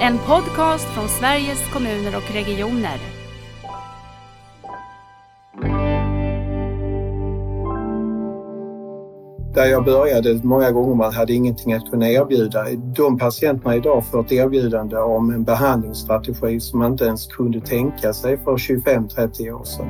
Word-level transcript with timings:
En 0.00 0.18
podcast 0.18 0.84
från 0.84 1.08
Sveriges 1.08 1.72
kommuner 1.72 2.16
och 2.16 2.34
regioner. 2.34 2.98
Där 9.54 9.66
jag 9.66 9.84
började, 9.84 10.40
många 10.42 10.70
gånger 10.70 10.94
man 10.94 11.14
hade 11.14 11.32
ingenting 11.32 11.72
att 11.72 11.90
kunna 11.90 12.10
erbjuda. 12.10 12.64
De 12.96 13.18
patienterna 13.18 13.76
idag 13.76 14.04
får 14.04 14.20
ett 14.20 14.32
erbjudande 14.32 14.96
om 14.96 15.30
en 15.30 15.44
behandlingsstrategi 15.44 16.60
som 16.60 16.78
man 16.78 16.92
inte 16.92 17.04
ens 17.04 17.26
kunde 17.26 17.60
tänka 17.60 18.12
sig 18.12 18.38
för 18.38 18.56
25-30 18.56 19.50
år 19.52 19.64
sedan. 19.64 19.88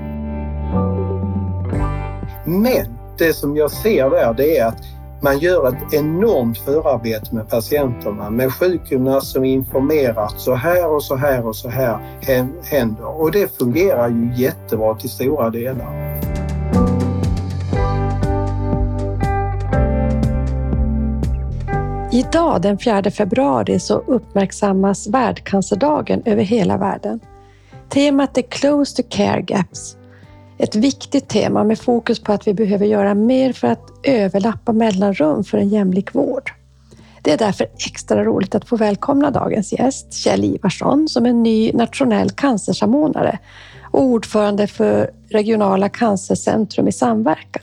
Men 2.44 2.98
det 3.18 3.32
som 3.32 3.56
jag 3.56 3.70
ser 3.70 4.10
där 4.10 4.34
det 4.34 4.58
är 4.58 4.66
att 4.66 4.95
man 5.26 5.38
gör 5.38 5.68
ett 5.68 5.94
enormt 5.94 6.58
förarbete 6.58 7.34
med 7.34 7.48
patienterna 7.48 8.30
med 8.30 8.52
sjukgymnast 8.52 9.26
som 9.26 9.44
informerar 9.44 10.28
så 10.36 10.54
här 10.54 10.94
och 10.94 11.02
så 11.02 11.16
här 11.16 11.46
och 11.46 11.56
så 11.56 11.68
här 11.68 11.98
händer. 12.62 13.20
Och 13.20 13.32
det 13.32 13.58
fungerar 13.58 14.08
ju 14.08 14.34
jättebra 14.36 14.94
till 14.94 15.10
stora 15.10 15.50
delar. 15.50 16.20
Idag 22.12 22.62
den 22.62 22.78
4 22.78 23.10
februari 23.10 23.80
så 23.80 23.94
uppmärksammas 24.06 25.08
världcancerdagen 25.08 26.22
över 26.24 26.42
hela 26.42 26.76
världen. 26.76 27.20
Temat 27.88 28.38
är 28.38 28.42
Close 28.42 29.02
to 29.02 29.08
Care 29.10 29.42
Gaps 29.42 29.95
ett 30.58 30.74
viktigt 30.74 31.28
tema 31.28 31.64
med 31.64 31.78
fokus 31.78 32.20
på 32.20 32.32
att 32.32 32.46
vi 32.46 32.54
behöver 32.54 32.86
göra 32.86 33.14
mer 33.14 33.52
för 33.52 33.68
att 33.68 33.90
överlappa 34.02 34.72
mellanrum 34.72 35.44
för 35.44 35.58
en 35.58 35.68
jämlik 35.68 36.14
vård. 36.14 36.52
Det 37.22 37.32
är 37.32 37.38
därför 37.38 37.66
extra 37.86 38.24
roligt 38.24 38.54
att 38.54 38.68
få 38.68 38.76
välkomna 38.76 39.30
dagens 39.30 39.72
gäst, 39.72 40.12
Kjell 40.12 40.44
Ivarsson, 40.44 41.08
som 41.08 41.26
är 41.26 41.32
ny 41.32 41.72
nationell 41.72 42.30
cancersamordnare 42.30 43.38
och 43.82 44.02
ordförande 44.02 44.66
för 44.66 45.10
regionala 45.28 45.88
cancercentrum 45.88 46.88
i 46.88 46.92
samverkan. 46.92 47.62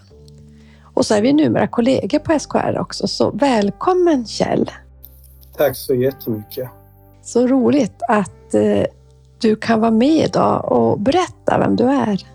Och 0.93 1.05
så 1.05 1.15
är 1.15 1.21
vi 1.21 1.33
numera 1.33 1.67
kollegor 1.67 2.19
på 2.19 2.39
SKR 2.39 2.79
också, 2.79 3.07
så 3.07 3.31
välkommen 3.31 4.25
Kjell! 4.25 4.71
Tack 5.57 5.77
så 5.77 5.93
jättemycket! 5.93 6.69
Så 7.23 7.47
roligt 7.47 8.01
att 8.07 8.53
eh, 8.53 8.83
du 9.39 9.55
kan 9.55 9.79
vara 9.79 9.91
med 9.91 10.25
idag 10.25 10.71
och 10.71 10.99
berätta 10.99 11.57
vem 11.59 11.75
du 11.75 11.83
är. 11.83 12.32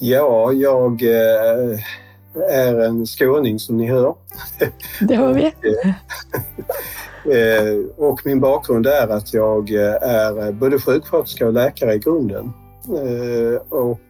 Ja, 0.00 0.52
jag 0.52 1.02
eh, 1.02 1.80
är 2.50 2.80
en 2.80 3.06
skåning 3.06 3.58
som 3.58 3.76
ni 3.76 3.86
hör. 3.86 4.14
Det 5.00 5.14
har 5.14 5.34
vi. 5.34 5.52
Eh, 7.24 7.78
och 7.96 8.20
min 8.24 8.40
bakgrund 8.40 8.86
är 8.86 9.08
att 9.08 9.34
jag 9.34 9.70
är 9.70 10.52
både 10.52 10.78
sjuksköterska 10.78 11.46
och 11.46 11.52
läkare 11.52 11.94
i 11.94 11.98
grunden. 11.98 12.52
Eh, 12.88 13.60
och 13.68 14.00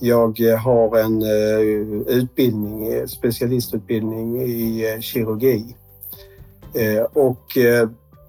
jag 0.00 0.56
har 0.58 0.98
en 0.98 1.22
utbildning, 2.06 3.08
specialistutbildning 3.08 4.42
i 4.42 4.98
kirurgi. 5.00 5.76
Och 7.12 7.58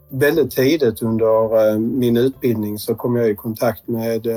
väldigt 0.10 0.52
tidigt 0.52 1.02
under 1.02 1.78
min 1.78 2.18
utbildning 2.18 2.80
så 2.80 2.96
kom 2.96 3.16
jag 3.16 3.30
i 3.30 3.36
kontakt 3.36 3.88
med 3.88 4.28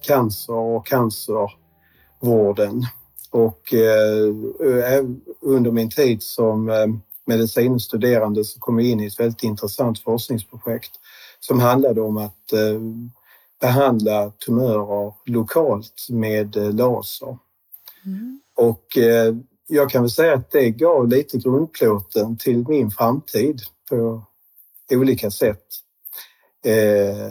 cancer 0.00 0.52
och 0.52 0.86
cancervården. 0.86 2.86
Och 3.30 3.74
eh, 3.74 4.34
under 5.40 5.70
min 5.70 5.90
tid 5.90 6.22
som 6.22 6.68
eh, 6.68 6.86
medicinstuderande 7.26 8.44
så 8.44 8.60
kom 8.60 8.78
jag 8.78 8.88
in 8.88 9.00
i 9.00 9.06
ett 9.06 9.20
väldigt 9.20 9.42
intressant 9.42 9.98
forskningsprojekt 9.98 10.90
som 11.40 11.60
handlade 11.60 12.00
om 12.00 12.16
att 12.16 12.52
eh, 12.52 12.80
behandla 13.60 14.30
tumörer 14.30 15.12
lokalt 15.24 16.06
med 16.10 16.74
laser. 16.74 17.38
Mm. 18.04 18.40
Och 18.56 18.84
jag 19.68 19.90
kan 19.90 20.02
väl 20.02 20.10
säga 20.10 20.34
att 20.34 20.50
det 20.50 20.70
gav 20.70 21.08
lite 21.08 21.38
grundplåten 21.38 22.36
till 22.36 22.64
min 22.68 22.90
framtid 22.90 23.60
på 23.90 24.22
olika 24.90 25.30
sätt. 25.30 25.64
Eh, 26.64 27.30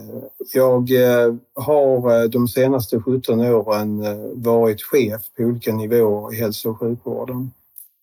jag 0.54 0.92
eh, 0.92 1.36
har 1.54 2.22
eh, 2.22 2.30
de 2.30 2.48
senaste 2.48 3.00
17 3.02 3.40
åren 3.40 4.04
varit 4.44 4.84
chef 4.84 5.22
på 5.38 5.44
olika 5.44 5.74
nivåer 5.74 6.34
i 6.34 6.38
hälso 6.38 6.70
och 6.70 6.80
sjukvården. 6.80 7.52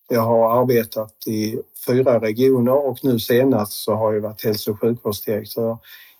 Jag 0.09 0.21
har 0.21 0.61
arbetat 0.61 1.27
i 1.27 1.59
fyra 1.87 2.21
regioner 2.21 2.87
och 2.87 2.99
nu 3.03 3.19
senast 3.19 3.73
så 3.73 3.93
har 3.93 4.13
jag 4.13 4.21
varit 4.21 4.43
hälso 4.43 4.71
och 4.71 4.79
sjukvårdsdirektör 4.81 5.77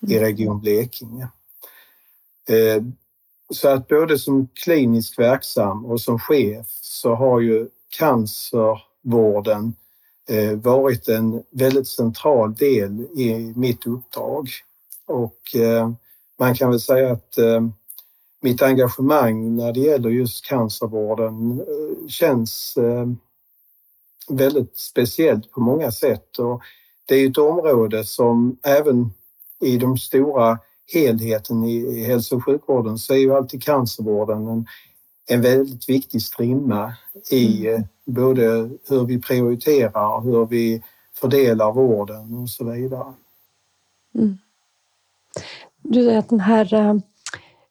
i 0.08 0.14
mm. 0.14 0.26
Region 0.26 0.60
Blekinge. 0.60 1.28
Så 3.50 3.68
att 3.68 3.88
både 3.88 4.20
som 4.20 4.48
kliniskt 4.54 5.20
verksam 5.20 5.86
och 5.86 6.02
som 6.02 6.20
chef 6.20 6.66
så 6.70 7.16
har 7.16 7.40
ju 7.40 7.68
cancervården 7.98 9.74
varit 10.56 11.08
en 11.08 11.44
väldigt 11.50 11.88
central 11.88 12.56
del 12.56 13.00
i 13.00 13.54
mitt 13.56 13.88
uppdrag. 13.88 14.50
Och 15.08 15.56
eh, 15.56 15.92
man 16.40 16.56
kan 16.56 16.70
väl 16.70 16.80
säga 16.80 17.12
att 17.12 17.38
eh, 17.38 17.68
mitt 18.42 18.62
engagemang 18.62 19.56
när 19.56 19.74
det 19.74 19.80
gäller 19.80 20.10
just 20.10 20.46
cancervården 20.46 21.60
eh, 21.60 22.08
känns 22.08 22.78
väldigt 24.30 24.78
speciellt 24.78 25.52
på 25.52 25.62
många 25.62 25.92
sätt. 25.92 26.40
Och 26.40 26.62
det 27.06 27.16
är 27.16 27.30
ett 27.30 27.38
område 27.38 28.06
som 28.06 28.58
även 28.64 29.10
i 29.62 29.78
de 29.78 29.98
stora 29.98 30.60
helheten 30.94 31.64
i 31.64 32.04
hälso 32.04 32.36
och 32.36 32.46
sjukvården 32.46 32.98
så 32.98 33.14
är 33.14 33.18
ju 33.18 33.36
alltid 33.36 33.64
cancervården 33.64 34.48
en, 34.48 34.66
en 35.28 35.42
väldigt 35.42 35.90
viktig 35.90 36.22
strimma 36.22 36.94
i 37.30 37.68
mm. 37.68 37.84
både 38.06 38.70
hur 38.90 39.06
vi 39.06 39.22
prioriterar, 39.22 40.22
hur 40.22 40.46
vi 40.46 40.84
fördelar 41.14 41.72
vården 41.72 42.38
och 42.38 42.50
så 42.50 42.72
vidare. 42.72 43.14
Mm. 44.16 44.38
Du 45.82 46.04
säger 46.04 46.20
att 46.20 46.30
den 46.30 46.40
här 46.40 46.74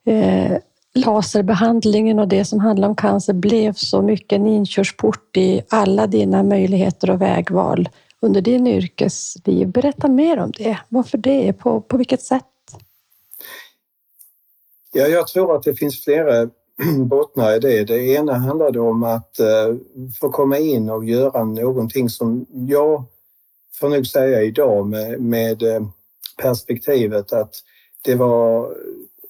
eh, 0.07 0.59
laserbehandlingen 0.95 2.19
och 2.19 2.29
det 2.29 2.45
som 2.45 2.61
handlar 2.61 2.89
om 2.89 2.97
cancer 2.97 3.33
blev 3.33 3.73
så 3.73 4.03
mycket 4.03 4.37
en 4.37 4.47
inkörsport 4.47 5.37
i 5.37 5.63
alla 5.69 6.07
dina 6.07 6.43
möjligheter 6.43 7.11
och 7.11 7.21
vägval 7.21 7.89
under 8.21 8.41
din 8.41 8.67
yrkesliv. 8.67 9.69
Berätta 9.69 10.09
mer 10.09 10.39
om 10.39 10.51
det. 10.51 10.79
Varför 10.89 11.19
det? 11.19 11.53
På, 11.53 11.81
på 11.81 11.97
vilket 11.97 12.23
sätt? 12.23 12.45
Ja, 14.93 15.07
jag 15.07 15.27
tror 15.27 15.57
att 15.57 15.63
det 15.63 15.75
finns 15.75 16.05
flera 16.05 16.49
bottnar 16.99 17.57
i 17.57 17.59
det. 17.59 17.85
Det 17.85 18.07
ena 18.07 18.35
handlade 18.35 18.81
om 18.81 19.03
att 19.03 19.39
eh, 19.39 19.75
få 20.21 20.31
komma 20.31 20.59
in 20.59 20.91
och 20.91 21.05
göra 21.05 21.45
någonting 21.45 22.09
som 22.09 22.47
jag 22.51 23.05
får 23.81 23.89
nog 23.89 24.07
säga 24.07 24.43
idag 24.43 24.87
med, 24.87 25.21
med 25.21 25.63
eh, 25.63 25.83
perspektivet 26.37 27.33
att 27.33 27.55
det 28.03 28.15
var 28.15 28.75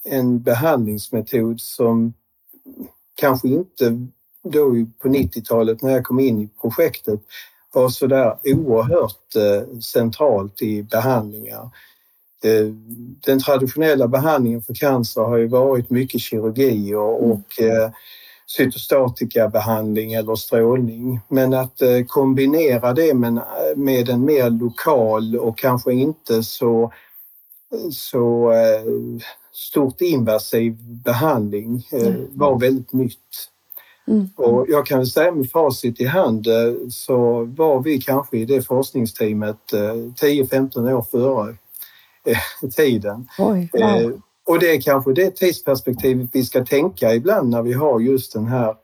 en 0.05 0.43
behandlingsmetod 0.43 1.61
som 1.61 2.15
kanske 3.15 3.49
inte 3.49 4.07
då 4.43 4.71
på 4.99 5.09
90-talet 5.09 5.83
när 5.83 5.91
jag 5.93 6.05
kom 6.05 6.21
in 6.21 6.43
i 6.43 6.49
projektet 6.61 7.21
var 7.73 7.89
så 7.89 8.07
där 8.07 8.37
oerhört 8.45 9.37
eh, 9.37 9.79
centralt 9.79 10.63
i 10.63 10.83
behandlingar. 10.83 11.71
Eh, 12.45 12.67
den 13.27 13.41
traditionella 13.41 14.09
behandlingen 14.09 14.63
för 14.63 14.75
cancer 14.75 15.21
har 15.21 15.37
ju 15.37 15.47
varit 15.47 15.91
mycket 15.91 16.21
kirurgi 16.21 16.95
och, 16.95 17.19
mm. 17.19 17.31
och 17.31 17.61
eh, 17.61 17.91
cytostatikabehandling 18.47 20.13
eller 20.13 20.35
strålning. 20.35 21.21
Men 21.29 21.55
att 21.55 21.83
kombinera 22.07 22.93
det 22.93 23.15
med, 23.15 23.43
med 23.77 24.09
en 24.09 24.25
mer 24.25 24.51
lokal 24.51 25.37
och 25.37 25.59
kanske 25.59 25.93
inte 25.93 26.43
så 26.43 26.93
så 27.91 28.53
eh, 28.53 29.23
stort 29.53 30.01
invasiv 30.01 30.77
behandling 30.81 31.89
eh, 31.93 32.07
mm. 32.07 32.27
var 32.33 32.61
väldigt 32.61 32.93
nytt. 32.93 33.51
Mm. 34.07 34.29
Och 34.37 34.67
jag 34.69 34.87
kan 34.87 34.99
väl 34.99 35.07
säga 35.07 35.33
med 35.33 35.51
facit 35.51 36.01
i 36.01 36.05
hand 36.05 36.47
eh, 36.47 36.75
så 36.91 37.45
var 37.45 37.83
vi 37.83 38.01
kanske 38.01 38.39
i 38.39 38.45
det 38.45 38.63
forskningsteamet 38.63 39.73
10-15 39.73 40.93
år 40.93 41.03
före 41.03 41.57
tiden. 42.77 43.29
Oj, 43.39 43.71
wow. 43.73 44.21
Och 44.47 44.59
det 44.59 44.71
är 44.77 44.81
kanske 44.81 45.13
det 45.13 45.31
tidsperspektivet 45.31 46.29
vi 46.33 46.45
ska 46.45 46.65
tänka 46.65 47.15
ibland 47.15 47.51
när 47.51 47.63
vi 47.63 47.73
har 47.73 48.01
just 48.01 48.33
den 48.33 48.47
här 48.47 48.75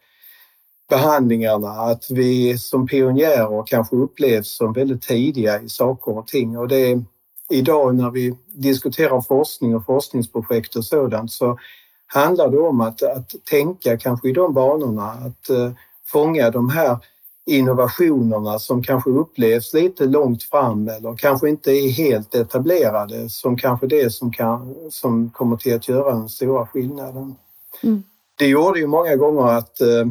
behandlingarna, 0.88 1.68
att 1.68 2.10
vi 2.10 2.58
som 2.58 2.86
pionjärer 2.86 3.66
kanske 3.66 3.96
upplevs 3.96 4.56
som 4.56 4.72
väldigt 4.72 5.02
tidiga 5.02 5.60
i 5.60 5.68
saker 5.68 6.18
och 6.18 6.26
ting. 6.26 6.58
Och 6.58 6.68
det, 6.68 7.02
idag 7.50 7.94
när 7.94 8.10
vi 8.10 8.36
diskuterar 8.46 9.20
forskning 9.20 9.76
och 9.76 9.84
forskningsprojekt 9.84 10.76
och 10.76 10.84
sådant 10.84 11.32
så 11.32 11.58
handlar 12.06 12.48
det 12.48 12.58
om 12.58 12.80
att, 12.80 13.02
att 13.02 13.34
tänka 13.50 13.98
kanske 13.98 14.28
i 14.28 14.32
de 14.32 14.54
banorna, 14.54 15.02
att 15.02 15.50
uh, 15.50 15.72
fånga 16.06 16.50
de 16.50 16.70
här 16.70 16.98
innovationerna 17.46 18.58
som 18.58 18.82
kanske 18.82 19.10
upplevs 19.10 19.74
lite 19.74 20.04
långt 20.04 20.42
fram 20.42 20.88
eller 20.88 21.16
kanske 21.16 21.48
inte 21.48 21.70
är 21.70 21.90
helt 21.90 22.34
etablerade 22.34 23.28
som 23.28 23.56
kanske 23.56 23.86
det 23.86 24.12
som, 24.12 24.32
kan, 24.32 24.74
som 24.90 25.30
kommer 25.30 25.56
till 25.56 25.74
att 25.74 25.88
göra 25.88 26.14
den 26.14 26.28
stora 26.28 26.66
skillnaden. 26.66 27.34
Mm. 27.82 28.02
Det 28.38 28.46
gjorde 28.46 28.78
ju 28.78 28.86
många 28.86 29.16
gånger 29.16 29.46
att 29.46 29.80
eh, 29.80 30.06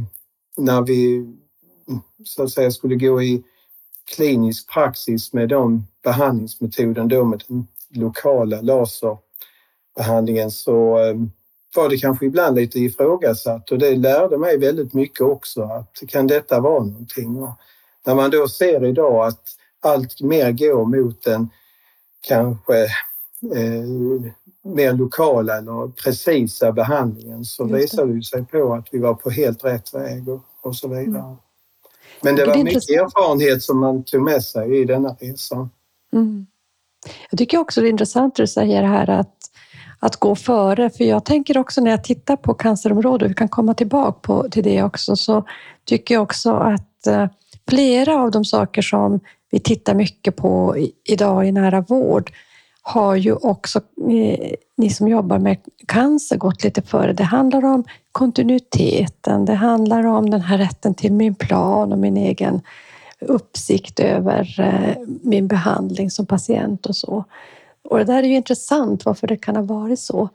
när 0.57 0.81
vi 0.81 1.33
så 2.24 2.44
att 2.44 2.51
säga 2.51 2.71
skulle 2.71 2.95
gå 2.95 3.21
i 3.21 3.44
klinisk 4.15 4.69
praxis 4.73 5.33
med 5.33 5.50
de 5.50 5.88
behandlingsmetoden 6.03 7.07
då 7.07 7.23
med 7.23 7.44
den 7.47 7.67
lokala 7.89 8.61
laserbehandlingen 8.61 10.51
så 10.51 11.00
eh, 11.00 11.15
var 11.75 11.89
det 11.89 11.97
kanske 11.97 12.25
ibland 12.25 12.56
lite 12.56 12.79
ifrågasatt 12.79 13.71
och 13.71 13.79
det 13.79 13.95
lärde 13.95 14.38
mig 14.38 14.57
väldigt 14.57 14.94
mycket 14.94 15.21
också 15.21 15.63
att 15.63 16.00
kan 16.07 16.27
detta 16.27 16.59
vara 16.59 16.83
någonting? 16.83 17.38
Och 17.38 17.51
när 18.06 18.15
man 18.15 18.31
då 18.31 18.47
ser 18.47 18.85
idag 18.85 19.27
att 19.27 19.44
allt 19.81 20.21
mer 20.21 20.51
går 20.51 20.85
mot 20.85 21.23
den 21.23 21.50
kanske 22.21 22.83
eh, 23.56 23.83
mer 24.61 24.94
lokala 24.94 25.57
eller 25.57 25.88
precisa 25.88 26.71
behandlingen 26.71 27.45
så 27.45 27.63
visade 27.63 28.13
det 28.13 28.23
sig 28.23 28.45
på 28.45 28.73
att 28.73 28.88
vi 28.91 29.00
var 29.00 29.13
på 29.13 29.29
helt 29.29 29.63
rätt 29.63 29.94
väg 29.94 30.29
och, 30.29 30.41
och 30.61 30.75
så 30.75 30.88
vidare. 30.88 31.23
Mm. 31.23 31.35
Men 32.21 32.35
det 32.35 32.45
var 32.45 32.57
det 32.57 32.63
mycket 32.63 32.89
erfarenhet 32.89 33.63
som 33.63 33.79
man 33.79 34.03
tog 34.03 34.21
med 34.21 34.44
sig 34.44 34.81
i 34.81 34.85
denna 34.85 35.09
resa. 35.19 35.69
Mm. 36.13 36.47
Jag 37.29 37.38
tycker 37.38 37.57
också 37.57 37.81
det 37.81 37.88
är 37.88 37.89
intressant 37.89 38.33
att 38.33 38.38
du 38.38 38.47
säger 38.47 38.83
här 38.83 39.09
att, 39.09 39.35
att 40.00 40.15
gå 40.15 40.35
före, 40.35 40.89
för 40.89 41.03
jag 41.03 41.25
tänker 41.25 41.57
också 41.57 41.81
när 41.81 41.91
jag 41.91 42.03
tittar 42.03 42.35
på 42.35 42.53
cancerområdet, 42.53 43.29
vi 43.29 43.35
kan 43.35 43.50
komma 43.50 43.73
tillbaka 43.73 44.19
på, 44.21 44.50
till 44.50 44.63
det 44.63 44.83
också, 44.83 45.15
så 45.15 45.44
tycker 45.85 46.15
jag 46.15 46.23
också 46.23 46.51
att 46.51 47.07
eh, 47.07 47.27
flera 47.69 48.21
av 48.21 48.31
de 48.31 48.45
saker 48.45 48.81
som 48.81 49.19
vi 49.51 49.59
tittar 49.59 49.94
mycket 49.94 50.35
på 50.35 50.75
idag 51.03 51.47
i 51.47 51.51
nära 51.51 51.81
vård 51.81 52.31
har 52.81 53.15
ju 53.15 53.33
också 53.33 53.79
eh, 54.11 54.51
ni 54.77 54.89
som 54.89 55.07
jobbar 55.07 55.39
med 55.39 55.57
cancer 55.88 56.38
gått 56.38 56.63
lite 56.63 56.81
före. 56.81 57.13
Det 57.13 57.23
handlar 57.23 57.65
om 57.65 57.83
kontinuiteten, 58.19 59.45
det 59.45 59.54
handlar 59.54 60.04
om 60.04 60.30
den 60.30 60.42
här 60.42 60.57
rätten 60.57 60.95
till 60.95 61.13
min 61.13 61.36
plan 61.36 61.92
och 61.92 62.00
min 62.00 62.18
egen 62.18 62.62
uppsikt 63.19 64.00
över 64.00 64.60
eh, 64.60 64.98
min 65.06 65.48
behandling 65.48 66.12
som 66.12 66.25
patient 66.25 66.86
och 66.86 66.95
så. 66.95 67.24
Och 67.89 67.98
det 67.98 68.04
där 68.04 68.24
är 68.24 68.27
ju 68.27 68.36
intressant 68.36 69.06
varför 69.06 69.27
det 69.27 69.38
kan 69.38 69.56
ha 69.56 69.63
varit 69.63 70.00
så. 70.00 70.30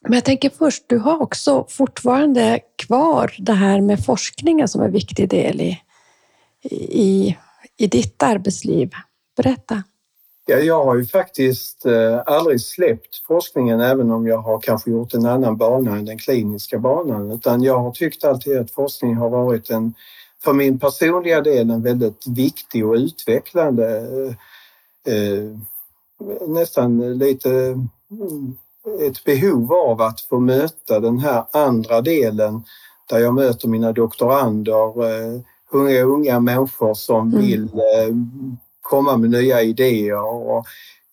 Men 0.00 0.12
jag 0.12 0.24
tänker 0.24 0.50
först, 0.50 0.84
du 0.86 0.98
har 0.98 1.22
också 1.22 1.66
fortfarande 1.68 2.60
kvar 2.76 3.34
det 3.38 3.52
här 3.52 3.80
med 3.80 4.04
forskningen 4.04 4.68
som 4.68 4.82
en 4.82 4.92
viktig 4.92 5.28
del 5.28 5.60
i, 5.60 5.80
i, 6.90 7.36
i 7.76 7.86
ditt 7.86 8.22
arbetsliv. 8.22 8.90
Berätta. 9.36 9.82
Ja, 10.46 10.56
jag 10.56 10.84
har 10.84 10.96
ju 10.96 11.06
faktiskt 11.06 11.86
eh, 11.86 12.22
aldrig 12.26 12.60
släppt 12.60 13.26
forskningen 13.26 13.80
även 13.80 14.10
om 14.10 14.26
jag 14.26 14.38
har 14.38 14.60
kanske 14.60 14.90
gjort 14.90 15.14
en 15.14 15.26
annan 15.26 15.56
bana 15.56 15.96
än 15.96 16.04
den 16.04 16.18
kliniska 16.18 16.78
banan 16.78 17.30
utan 17.30 17.62
jag 17.62 17.78
har 17.78 17.90
tyckt 17.90 18.24
alltid 18.24 18.58
att 18.58 18.70
forskning 18.70 19.16
har 19.16 19.30
varit 19.30 19.70
en, 19.70 19.94
för 20.44 20.52
min 20.52 20.78
personliga 20.78 21.40
del, 21.40 21.70
en 21.70 21.82
väldigt 21.82 22.26
viktig 22.26 22.86
och 22.86 22.94
utvecklande 22.94 23.98
eh, 25.06 25.14
eh 25.14 25.56
nästan 26.46 27.18
lite 27.18 27.50
mm, 27.50 28.56
ett 29.00 29.24
behov 29.24 29.72
av 29.72 30.00
att 30.00 30.20
få 30.20 30.40
möta 30.40 31.00
den 31.00 31.18
här 31.18 31.44
andra 31.52 32.00
delen 32.00 32.62
där 33.08 33.18
jag 33.18 33.34
möter 33.34 33.68
mina 33.68 33.92
doktorander, 33.92 35.04
eh, 35.04 35.40
unga, 35.70 36.02
unga 36.02 36.40
människor 36.40 36.94
som 36.94 37.28
mm. 37.28 37.40
vill 37.40 37.64
eh, 37.64 38.14
komma 38.90 39.16
med 39.16 39.30
nya 39.30 39.62
idéer. 39.62 40.22
Och, 40.22 40.66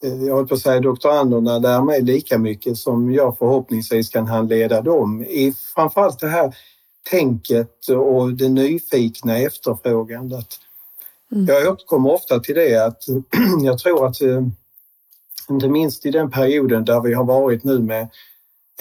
eh, 0.03 0.23
jag 0.23 0.33
håller 0.33 0.47
på 0.47 0.55
att 0.55 0.61
säga 0.61 0.79
doktoranderna 0.79 1.59
lär 1.59 1.81
mig 1.81 2.01
lika 2.01 2.37
mycket 2.37 2.77
som 2.77 3.13
jag 3.13 3.37
förhoppningsvis 3.37 4.09
kan 4.09 4.27
handleda 4.27 4.81
dem 4.81 5.21
i 5.23 5.53
framförallt 5.75 6.19
det 6.19 6.27
här 6.27 6.55
tänket 7.09 7.89
och 7.89 8.33
det 8.33 8.49
nyfikna 8.49 9.37
efterfrågandet. 9.37 10.47
Mm. 11.31 11.45
Jag 11.45 11.73
återkommer 11.73 12.11
ofta 12.13 12.39
till 12.39 12.55
det 12.55 12.85
att 12.85 13.03
jag 13.63 13.79
tror 13.79 14.07
att 14.07 14.21
eh, 14.21 14.41
inte 15.49 15.69
minst 15.69 16.05
i 16.05 16.11
den 16.11 16.31
perioden 16.31 16.85
där 16.85 17.01
vi 17.01 17.13
har 17.13 17.23
varit 17.23 17.63
nu 17.63 17.79
med 17.79 18.09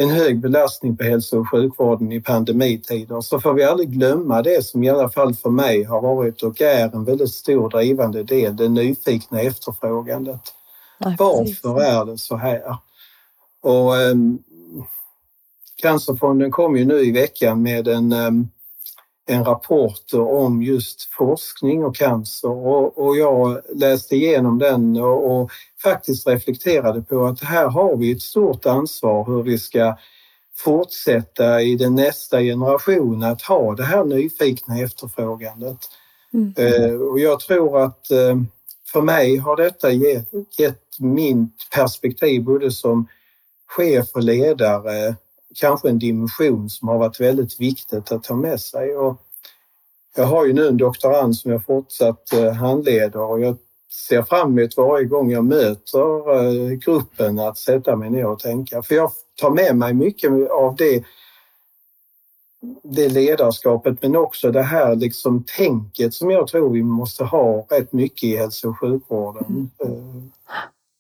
en 0.01 0.11
hög 0.11 0.41
belastning 0.41 0.97
på 0.97 1.05
hälso 1.05 1.41
och 1.41 1.51
sjukvården 1.51 2.13
i 2.13 2.21
pandemitider 2.21 3.21
så 3.21 3.41
får 3.41 3.55
vi 3.55 3.65
aldrig 3.65 3.91
glömma 3.91 4.43
det 4.43 4.65
som 4.65 4.85
i 4.85 4.91
alla 4.91 5.09
fall 5.09 5.35
för 5.35 5.51
mig 5.51 5.85
har 5.85 6.01
varit 6.01 6.43
och 6.43 6.61
är 6.61 6.95
en 6.95 7.05
väldigt 7.05 7.33
stor 7.33 7.71
drivande 7.71 8.23
del, 8.23 8.57
det 8.57 8.69
nyfikna 8.69 9.41
efterfrågandet. 9.41 10.41
Nej, 10.99 11.17
Varför 11.19 11.83
är 11.83 12.05
det 12.05 12.19
så 12.19 12.37
här? 12.37 12.77
Och 13.63 13.95
um, 13.97 14.43
Cancerfonden 15.77 16.51
kom 16.51 16.77
ju 16.77 16.85
nu 16.85 17.01
i 17.01 17.13
veckan 17.13 17.63
med 17.63 17.89
en 17.89 18.13
um, 18.13 18.49
en 19.27 19.45
rapport 19.45 20.15
om 20.15 20.63
just 20.63 21.03
forskning 21.13 21.85
och 21.85 21.97
cancer 21.97 22.51
och, 22.51 22.99
och 22.99 23.17
jag 23.17 23.61
läste 23.75 24.17
igenom 24.17 24.59
den 24.59 24.97
och, 24.97 25.41
och, 25.41 25.51
faktiskt 25.83 26.27
reflekterade 26.27 27.03
på 27.03 27.25
att 27.25 27.43
här 27.43 27.69
har 27.69 27.97
vi 27.97 28.13
ett 28.13 28.23
stort 28.23 28.67
ansvar 28.67 29.25
hur 29.25 29.43
vi 29.43 29.59
ska 29.59 29.97
fortsätta 30.57 31.63
i 31.63 31.77
den 31.77 31.95
nästa 31.95 32.41
generation 32.41 33.23
att 33.23 33.43
ha 33.43 33.75
det 33.75 33.85
här 33.85 34.05
nyfikna 34.05 34.81
efterfrågandet. 34.81 35.79
Mm. 36.35 36.55
Eh, 36.57 36.95
och 36.95 37.21
jag 37.21 37.41
tror 37.41 37.83
att 37.83 38.11
eh, 38.11 38.37
för 38.93 39.03
mig 39.03 39.37
har 39.37 39.57
detta 39.57 39.91
gett, 39.91 40.31
gett 40.59 40.83
min 40.99 41.51
perspektiv 41.75 42.45
både 42.45 42.71
som 42.71 43.09
chef 43.67 44.07
och 44.15 44.23
ledare 44.23 45.17
kanske 45.61 45.89
en 45.89 45.99
dimension 45.99 46.71
som 46.71 46.89
har 46.89 46.99
varit 46.99 47.21
väldigt 47.21 47.61
viktigt 47.61 48.13
att 48.13 48.23
ta 48.23 48.35
med 48.35 48.61
sig. 48.61 48.97
Och 48.97 49.23
jag 50.17 50.25
har 50.25 50.47
ju 50.47 50.53
nu 50.53 50.69
en 50.69 50.77
doktorand 50.77 51.37
som 51.37 51.51
jag 51.51 51.65
fortsatt 51.65 52.33
eh, 52.33 52.53
handleder 52.53 53.21
och 53.21 53.41
jag 53.41 53.57
ser 54.09 54.23
fram 54.23 54.59
emot 54.59 54.77
varje 54.77 55.05
gång 55.05 55.31
jag 55.31 55.45
möter 55.45 56.35
eh, 56.35 56.71
gruppen 56.71 57.39
att 57.39 57.59
sätta 57.59 57.97
mig 57.97 58.11
ner 58.11 58.27
och 58.27 58.39
tänka. 58.39 58.83
För 58.83 58.95
jag 58.95 59.11
tar 59.41 59.51
med 59.51 59.77
mig 59.77 59.95
mycket 59.95 60.51
av 60.51 60.77
det, 60.77 61.05
det 62.83 63.09
ledarskapet 63.09 64.03
men 64.03 64.17
också 64.17 64.53
det 64.53 64.63
här 64.63 64.97
liksom 64.97 65.45
tänket 65.57 66.15
som 66.15 66.31
jag 66.31 66.49
tror 66.49 66.71
vi 66.71 66.83
måste 66.83 67.25
ha 67.25 67.67
rätt 67.71 67.93
mycket 67.93 68.25
i 68.25 68.37
hälso 68.37 68.69
och 68.69 68.81
sjukvården. 68.81 69.71
Mm. 69.85 70.31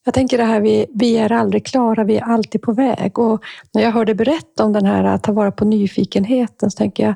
Jag 0.06 0.14
tänker 0.14 0.38
det 0.38 0.44
här, 0.44 0.60
vi, 0.60 0.86
vi 0.94 1.16
är 1.16 1.32
aldrig 1.32 1.66
klara, 1.66 2.04
vi 2.04 2.16
är 2.16 2.22
alltid 2.22 2.62
på 2.62 2.72
väg. 2.72 3.18
Och 3.18 3.42
när 3.72 3.82
jag 3.82 3.92
hörde 3.92 4.14
berätta 4.14 4.64
om 4.64 4.72
den 4.72 4.86
här 4.86 5.04
att 5.04 5.22
ta 5.22 5.32
vara 5.32 5.50
på 5.50 5.64
nyfikenheten 5.64 6.70
så 6.70 6.76
tänker 6.76 7.04
jag, 7.04 7.14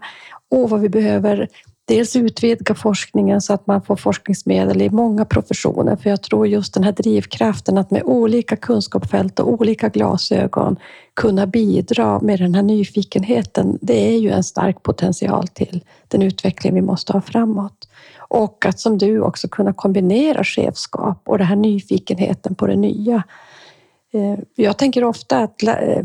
åh 0.50 0.68
vad 0.68 0.80
vi 0.80 0.88
behöver 0.88 1.48
dels 1.84 2.16
utvidga 2.16 2.74
forskningen 2.74 3.40
så 3.40 3.52
att 3.52 3.66
man 3.66 3.82
får 3.82 3.96
forskningsmedel 3.96 4.82
i 4.82 4.90
många 4.90 5.24
professioner. 5.24 5.96
För 5.96 6.10
jag 6.10 6.22
tror 6.22 6.46
just 6.46 6.74
den 6.74 6.84
här 6.84 6.92
drivkraften 6.92 7.78
att 7.78 7.90
med 7.90 8.02
olika 8.02 8.56
kunskapsfält 8.56 9.40
och 9.40 9.52
olika 9.52 9.88
glasögon 9.88 10.76
kunna 11.14 11.46
bidra 11.46 12.20
med 12.20 12.38
den 12.38 12.54
här 12.54 12.62
nyfikenheten, 12.62 13.78
det 13.80 14.14
är 14.14 14.18
ju 14.18 14.30
en 14.30 14.44
stark 14.44 14.82
potential 14.82 15.48
till 15.48 15.84
den 16.08 16.22
utveckling 16.22 16.74
vi 16.74 16.82
måste 16.82 17.12
ha 17.12 17.20
framåt. 17.20 17.88
Och 18.30 18.66
att 18.66 18.80
som 18.80 18.98
du 18.98 19.20
också 19.20 19.48
kunna 19.48 19.72
kombinera 19.72 20.44
chefskap 20.44 21.22
och 21.26 21.38
den 21.38 21.46
här 21.46 21.56
nyfikenheten 21.56 22.54
på 22.54 22.66
det 22.66 22.76
nya. 22.76 23.22
Eh, 24.12 24.38
jag 24.54 24.76
tänker 24.76 25.04
ofta 25.04 25.38
att 25.38 25.62
eh, 25.62 26.02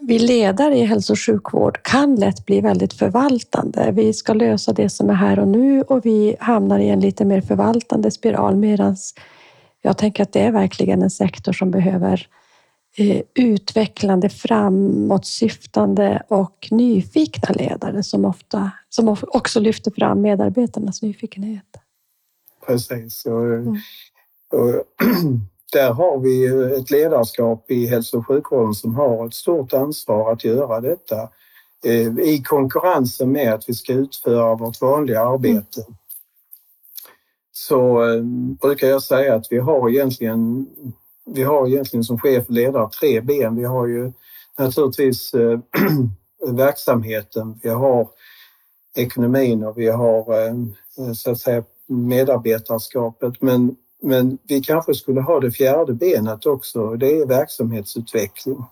vi 0.00 0.18
ledare 0.18 0.78
i 0.78 0.84
hälso 0.84 1.12
och 1.12 1.18
sjukvård 1.18 1.82
kan 1.82 2.16
lätt 2.16 2.46
bli 2.46 2.60
väldigt 2.60 2.92
förvaltande. 2.92 3.90
Vi 3.92 4.12
ska 4.12 4.32
lösa 4.32 4.72
det 4.72 4.88
som 4.88 5.10
är 5.10 5.14
här 5.14 5.38
och 5.38 5.48
nu 5.48 5.82
och 5.82 6.06
vi 6.06 6.36
hamnar 6.40 6.78
i 6.78 6.88
en 6.88 7.00
lite 7.00 7.24
mer 7.24 7.40
förvaltande 7.40 8.10
spiral 8.10 8.56
medan 8.56 8.96
jag 9.82 9.98
tänker 9.98 10.22
att 10.22 10.32
det 10.32 10.40
är 10.40 10.52
verkligen 10.52 11.02
en 11.02 11.10
sektor 11.10 11.52
som 11.52 11.70
behöver 11.70 12.12
eh, 12.12 12.43
utvecklande, 13.34 14.28
framåtsyftande 14.28 16.22
och 16.28 16.68
nyfikna 16.70 17.54
ledare 17.54 18.02
som 18.02 18.24
ofta 18.24 18.70
som 18.88 19.16
också 19.22 19.60
lyfter 19.60 19.90
fram 19.90 20.20
medarbetarnas 20.20 21.02
nyfikenhet. 21.02 21.64
Precis. 22.66 23.26
Och, 23.26 23.44
mm. 23.44 23.76
och 24.52 24.84
där 25.72 25.92
har 25.92 26.18
vi 26.18 26.46
ett 26.80 26.90
ledarskap 26.90 27.70
i 27.70 27.86
hälso 27.86 28.18
och 28.18 28.26
sjukvården 28.26 28.74
som 28.74 28.94
har 28.94 29.26
ett 29.26 29.34
stort 29.34 29.72
ansvar 29.72 30.32
att 30.32 30.44
göra 30.44 30.80
detta 30.80 31.28
eh, 31.84 32.18
i 32.18 32.42
konkurrensen 32.44 33.32
med 33.32 33.54
att 33.54 33.68
vi 33.68 33.74
ska 33.74 33.92
utföra 33.92 34.54
vårt 34.54 34.80
vanliga 34.80 35.20
arbete. 35.20 35.80
Mm. 35.80 35.96
Så 37.52 38.10
eh, 38.10 38.22
brukar 38.60 38.86
jag 38.86 39.02
säga 39.02 39.34
att 39.34 39.46
vi 39.50 39.58
har 39.58 39.90
egentligen, 39.90 40.66
vi 41.26 41.42
har 41.42 41.68
egentligen 41.68 42.04
som 42.04 42.18
chef 42.18 42.44
och 42.46 42.54
ledare 42.54 42.90
tre 42.90 43.20
ben. 43.20 43.56
Vi 43.56 43.64
har 43.64 43.86
ju 43.86 44.12
naturligtvis 44.58 45.34
eh, 45.34 45.58
verksamheten, 46.52 47.60
vi 47.62 47.68
har 47.68 48.08
ekonomin 48.94 49.64
och 49.64 49.78
vi 49.78 49.88
har 49.88 50.48
eh, 50.48 50.54
så 51.14 51.30
att 51.30 51.40
säga 51.40 51.64
medarbetarskapet. 51.86 53.42
Men, 53.42 53.76
men 54.02 54.38
vi 54.42 54.60
kanske 54.60 54.94
skulle 54.94 55.20
ha 55.20 55.40
det 55.40 55.50
fjärde 55.50 55.92
benet 55.92 56.46
också, 56.46 56.96
det 56.96 57.18
är 57.18 57.26
verksamhetsutveckling. 57.26 58.64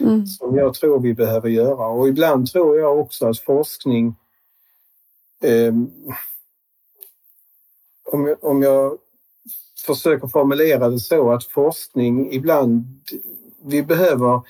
Mm. 0.00 0.26
Som 0.26 0.56
jag 0.56 0.74
tror 0.74 1.00
vi 1.00 1.14
behöver 1.14 1.48
göra. 1.48 1.86
Och 1.86 2.08
ibland 2.08 2.46
tror 2.52 2.78
jag 2.78 2.98
också 2.98 3.26
att 3.26 3.38
forskning 3.38 4.14
eh, 5.42 5.74
om, 8.12 8.26
jag, 8.26 8.44
om 8.44 8.62
jag 8.62 8.98
försöker 9.86 10.28
formulera 10.28 10.88
det 10.88 10.98
så 10.98 11.32
att 11.32 11.44
forskning 11.44 12.32
ibland, 12.32 12.84
vi 13.64 13.82
behöver 13.82 14.40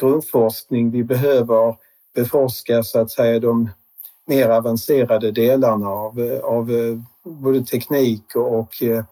grundforskning, 0.00 0.90
vi 0.90 1.04
behöver 1.04 1.76
beforska 2.14 2.82
så 2.82 2.98
att 2.98 3.10
säga 3.10 3.40
de 3.40 3.70
mer 4.26 4.48
avancerade 4.48 5.30
delarna 5.30 5.88
av, 5.88 6.40
av 6.44 6.70
eh, 6.70 6.98
både 7.22 7.64
teknik 7.64 8.36
och 8.36 8.82
eh, 8.82 9.04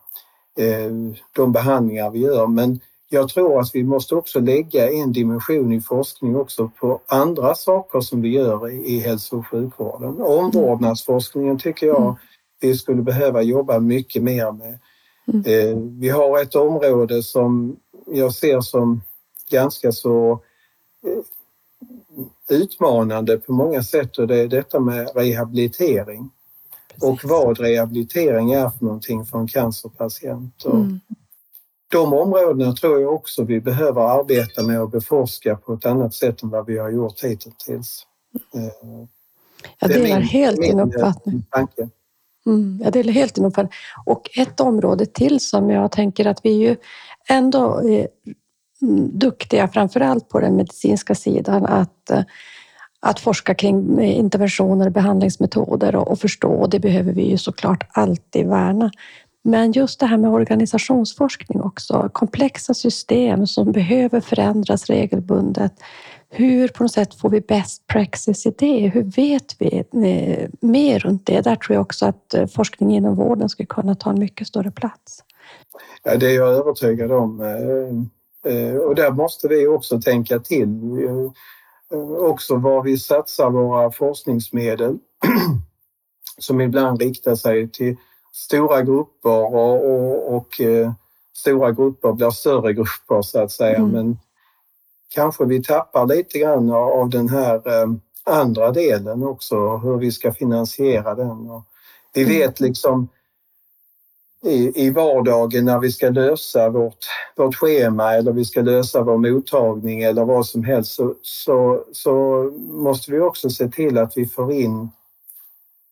de 1.33 1.53
behandlingar 1.53 2.11
vi 2.11 2.19
gör. 2.19 2.47
Men 2.47 2.81
jag 3.09 3.29
tror 3.29 3.61
att 3.61 3.75
vi 3.75 3.85
måste 3.85 4.15
också 4.15 4.41
lägga 4.41 4.93
en 4.93 5.13
dimension 5.13 5.73
i 5.73 5.81
forskning 5.81 6.37
också 6.37 6.71
på 6.81 7.01
andra 7.07 7.55
saker 7.55 8.01
som 8.01 8.23
vi 8.23 8.29
gör 8.29 8.71
i 8.71 8.99
hälso 8.99 9.39
och 9.39 9.47
sjukvården. 9.47 10.21
Omvårdnadsforskningen 10.21 11.59
tycker 11.59 11.87
jag 11.87 12.19
vi 12.61 12.75
skulle 12.75 13.03
behöva 13.03 13.43
jobba 13.43 13.79
mycket 13.79 14.23
mer 14.23 14.53
med. 14.53 14.79
Mm. 15.33 15.45
Eh, 15.47 15.79
vi 16.01 16.09
har 16.09 16.43
ett 16.43 16.55
område 16.55 17.23
som 17.23 17.77
jag 18.07 18.35
ser 18.35 18.61
som 18.61 19.03
ganska 19.51 19.93
så 19.93 20.33
eh, 21.07 22.57
utmanande 22.57 23.39
på 23.39 23.53
många 23.53 23.83
sätt 23.83 24.19
och 24.19 24.27
det 24.27 24.37
är 24.37 24.49
detta 24.49 24.81
med 24.81 25.11
rehabilitering. 25.15 26.31
Precis. 26.89 27.03
Och 27.09 27.31
vad 27.31 27.61
rehabilitering 27.61 28.53
är 28.53 28.71
för 28.71 28.85
någonting 28.85 29.25
för 29.25 29.39
en 29.39 29.49
cancerpatient. 29.49 30.65
Mm. 30.65 31.01
De 31.89 32.13
områdena 32.13 32.73
tror 32.73 33.01
jag 33.01 33.15
också 33.15 33.45
vi 33.45 33.61
behöver 33.61 34.01
arbeta 34.01 34.63
med 34.63 34.83
och 34.83 34.91
beforska 34.91 35.57
på 35.57 35.75
ett 35.75 35.87
annat 35.87 36.15
sätt 36.15 36.43
än 36.43 36.51
vad 36.51 36.67
vi 36.67 36.79
har 36.79 36.91
gjort 36.91 37.25
hittills. 37.25 38.07
Eh, 38.55 39.07
jag 39.79 39.91
delar 39.91 40.05
min, 40.05 40.23
helt 40.23 40.61
din 40.61 40.81
uppfattning. 40.81 41.45
Tanke. 41.51 41.89
Mm, 42.47 42.81
jag 42.85 42.93
delar 42.93 43.13
helt 43.13 43.35
din 43.35 43.45
uppfattning. 43.45 43.73
Och 44.05 44.31
ett 44.37 44.61
område 44.61 45.07
till 45.07 45.41
som 45.41 45.71
jag 45.71 45.93
tänker 45.93 46.27
att 46.27 46.41
vi 46.43 46.51
ju 46.51 46.77
ändå 47.29 47.89
är 47.89 48.09
duktiga, 49.13 49.69
framför 49.69 50.01
allt 50.01 50.29
på 50.29 50.41
den 50.41 50.57
medicinska 50.57 51.15
sidan, 51.15 51.67
att, 51.67 52.11
eh, 52.11 52.23
att 53.01 53.21
forska 53.21 53.55
kring 53.55 53.99
eh, 53.99 54.19
interventioner 54.19 54.87
och 54.87 54.93
behandlingsmetoder 54.93 55.97
och, 55.97 56.09
och 56.09 56.19
förstå. 56.19 56.67
Det 56.67 56.81
behöver 56.81 57.13
vi 57.13 57.31
ju 57.31 57.39
såklart 57.39 57.89
alltid 57.93 58.47
värna. 58.47 58.91
Men 59.45 59.73
just 59.73 60.01
det 60.01 60.07
här 60.07 60.17
med 60.17 60.31
organisationsforskning 60.31 61.63
också, 61.63 62.11
komplexa 62.13 62.75
system 62.75 63.47
som 63.47 63.73
behöver 63.73 64.21
förändras 64.21 64.87
regelbundet. 64.87 65.73
Hur 66.35 66.69
på 66.69 66.83
något 66.83 66.93
sätt 66.93 67.15
får 67.15 67.31
vi 67.31 67.41
best 67.41 67.87
praxis 67.87 68.47
i 68.47 68.55
det? 68.59 68.89
Hur 68.89 69.03
vet 69.03 69.57
vi 69.59 69.79
eh, 69.79 70.51
mer 70.61 70.99
runt 70.99 71.27
det? 71.27 71.41
Där 71.41 71.57
tror 71.57 71.75
jag 71.75 71.83
också 71.83 72.07
att 72.07 72.35
eh, 72.35 72.47
forskning 72.47 72.95
inom 72.95 73.15
vården 73.15 73.49
skulle 73.49 73.67
kunna 73.67 73.95
ta 73.95 74.11
en 74.11 74.19
mycket 74.19 74.47
större 74.47 74.71
plats. 74.71 75.25
Ja, 76.03 76.17
det 76.17 76.27
är 76.27 76.35
jag 76.35 76.49
övertygad 76.49 77.13
om. 77.13 77.41
Eh, 78.45 78.77
och 78.77 78.95
där 78.95 79.11
måste 79.11 79.49
vi 79.49 79.67
också 79.67 80.01
tänka 80.01 80.39
till. 80.39 80.81
Också 82.19 82.57
var 82.57 82.83
vi 82.83 82.99
satsar 82.99 83.51
våra 83.51 83.91
forskningsmedel 83.91 84.99
som 86.39 86.61
ibland 86.61 87.03
riktar 87.03 87.35
sig 87.35 87.69
till 87.69 87.97
stora 88.33 88.83
grupper 88.83 89.55
och, 89.55 89.85
och, 89.91 90.37
och 90.37 90.61
stora 91.37 91.73
grupper 91.73 92.13
blir 92.13 92.31
större 92.31 92.73
grupper 92.73 93.23
så 93.23 93.41
att 93.41 93.51
säga. 93.51 93.77
Mm. 93.77 93.91
Men 93.91 94.19
kanske 95.15 95.45
vi 95.45 95.63
tappar 95.63 96.07
lite 96.07 96.39
grann 96.39 96.71
av 96.71 97.11
den 97.11 97.29
här 97.29 97.55
eh, 97.55 97.89
andra 98.25 98.71
delen 98.71 99.23
också, 99.23 99.77
hur 99.77 99.97
vi 99.97 100.13
ska 100.13 100.33
finansiera 100.33 101.15
den. 101.15 101.63
Vi 102.15 102.23
mm. 102.23 102.39
vet 102.39 102.61
liksom 102.61 103.09
i, 104.43 104.87
i 104.87 104.91
vardagen 104.91 105.65
när 105.65 105.79
vi 105.79 105.93
ska 105.93 106.11
lösa 106.11 106.69
vårt, 106.69 107.07
vårt 107.37 107.55
schema 107.55 108.15
eller 108.15 108.33
vi 108.33 108.45
ska 108.45 108.63
lösa 108.63 109.03
vår 109.03 109.19
mottagning 109.19 110.03
eller 110.03 110.25
vad 110.25 110.47
som 110.47 110.65
helst 110.65 110.93
så, 110.93 111.15
så, 111.23 111.85
så 111.93 112.43
måste 112.59 113.13
vi 113.13 113.21
också 113.21 113.51
se 113.51 113.69
till 113.69 113.99
att 113.99 114.17
vi 114.17 114.27
får 114.27 114.53
in, 114.53 114.91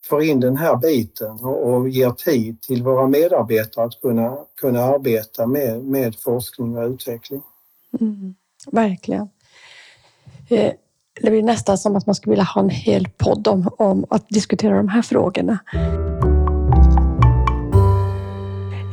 får 0.04 0.22
in 0.22 0.40
den 0.40 0.56
här 0.56 0.76
biten 0.76 1.44
och, 1.44 1.68
och 1.68 1.88
ger 1.88 2.10
tid 2.10 2.62
till 2.62 2.82
våra 2.82 3.06
medarbetare 3.06 3.84
att 3.84 4.00
kunna, 4.00 4.36
kunna 4.60 4.80
arbeta 4.80 5.46
med, 5.46 5.84
med 5.84 6.16
forskning 6.16 6.78
och 6.78 6.90
utveckling. 6.90 7.42
Mm. 8.00 8.34
Verkligen. 8.66 9.28
Eh, 10.48 10.72
det 11.22 11.30
blir 11.30 11.42
nästan 11.42 11.78
som 11.78 11.96
att 11.96 12.06
man 12.06 12.14
skulle 12.14 12.30
vilja 12.30 12.44
ha 12.44 12.60
en 12.60 12.70
hel 12.70 13.08
podd 13.16 13.48
om, 13.48 13.70
om 13.78 14.06
att 14.10 14.28
diskutera 14.28 14.76
de 14.76 14.88
här 14.88 15.02
frågorna. 15.02 15.58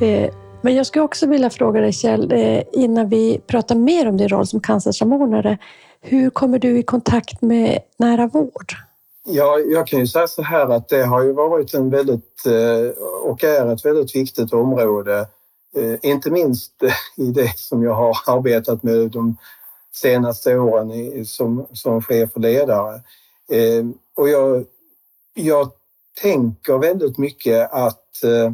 Eh, 0.01 0.33
men 0.61 0.75
jag 0.75 0.85
skulle 0.85 1.03
också 1.03 1.25
vilja 1.27 1.49
fråga 1.49 1.81
dig 1.81 1.93
Kjell, 1.93 2.31
eh, 2.31 2.63
innan 2.71 3.09
vi 3.09 3.41
pratar 3.47 3.75
mer 3.75 4.07
om 4.07 4.17
din 4.17 4.29
roll 4.29 4.47
som 4.47 4.59
cancersamordnare. 4.59 5.57
Hur 6.01 6.29
kommer 6.29 6.59
du 6.59 6.79
i 6.79 6.83
kontakt 6.83 7.41
med 7.41 7.79
nära 7.97 8.27
vård? 8.27 8.73
Ja, 9.25 9.59
jag 9.59 9.87
kan 9.87 9.99
ju 9.99 10.07
säga 10.07 10.27
så 10.27 10.41
här 10.41 10.69
att 10.69 10.89
det 10.89 11.03
har 11.03 11.23
ju 11.23 11.33
varit 11.33 11.73
en 11.73 11.89
väldigt 11.89 12.45
eh, 12.45 13.03
och 13.23 13.43
är 13.43 13.73
ett 13.73 13.85
väldigt 13.85 14.15
viktigt 14.15 14.53
område. 14.53 15.27
Eh, 15.77 16.11
inte 16.11 16.31
minst 16.31 16.73
i 17.17 17.25
det 17.25 17.57
som 17.57 17.83
jag 17.83 17.93
har 17.93 18.17
arbetat 18.37 18.83
med 18.83 19.11
de 19.11 19.37
senaste 19.97 20.57
åren 20.57 20.91
i, 20.91 21.25
som, 21.25 21.65
som 21.73 22.01
chef 22.01 22.29
och 22.33 22.41
ledare. 22.41 22.95
Eh, 23.51 23.85
och 24.15 24.29
jag, 24.29 24.65
jag 25.33 25.71
tänker 26.21 26.77
väldigt 26.77 27.17
mycket 27.17 27.71
att 27.71 28.23
eh, 28.23 28.53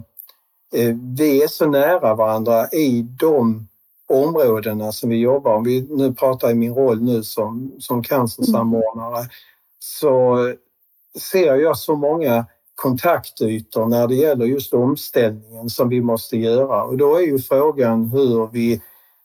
eh, 0.82 0.96
vi 1.18 1.44
är 1.44 1.48
så 1.48 1.66
nära 1.66 2.16
varandra 2.16 2.68
i 2.70 3.02
de 3.20 3.68
områdena 4.10 4.92
som 4.92 5.10
vi 5.10 5.18
jobbar 5.18 5.56
om. 5.56 5.64
Vi 5.64 5.88
nu 5.90 6.14
pratar 6.14 6.52
i 6.52 6.54
min 6.54 6.74
roll 6.74 7.02
nu 7.02 7.24
som, 7.24 7.72
som 7.80 8.04
cancersamordnare 8.04 9.18
mm. 9.18 9.30
så 9.80 10.38
ser 11.20 11.56
jag 11.56 11.78
så 11.78 11.96
många 11.96 12.46
kontaktytor 12.76 13.86
när 13.86 14.08
det 14.08 14.16
gäller 14.16 14.46
just 14.46 14.74
omställningen 14.74 15.70
som 15.70 15.90
vi 15.90 16.02
måste 16.02 16.38
göra 16.38 16.84
och 16.84 16.98
då 16.98 17.16
är 17.16 17.22
ju 17.22 17.40
frågan 17.40 18.06
hur 18.06 18.50
vi 18.52 18.82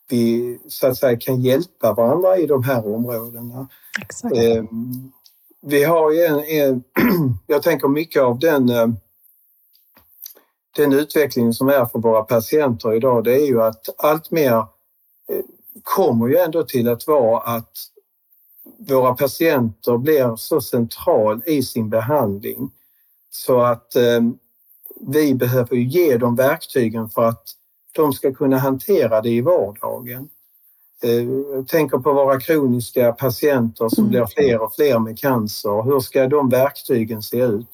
vi 0.09 0.59
så 0.67 0.87
att 0.87 0.97
säga 0.97 1.17
kan 1.17 1.41
hjälpa 1.41 1.93
varandra 1.93 2.37
i 2.37 2.45
de 2.45 2.63
här 2.63 2.95
områdena. 2.95 3.67
Exakt. 4.01 4.35
Ehm, 4.35 5.11
vi 5.61 5.83
har 5.83 6.11
ju 6.11 6.23
en, 6.23 6.43
en, 6.43 6.83
jag 7.47 7.63
tänker 7.63 7.87
mycket 7.87 8.21
av 8.21 8.39
den, 8.39 8.69
eh, 8.69 8.87
den 10.75 10.93
utveckling 10.93 11.53
som 11.53 11.69
är 11.69 11.85
för 11.85 11.99
våra 11.99 12.23
patienter 12.23 12.93
idag, 12.93 13.23
det 13.23 13.33
är 13.33 13.45
ju 13.45 13.61
att 13.61 13.89
allt 13.97 14.31
mer 14.31 14.55
eh, 14.55 15.43
kommer 15.83 16.27
ju 16.27 16.37
ändå 16.37 16.63
till 16.63 16.89
att 16.89 17.07
vara 17.07 17.41
att 17.41 17.71
våra 18.77 19.15
patienter 19.15 19.97
blir 19.97 20.35
så 20.35 20.61
central 20.61 21.41
i 21.45 21.63
sin 21.63 21.89
behandling 21.89 22.71
så 23.29 23.61
att 23.61 23.95
eh, 23.95 24.21
vi 24.99 25.35
behöver 25.35 25.75
ge 25.75 26.17
dem 26.17 26.35
verktygen 26.35 27.09
för 27.09 27.25
att 27.25 27.43
de 27.91 28.13
ska 28.13 28.33
kunna 28.33 28.57
hantera 28.57 29.21
det 29.21 29.29
i 29.29 29.41
vardagen. 29.41 30.29
Jag 31.01 31.19
eh, 31.19 31.65
tänker 31.67 31.97
på 31.97 32.13
våra 32.13 32.39
kroniska 32.39 33.11
patienter 33.11 33.89
som 33.89 34.03
mm. 34.03 34.09
blir 34.09 34.25
fler 34.25 34.61
och 34.61 34.75
fler 34.75 34.99
med 34.99 35.19
cancer. 35.19 35.83
Hur 35.83 35.99
ska 35.99 36.27
de 36.27 36.49
verktygen 36.49 37.23
se 37.23 37.37
ut? 37.37 37.67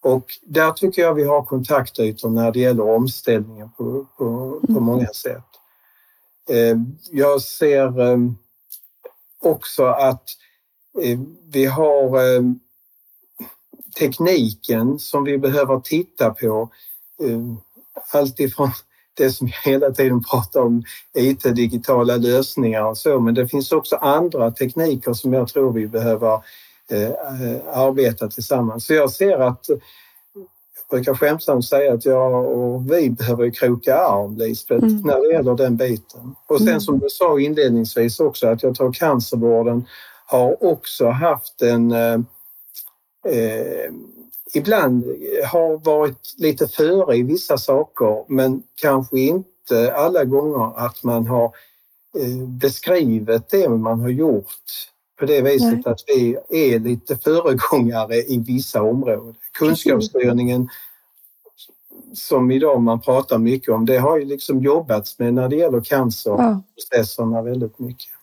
Och 0.00 0.24
där 0.42 0.72
tycker 0.72 1.02
jag 1.02 1.14
vi 1.14 1.24
har 1.24 1.42
kontaktytor 1.42 2.30
när 2.30 2.52
det 2.52 2.60
gäller 2.60 2.88
omställningen 2.88 3.70
på, 3.70 4.06
på, 4.16 4.60
på 4.60 4.72
mm. 4.72 4.82
många 4.82 5.08
sätt. 5.08 5.44
Eh, 6.48 6.76
jag 7.10 7.42
ser 7.42 8.00
eh, 8.00 8.18
också 9.42 9.84
att 9.84 10.24
vi 11.52 11.66
har 11.66 12.18
tekniken 13.98 14.98
som 14.98 15.24
vi 15.24 15.38
behöver 15.38 15.80
titta 15.80 16.30
på. 16.30 16.70
Alltifrån 18.12 18.70
det 19.14 19.30
som 19.30 19.46
jag 19.46 19.72
hela 19.72 19.90
tiden 19.90 20.22
pratar 20.24 20.60
om, 20.60 20.82
IT, 21.14 21.42
digitala 21.42 22.16
lösningar 22.16 22.82
och 22.82 22.98
så, 22.98 23.20
men 23.20 23.34
det 23.34 23.48
finns 23.48 23.72
också 23.72 23.96
andra 23.96 24.50
tekniker 24.50 25.12
som 25.12 25.32
jag 25.32 25.48
tror 25.48 25.72
vi 25.72 25.86
behöver 25.86 26.32
eh, 26.90 27.10
arbeta 27.72 28.28
tillsammans. 28.28 28.86
Så 28.86 28.94
jag 28.94 29.10
ser 29.10 29.38
att 29.38 29.68
jag 29.68 29.80
brukar 30.90 31.14
skämtsamt 31.14 31.64
säga 31.64 31.94
att 31.94 32.04
jag 32.04 32.44
och 32.44 32.92
vi 32.92 33.10
behöver 33.10 33.50
kroka 33.50 33.96
arm, 33.96 34.36
Lisbeth, 34.36 34.84
mm. 34.84 35.00
när 35.00 35.20
det 35.20 35.34
gäller 35.34 35.54
den 35.54 35.76
biten. 35.76 36.34
Och 36.46 36.58
sen 36.58 36.68
mm. 36.68 36.80
som 36.80 36.98
du 36.98 37.08
sa 37.08 37.40
inledningsvis 37.40 38.20
också 38.20 38.46
att 38.46 38.62
jag 38.62 38.74
tror 38.74 38.92
cancervården 38.92 39.86
har 40.26 40.64
också 40.64 41.08
haft 41.08 41.62
en 41.62 41.92
eh, 41.92 42.20
eh 43.26 43.92
ibland 44.54 45.04
har 45.46 45.84
varit 45.84 46.34
lite 46.38 46.68
före 46.68 47.16
i 47.16 47.22
vissa 47.22 47.58
saker 47.58 48.24
men 48.28 48.62
kanske 48.74 49.20
inte 49.20 49.94
alla 49.94 50.24
gånger 50.24 50.86
att 50.86 51.04
man 51.04 51.26
har 51.26 51.44
eh, 52.18 52.48
beskrivit 52.48 53.48
det 53.50 53.68
man 53.68 54.00
har 54.00 54.08
gjort 54.08 54.62
på 55.18 55.26
det 55.26 55.42
viset 55.42 55.72
Nej. 55.72 55.82
att 55.86 56.00
vi 56.06 56.36
är 56.50 56.78
lite 56.78 57.16
föregångare 57.16 58.16
i 58.16 58.38
vissa 58.46 58.82
områden. 58.82 59.34
Kunskapsstyrningen 59.52 60.68
som 62.14 62.50
idag 62.50 62.82
man 62.82 63.00
pratar 63.00 63.38
mycket 63.38 63.68
om, 63.68 63.86
det 63.86 63.98
har 63.98 64.18
ju 64.18 64.24
liksom 64.24 64.62
jobbats 64.62 65.18
med 65.18 65.34
när 65.34 65.48
det 65.48 65.56
gäller 65.56 65.80
cancerprocesserna 65.80 67.36
ja. 67.36 67.42
väldigt 67.42 67.78
mycket. 67.78 68.13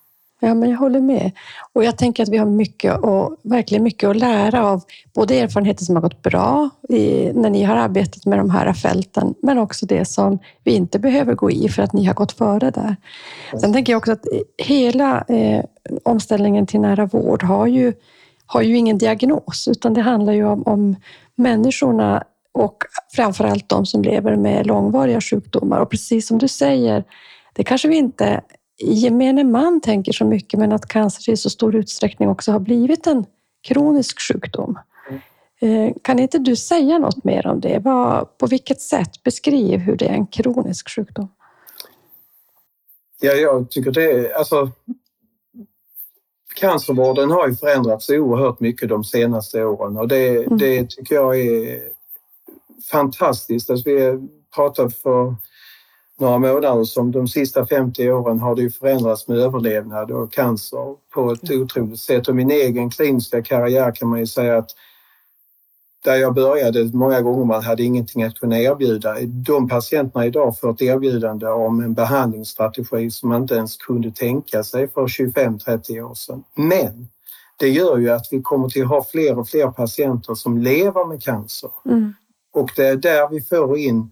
Ja, 0.44 0.54
men 0.54 0.70
jag 0.70 0.78
håller 0.78 1.02
med. 1.02 1.32
Och 1.74 1.84
jag 1.84 1.98
tänker 1.98 2.24
att 2.24 2.30
vi 2.30 2.38
har 2.38 2.46
mycket 2.46 3.00
och 3.00 3.38
verkligen 3.44 3.84
mycket 3.84 4.10
att 4.10 4.18
lära 4.18 4.68
av 4.68 4.84
både 5.14 5.40
erfarenheter 5.40 5.86
som 5.86 5.96
har 5.96 6.02
gått 6.02 6.22
bra 6.22 6.70
i, 6.90 7.32
när 7.34 7.50
ni 7.50 7.64
har 7.64 7.76
arbetat 7.76 8.26
med 8.26 8.40
de 8.40 8.50
här 8.50 8.74
fälten, 8.74 9.34
men 9.42 9.58
också 9.58 9.86
det 9.86 10.06
som 10.06 10.40
vi 10.64 10.72
inte 10.72 11.00
behöver 11.00 11.36
gå 11.36 11.52
i 11.52 11.70
för 11.70 11.84
att 11.84 11.94
ni 11.94 12.06
har 12.06 12.14
gått 12.14 12.32
före 12.32 12.72
där. 12.72 12.96
Sen 13.62 13.74
tänker 13.74 13.94
jag 13.94 13.98
också 13.98 14.12
att 14.12 14.26
hela 14.58 15.26
eh, 15.28 15.64
omställningen 16.04 16.68
till 16.68 16.80
nära 16.80 17.06
vård 17.06 17.44
har 17.44 17.68
ju, 17.68 17.94
har 18.46 18.62
ju 18.62 18.78
ingen 18.78 18.98
diagnos, 18.98 19.68
utan 19.68 19.94
det 19.94 20.02
handlar 20.02 20.34
ju 20.34 20.46
om, 20.46 20.64
om 20.66 20.96
människorna 21.36 22.24
och 22.54 22.78
framför 23.16 23.44
allt 23.44 23.70
de 23.70 23.86
som 23.86 24.02
lever 24.02 24.36
med 24.36 24.68
långvariga 24.68 25.22
sjukdomar. 25.22 25.80
Och 25.80 25.90
precis 25.90 26.28
som 26.28 26.38
du 26.38 26.48
säger, 26.48 27.04
det 27.54 27.64
kanske 27.64 27.88
vi 27.88 27.96
inte 27.96 28.42
gemene 28.82 29.44
man 29.44 29.82
tänker 29.82 30.12
så 30.12 30.26
mycket, 30.26 30.60
men 30.60 30.72
att 30.72 30.88
cancer 30.88 31.34
i 31.34 31.38
så 31.38 31.50
stor 31.50 31.76
utsträckning 31.76 32.30
också 32.30 32.52
har 32.52 32.60
blivit 32.60 33.08
en 33.08 33.26
kronisk 33.68 34.22
sjukdom. 34.22 34.80
Mm. 35.62 35.94
Kan 36.02 36.20
inte 36.20 36.38
du 36.38 36.56
säga 36.56 36.98
något 36.98 37.24
mer 37.24 37.48
om 37.48 37.60
det? 37.60 37.82
på 38.38 38.48
vilket 38.50 38.82
sätt? 38.82 39.24
Beskriv 39.24 39.80
hur 39.80 39.96
det 39.96 40.06
är 40.06 40.14
en 40.14 40.28
kronisk 40.28 40.90
sjukdom. 40.90 41.30
Ja, 43.20 43.32
jag 43.32 43.72
tycker 43.72 43.92
det 43.92 44.34
alltså 44.34 44.72
Cancervården 46.56 47.32
har 47.32 47.48
ju 47.48 47.56
förändrats 47.56 48.10
oerhört 48.10 48.60
mycket 48.60 48.90
de 48.90 49.04
senaste 49.04 49.64
åren 49.64 49.98
och 49.98 50.08
det, 50.08 50.30
mm. 50.30 50.58
det 50.58 50.90
tycker 50.90 51.16
jag 51.16 51.40
är 51.40 51.82
fantastiskt. 52.92 53.70
Alltså 53.70 53.90
vi 53.90 54.28
pratade 54.56 54.90
för 54.90 55.36
några 56.22 56.40
månader 56.40 56.84
som 56.84 57.12
de 57.12 57.28
sista 57.28 57.66
50 57.66 58.12
åren 58.12 58.40
har 58.40 58.56
det 58.56 58.70
förändrats 58.70 59.28
med 59.28 59.38
överlevnad 59.38 60.12
och 60.12 60.34
cancer 60.34 60.96
på 61.14 61.32
ett 61.32 61.50
mm. 61.50 61.64
otroligt 61.64 62.00
sätt. 62.00 62.28
Och 62.28 62.36
min 62.36 62.52
egen 62.52 62.90
kliniska 62.90 63.44
karriär 63.44 63.92
kan 63.96 64.10
man 64.10 64.20
ju 64.20 64.28
säga 64.28 64.58
att 64.58 64.70
där 66.04 66.16
jag 66.16 66.34
började, 66.34 66.84
många 66.94 67.22
gånger 67.22 67.46
man 67.46 67.64
hade 67.64 67.84
ingenting 67.84 68.24
att 68.24 68.40
kunna 68.40 68.60
erbjuda. 68.60 69.16
De 69.22 69.70
patienterna 69.70 70.26
idag 70.26 70.60
får 70.60 70.72
ett 70.72 70.82
erbjudande 70.82 71.48
om 71.48 71.80
en 71.80 71.94
behandlingsstrategi 71.94 73.12
som 73.12 73.30
man 73.30 73.42
inte 73.42 73.56
ens 73.56 73.78
kunde 73.78 74.12
tänka 74.12 74.64
sig 74.64 74.88
för 74.88 75.08
25-30 75.08 76.02
år 76.02 76.14
sedan. 76.14 76.44
Men 76.56 77.08
det 77.60 77.70
gör 77.70 77.98
ju 77.98 78.10
att 78.10 78.28
vi 78.32 78.42
kommer 78.42 78.70
till 78.70 78.84
att 78.84 78.90
ha 78.90 79.04
fler 79.04 79.40
och 79.40 79.50
fler 79.50 79.68
patienter 79.68 80.36
som 80.36 80.58
lever 80.58 81.06
med 81.06 81.24
cancer. 81.24 81.72
Mm. 81.86 82.14
Och 82.54 82.72
det 82.76 82.88
är 82.88 82.96
där 82.96 83.30
vi 83.30 83.42
får 83.42 83.78
in 83.78 84.12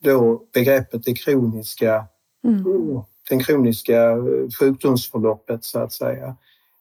då 0.00 0.42
begreppet 0.54 1.04
det 1.04 1.14
kroniska, 1.14 2.06
mm. 2.44 2.64
den 3.28 3.44
kroniska 3.44 4.10
eh, 4.10 4.50
sjukdomsförloppet 4.58 5.64
så 5.64 5.78
att 5.78 5.92
säga. 5.92 6.36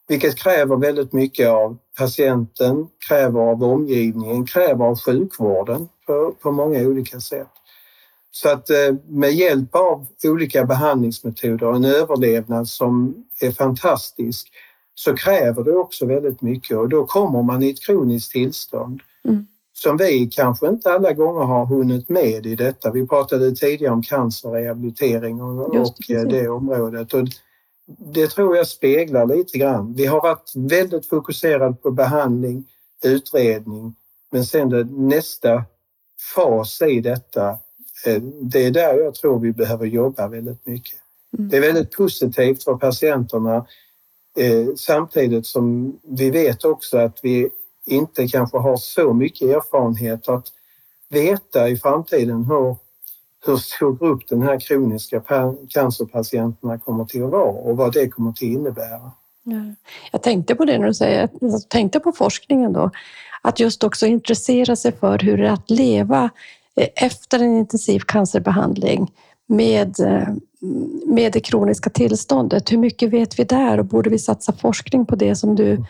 Vilket 0.08 0.38
kräver 0.38 0.76
väldigt 0.76 1.14
mycket 1.14 1.50
av 1.50 1.78
patienten, 1.98 2.88
kräver 3.08 3.40
av 3.40 3.64
omgivningen, 3.64 4.46
kräver 4.46 4.86
av 4.86 5.00
sjukvården 5.00 5.90
på, 6.06 6.36
på 6.42 6.52
många 6.52 6.80
olika 6.80 7.20
sätt. 7.20 7.52
Så 8.32 8.50
att 8.50 8.70
eh, 8.70 8.96
med 9.08 9.34
hjälp 9.34 9.76
av 9.76 10.08
olika 10.24 10.66
behandlingsmetoder 10.66 11.68
och 11.68 11.76
en 11.76 11.86
överlevnad 11.86 12.68
som 12.68 13.26
är 13.42 13.52
fantastisk 13.52 14.52
så 14.96 15.15
kräver 15.15 15.63
det 15.63 15.76
också 15.76 16.06
väldigt 16.06 16.41
mycket 16.41 16.78
och 16.78 16.89
då 16.89 17.06
kommer 17.06 17.43
man 17.43 17.63
i 17.63 17.70
ett 17.70 17.86
kroniskt 17.86 18.32
tillstånd. 18.32 19.02
Mm 19.26 19.48
som 19.82 19.98
vi 19.98 20.30
kanske 20.32 20.68
inte 20.68 20.92
alla 20.92 21.13
gånger 21.13 21.46
har 21.46 21.65
hunnit 21.65 22.10
med 22.10 22.46
i 22.46 22.56
detta. 22.56 22.92
Vi 22.92 23.08
pratade 23.08 23.56
tidigare 23.56 23.94
om 23.94 24.04
cancerrehabilitering 24.04 25.42
och, 25.42 25.76
och 25.76 25.96
det 26.08 26.48
området. 26.50 27.13
Och 27.13 27.28
det 27.98 28.28
tror 28.28 28.58
jag 28.58 28.68
speglar 28.68 29.26
lite 29.26 29.58
grann. 29.58 29.94
Vi 29.94 30.06
har 30.06 30.22
varit 30.22 30.52
väldigt 30.56 31.10
fokuserade 31.10 31.74
på 31.74 31.92
behandling, 31.92 32.65
utredning, 33.04 33.96
men 34.32 34.46
sen 34.46 34.70
det, 34.70 34.84
nästa 34.84 35.63
fas 36.36 36.82
i 36.82 37.02
detta, 37.02 37.50
eh, 38.06 38.22
det 38.42 38.65
är 38.65 38.72
där 38.72 38.94
jag 38.94 39.15
tror 39.15 39.39
vi 39.39 39.54
behöver 39.54 39.86
jobba 39.86 40.28
väldigt 40.28 40.65
mycket. 40.65 41.00
Mm. 41.38 41.50
Det 41.50 41.58
är 41.58 41.62
väldigt 41.62 41.92
positivt 41.92 42.63
för 42.63 42.76
patienterna 42.76 43.65
eh, 44.38 44.68
samtidigt 44.76 45.46
som 45.46 46.00
vi 46.04 46.30
vet 46.30 46.65
också 46.65 46.98
att 46.98 47.20
vi 47.24 47.50
inte 47.89 48.28
kanske 48.28 48.58
har 48.58 48.78
så 48.78 49.13
mycket 49.13 49.49
erfarenhet 49.49 50.30
att 50.30 50.47
veta 51.10 51.69
i 51.69 51.78
framtiden 51.78 52.45
hur, 52.45 52.75
hur 53.45 53.58
stor 53.58 53.97
grupp 53.97 54.28
den 54.30 54.41
här 54.41 54.60
kroniska 54.60 55.21
cancerpatienterna 55.69 56.80
kommer 56.80 57.06
till 57.06 57.23
att 57.23 57.32
vara 57.32 57.52
och 57.52 57.78
vad 57.78 57.93
det 57.93 58.10
kommer 58.10 58.32
till 58.32 58.47
att 58.47 58.60
innebära. 58.60 59.12
Jag 60.12 60.21
tänkte 60.21 60.56
på 60.56 60.65
det 60.65 60.78
när 60.78 60.88
du 60.88 60.93
säger, 60.93 61.30
jag 61.39 61.69
tänkte 61.69 61.99
på 61.99 62.12
forskningen 62.12 62.73
då, 62.73 62.91
att 63.41 63.60
just 63.60 63.84
också 63.84 64.06
intressera 64.06 64.75
sig 64.75 64.91
för 64.91 65.19
hur 65.19 65.38
det 65.38 65.47
är 65.47 65.52
att 65.52 65.69
leva 65.69 66.30
eh, 66.75 66.88
efter 66.95 67.39
en 67.39 67.58
intensiv 67.58 67.99
cancerbehandling 67.99 69.12
med, 69.47 69.99
eh, 69.99 70.28
med 71.06 71.34
det 71.34 71.39
kroniska 71.39 71.89
tillståndet. 71.89 72.71
Hur 72.71 72.78
mycket 72.78 73.10
vet 73.10 73.39
vi 73.39 73.43
där 73.43 73.78
och 73.78 73.86
borde 73.86 74.10
vi 74.10 74.19
satsa 74.19 74.54
forskning 74.54 75.06
på 75.06 75.15
det 75.15 75.36
som 75.36 75.56
du 75.56 75.84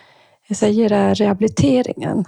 säger 0.55 0.91
är 0.91 1.15
rehabiliteringen. 1.15 2.25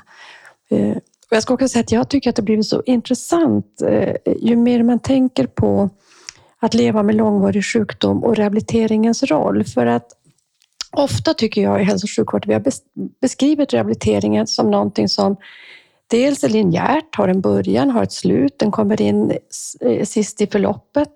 Eh, 0.70 0.98
och 1.32 1.36
jag 1.36 1.44
ska 1.44 1.54
också 1.54 1.68
säga 1.68 1.82
att 1.82 1.92
jag 1.92 2.10
tycker 2.10 2.30
att 2.30 2.36
det 2.36 2.42
blivit 2.42 2.66
så 2.66 2.84
intressant 2.86 3.82
eh, 3.82 4.16
ju 4.42 4.56
mer 4.56 4.84
man 4.84 5.00
tänker 5.00 5.48
på 5.48 5.90
att 6.60 6.74
leva 6.74 7.04
med 7.04 7.16
långvarig 7.16 7.66
sjukdom 7.66 8.24
och 8.24 8.36
rehabiliteringens 8.36 9.24
roll. 9.24 9.64
För 9.64 9.86
att 9.86 10.08
ofta 10.92 11.34
tycker 11.34 11.62
jag 11.62 11.82
i 11.82 11.84
hälso 11.84 12.06
och 12.06 12.10
sjukvård 12.10 12.48
vi 12.48 12.54
har 12.54 12.64
beskrivit 13.22 13.74
rehabiliteringen 13.74 14.48
som 14.48 14.72
någonting 14.72 15.10
som 15.10 15.36
dels 16.08 16.44
är 16.44 16.50
linjärt, 16.50 17.16
har 17.16 17.28
en 17.28 17.42
början, 17.42 17.90
har 17.90 18.04
ett 18.04 18.12
slut, 18.12 18.60
den 18.60 18.72
kommer 18.72 19.02
in 19.02 19.38
eh, 19.82 20.06
sist 20.06 20.42
i 20.42 20.48
förloppet. 20.48 21.10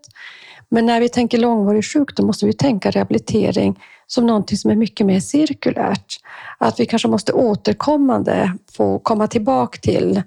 Men 0.76 0.86
när 0.86 1.00
vi 1.00 1.10
tänker 1.10 1.38
långvarig 1.38 1.86
sjukdom 1.86 2.28
måste 2.28 2.46
vi 2.46 2.54
tänka 2.54 2.92
rehabilitering 2.92 3.84
som 4.08 4.28
någonting 4.28 4.58
som 4.58 4.72
är 4.72 4.76
mycket 4.76 5.06
mer 5.06 5.20
cirkulärt. 5.20 6.16
Att 6.58 6.80
vi 6.80 6.86
kanske 6.86 7.08
måste 7.08 7.34
återkommande 7.34 8.54
få 8.72 9.00
komma 9.00 9.28
tillbaka 9.28 9.80
till, 9.82 10.22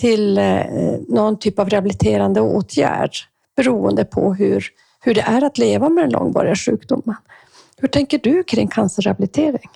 till 0.00 0.38
eh, 0.38 0.64
någon 1.08 1.38
typ 1.38 1.58
av 1.58 1.68
rehabiliterande 1.68 2.40
åtgärd 2.40 3.10
beroende 3.56 4.04
på 4.04 4.34
hur, 4.34 4.64
hur 5.00 5.14
det 5.14 5.20
är 5.20 5.44
att 5.44 5.58
leva 5.58 5.88
med 5.88 6.04
den 6.04 6.10
långvariga 6.10 6.54
sjukdomen. 6.54 7.16
Hur 7.76 7.88
tänker 7.88 8.18
du 8.18 8.42
kring 8.42 8.68
cancerrehabilitering? 8.68 9.70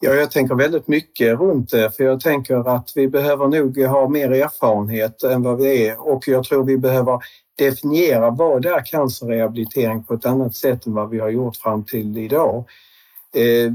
Ja, 0.00 0.10
jag 0.10 0.30
tänker 0.30 0.54
väldigt 0.54 0.88
mycket 0.88 1.38
runt 1.38 1.70
det, 1.70 1.96
för 1.96 2.04
jag 2.04 2.20
tänker 2.20 2.76
att 2.76 2.92
vi 2.94 3.08
behöver 3.08 3.46
nog 3.46 3.78
ha 3.78 4.08
mer 4.08 4.30
erfarenhet 4.30 5.22
än 5.22 5.42
vad 5.42 5.58
vi 5.58 5.88
är 5.88 6.08
och 6.08 6.28
jag 6.28 6.44
tror 6.44 6.64
vi 6.64 6.78
behöver 6.78 7.20
definiera 7.64 8.30
vad 8.30 8.66
är 8.66 8.84
cancerrehabilitering 8.84 10.02
på 10.02 10.14
ett 10.14 10.26
annat 10.26 10.56
sätt 10.56 10.86
än 10.86 10.94
vad 10.94 11.10
vi 11.10 11.18
har 11.18 11.28
gjort 11.28 11.56
fram 11.56 11.84
till 11.84 12.18
idag. 12.18 12.64
Eh, 13.34 13.72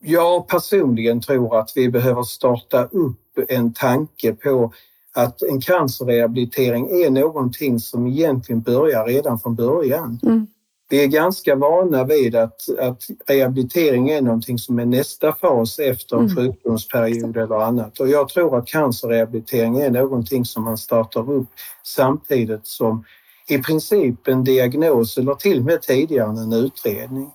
jag 0.00 0.48
personligen 0.48 1.20
tror 1.20 1.58
att 1.58 1.72
vi 1.74 1.88
behöver 1.88 2.22
starta 2.22 2.84
upp 2.84 3.38
en 3.48 3.72
tanke 3.72 4.32
på 4.32 4.72
att 5.12 5.42
en 5.42 5.60
cancerrehabilitering 5.60 7.02
är 7.02 7.10
någonting 7.10 7.80
som 7.80 8.06
egentligen 8.06 8.60
börjar 8.60 9.06
redan 9.06 9.38
från 9.38 9.54
början. 9.54 10.20
Mm. 10.22 10.46
Vi 10.90 11.02
är 11.02 11.06
ganska 11.06 11.54
vana 11.54 12.04
vid 12.04 12.36
att, 12.36 12.78
att 12.78 13.02
rehabilitering 13.26 14.10
är 14.10 14.22
någonting 14.22 14.58
som 14.58 14.78
är 14.78 14.86
nästa 14.86 15.32
fas 15.32 15.78
efter 15.78 16.16
en 16.16 16.22
mm. 16.22 16.36
sjukdomsperiod 16.36 17.36
eller 17.36 17.54
annat. 17.54 18.00
Och 18.00 18.08
jag 18.08 18.28
tror 18.28 18.58
att 18.58 18.66
cancerrehabilitering 18.66 19.80
är 19.80 19.90
någonting 19.90 20.44
som 20.44 20.64
man 20.64 20.78
startar 20.78 21.32
upp 21.32 21.48
samtidigt 21.82 22.66
som 22.66 23.04
i 23.48 23.58
princip 23.58 24.28
en 24.28 24.44
diagnos 24.44 25.18
eller 25.18 25.34
till 25.34 25.58
och 25.58 25.64
med 25.64 25.82
tidigare 25.82 26.28
än 26.28 26.38
en 26.38 26.52
utredning. 26.52 27.30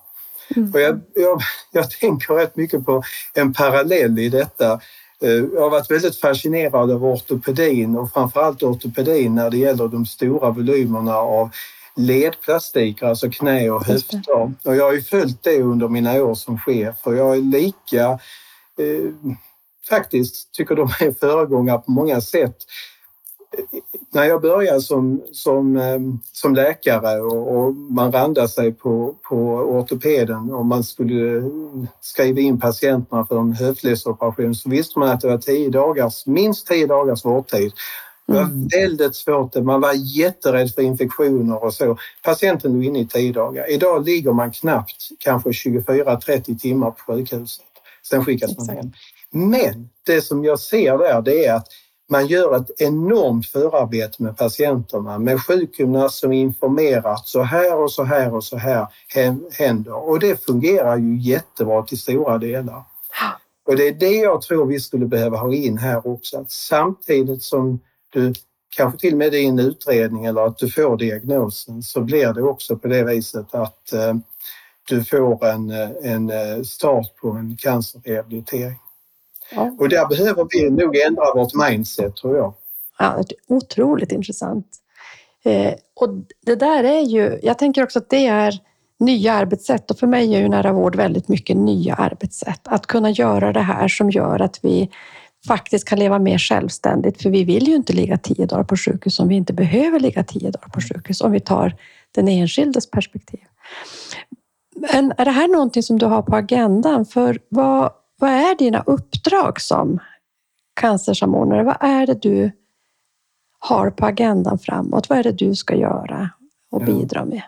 Mm. 0.56 0.70
Och 0.72 0.80
jag, 0.80 1.00
jag, 1.14 1.40
jag 1.72 1.90
tänker 1.90 2.34
rätt 2.34 2.56
mycket 2.56 2.84
på 2.84 3.02
en 3.34 3.52
parallell 3.52 4.18
i 4.18 4.28
detta. 4.28 4.80
Eh, 5.22 5.30
jag 5.30 5.60
har 5.60 5.70
varit 5.70 5.90
väldigt 5.90 6.20
fascinerad 6.20 6.90
av 6.90 7.04
ortopedin 7.04 7.96
och 7.96 8.12
framförallt 8.12 8.62
ortopedin 8.62 9.34
när 9.34 9.50
det 9.50 9.58
gäller 9.58 9.88
de 9.88 10.06
stora 10.06 10.50
volymerna 10.50 11.16
av 11.16 11.50
ledplastiker, 11.96 13.06
alltså 13.06 13.30
knä 13.30 13.70
och 13.70 13.84
höfter. 13.84 14.22
Och 14.64 14.76
jag 14.76 14.84
har 14.84 14.92
ju 14.92 15.02
följt 15.02 15.42
det 15.42 15.62
under 15.62 15.88
mina 15.88 16.22
år 16.22 16.34
som 16.34 16.58
chef 16.58 16.96
och 17.02 17.16
jag 17.16 17.36
är 17.36 17.40
lika 17.40 18.10
eh, 18.78 19.10
faktiskt 19.88 20.52
tycker 20.52 20.76
de 20.76 20.82
är 21.00 21.12
föregångare 21.12 21.78
på 21.78 21.90
många 21.90 22.20
sätt. 22.20 22.56
När 24.12 24.24
jag 24.24 24.42
började 24.42 24.80
som, 24.80 25.22
som, 25.32 25.76
eh, 25.76 26.00
som 26.32 26.54
läkare 26.54 27.20
och, 27.20 27.56
och 27.56 27.74
man 27.74 28.12
randade 28.12 28.48
sig 28.48 28.72
på, 28.72 29.14
på 29.28 29.36
ortopeden 29.54 30.52
och 30.52 30.66
man 30.66 30.84
skulle 30.84 31.42
skriva 32.00 32.40
in 32.40 32.60
patienterna 32.60 33.26
för 33.26 33.38
en 33.38 33.52
höftledsoperation 33.52 34.54
så 34.54 34.70
visste 34.70 34.98
man 34.98 35.08
att 35.08 35.20
det 35.20 35.28
var 35.28 35.38
tio 35.38 35.70
dagars, 35.70 36.26
minst 36.26 36.66
tio 36.66 36.86
dagars 36.86 37.24
vårdtid. 37.24 37.72
Det 38.26 38.32
var 38.32 38.80
väldigt 38.80 39.16
svårt. 39.16 39.54
Man 39.54 39.80
var 39.80 39.92
jätterädd 39.92 40.74
för 40.74 40.82
infektioner 40.82 41.64
och 41.64 41.74
så. 41.74 41.98
Patienten 42.22 42.72
låg 42.72 42.84
inne 42.84 43.00
i 43.00 43.06
tio 43.06 43.32
dagar. 43.32 43.70
Idag 43.70 44.04
ligger 44.04 44.32
man 44.32 44.52
knappt 44.52 45.08
kanske 45.18 45.50
24-30 45.50 46.58
timmar 46.58 46.90
på 46.90 47.12
sjukhuset. 47.12 47.64
Sen 48.08 48.24
skickas 48.24 48.58
man 48.58 48.68
hem. 48.68 48.92
Men 49.30 49.88
det 50.06 50.22
som 50.22 50.44
jag 50.44 50.58
ser 50.58 50.98
där 50.98 51.22
det 51.22 51.46
är 51.46 51.54
att 51.54 51.68
man 52.10 52.26
gör 52.26 52.56
ett 52.56 52.70
enormt 52.80 53.46
förarbete 53.46 54.22
med 54.22 54.36
patienterna 54.36 55.18
med 55.18 55.42
sjukgymnast 55.42 56.18
som 56.18 56.32
informerar 56.32 57.16
så 57.24 57.42
här 57.42 57.76
och 57.82 57.92
så 57.92 58.04
här 58.04 58.34
och 58.34 58.44
så 58.44 58.56
här 58.56 58.86
händer. 59.58 60.08
Och 60.08 60.20
det 60.20 60.44
fungerar 60.44 60.96
ju 60.96 61.18
jättebra 61.18 61.82
till 61.82 61.98
stora 61.98 62.38
delar. 62.38 62.82
Och 63.66 63.76
det 63.76 63.88
är 63.88 63.92
det 63.92 64.16
jag 64.16 64.42
tror 64.42 64.66
vi 64.66 64.80
skulle 64.80 65.06
behöva 65.06 65.36
ha 65.36 65.54
in 65.54 65.78
här 65.78 66.06
också. 66.06 66.38
Att 66.38 66.50
samtidigt 66.50 67.42
som 67.42 67.80
du 68.14 68.32
kanske 68.76 68.98
till 68.98 69.12
och 69.12 69.18
med 69.18 69.34
i 69.34 69.46
en 69.46 69.58
utredning 69.58 70.24
eller 70.24 70.46
att 70.46 70.58
du 70.58 70.70
får 70.70 70.96
diagnosen 70.96 71.82
så 71.82 72.00
blir 72.00 72.32
det 72.32 72.42
också 72.42 72.76
på 72.76 72.88
det 72.88 73.04
viset 73.04 73.54
att 73.54 73.92
eh, 73.92 74.14
du 74.88 75.04
får 75.04 75.46
en, 75.46 75.70
en 76.02 76.30
eh, 76.30 76.62
start 76.62 77.16
på 77.16 77.30
en 77.30 77.56
cancerrehabilitering. 77.56 78.78
Ja. 79.54 79.76
Och 79.78 79.88
där 79.88 80.06
behöver 80.06 80.46
vi 80.50 80.70
nog 80.70 80.96
ändra 80.96 81.34
vårt 81.34 81.54
mindset 81.54 82.16
tror 82.16 82.36
jag. 82.36 82.54
Ja, 82.98 83.24
otroligt 83.46 84.12
intressant. 84.12 84.66
Eh, 85.44 85.74
och 85.94 86.08
det 86.46 86.54
där 86.54 86.84
är 86.84 87.00
ju, 87.00 87.38
jag 87.42 87.58
tänker 87.58 87.82
också 87.82 87.98
att 87.98 88.10
det 88.10 88.26
är 88.26 88.60
nya 88.98 89.32
arbetssätt 89.32 89.90
och 89.90 89.98
för 89.98 90.06
mig 90.06 90.34
är 90.34 90.40
ju 90.40 90.48
nära 90.48 90.72
vård 90.72 90.96
väldigt 90.96 91.28
mycket 91.28 91.56
nya 91.56 91.94
arbetssätt. 91.94 92.60
Att 92.64 92.86
kunna 92.86 93.10
göra 93.10 93.52
det 93.52 93.60
här 93.60 93.88
som 93.88 94.10
gör 94.10 94.40
att 94.40 94.58
vi 94.62 94.90
faktiskt 95.46 95.88
kan 95.88 95.98
leva 95.98 96.18
mer 96.18 96.38
självständigt. 96.38 97.22
För 97.22 97.30
vi 97.30 97.44
vill 97.44 97.68
ju 97.68 97.74
inte 97.74 97.92
ligga 97.92 98.18
tio 98.18 98.46
dagar 98.46 98.64
på 98.64 98.76
sjukhus 98.76 99.20
om 99.20 99.28
vi 99.28 99.34
inte 99.34 99.52
behöver 99.52 100.00
ligga 100.00 100.24
tio 100.24 100.50
dagar 100.50 100.68
på 100.68 100.80
sjukhus, 100.80 101.20
om 101.20 101.32
vi 101.32 101.40
tar 101.40 101.76
den 102.14 102.28
enskildes 102.28 102.90
perspektiv. 102.90 103.40
Men 104.90 105.12
är 105.18 105.24
det 105.24 105.30
här 105.30 105.48
någonting 105.48 105.82
som 105.82 105.98
du 105.98 106.06
har 106.06 106.22
på 106.22 106.36
agendan? 106.36 107.06
För 107.06 107.38
vad, 107.48 107.92
vad 108.18 108.30
är 108.30 108.56
dina 108.56 108.82
uppdrag 108.86 109.60
som 109.60 109.98
cancersamordnare? 110.80 111.62
Vad 111.62 111.76
är 111.80 112.06
det 112.06 112.22
du 112.22 112.50
har 113.58 113.90
på 113.90 114.06
agendan 114.06 114.58
framåt? 114.58 115.08
Vad 115.08 115.18
är 115.18 115.22
det 115.22 115.32
du 115.32 115.54
ska 115.54 115.76
göra 115.76 116.30
och 116.70 116.84
bidra 116.84 117.24
med? 117.24 117.42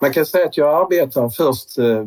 Man 0.00 0.12
kan 0.12 0.26
säga 0.26 0.46
att 0.46 0.56
jag 0.56 0.82
arbetar 0.82 1.28
först 1.28 1.78
eh, 1.78 2.06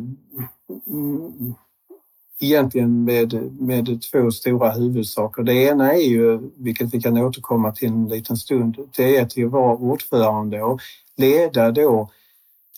egentligen 2.42 3.04
med, 3.04 3.52
med 3.60 4.02
två 4.02 4.30
stora 4.30 4.70
huvudsaker. 4.70 5.42
Det 5.42 5.54
ena 5.54 5.92
är 5.92 6.08
ju, 6.08 6.50
vilket 6.56 6.94
vi 6.94 7.02
kan 7.02 7.18
återkomma 7.18 7.72
till 7.72 7.88
en 7.88 8.08
liten 8.08 8.36
stund, 8.36 8.76
det 8.96 9.16
är 9.16 9.22
att 9.22 9.52
vara 9.52 9.76
ordförande 9.76 10.62
och 10.62 10.80
leda 11.16 11.70
då 11.70 12.10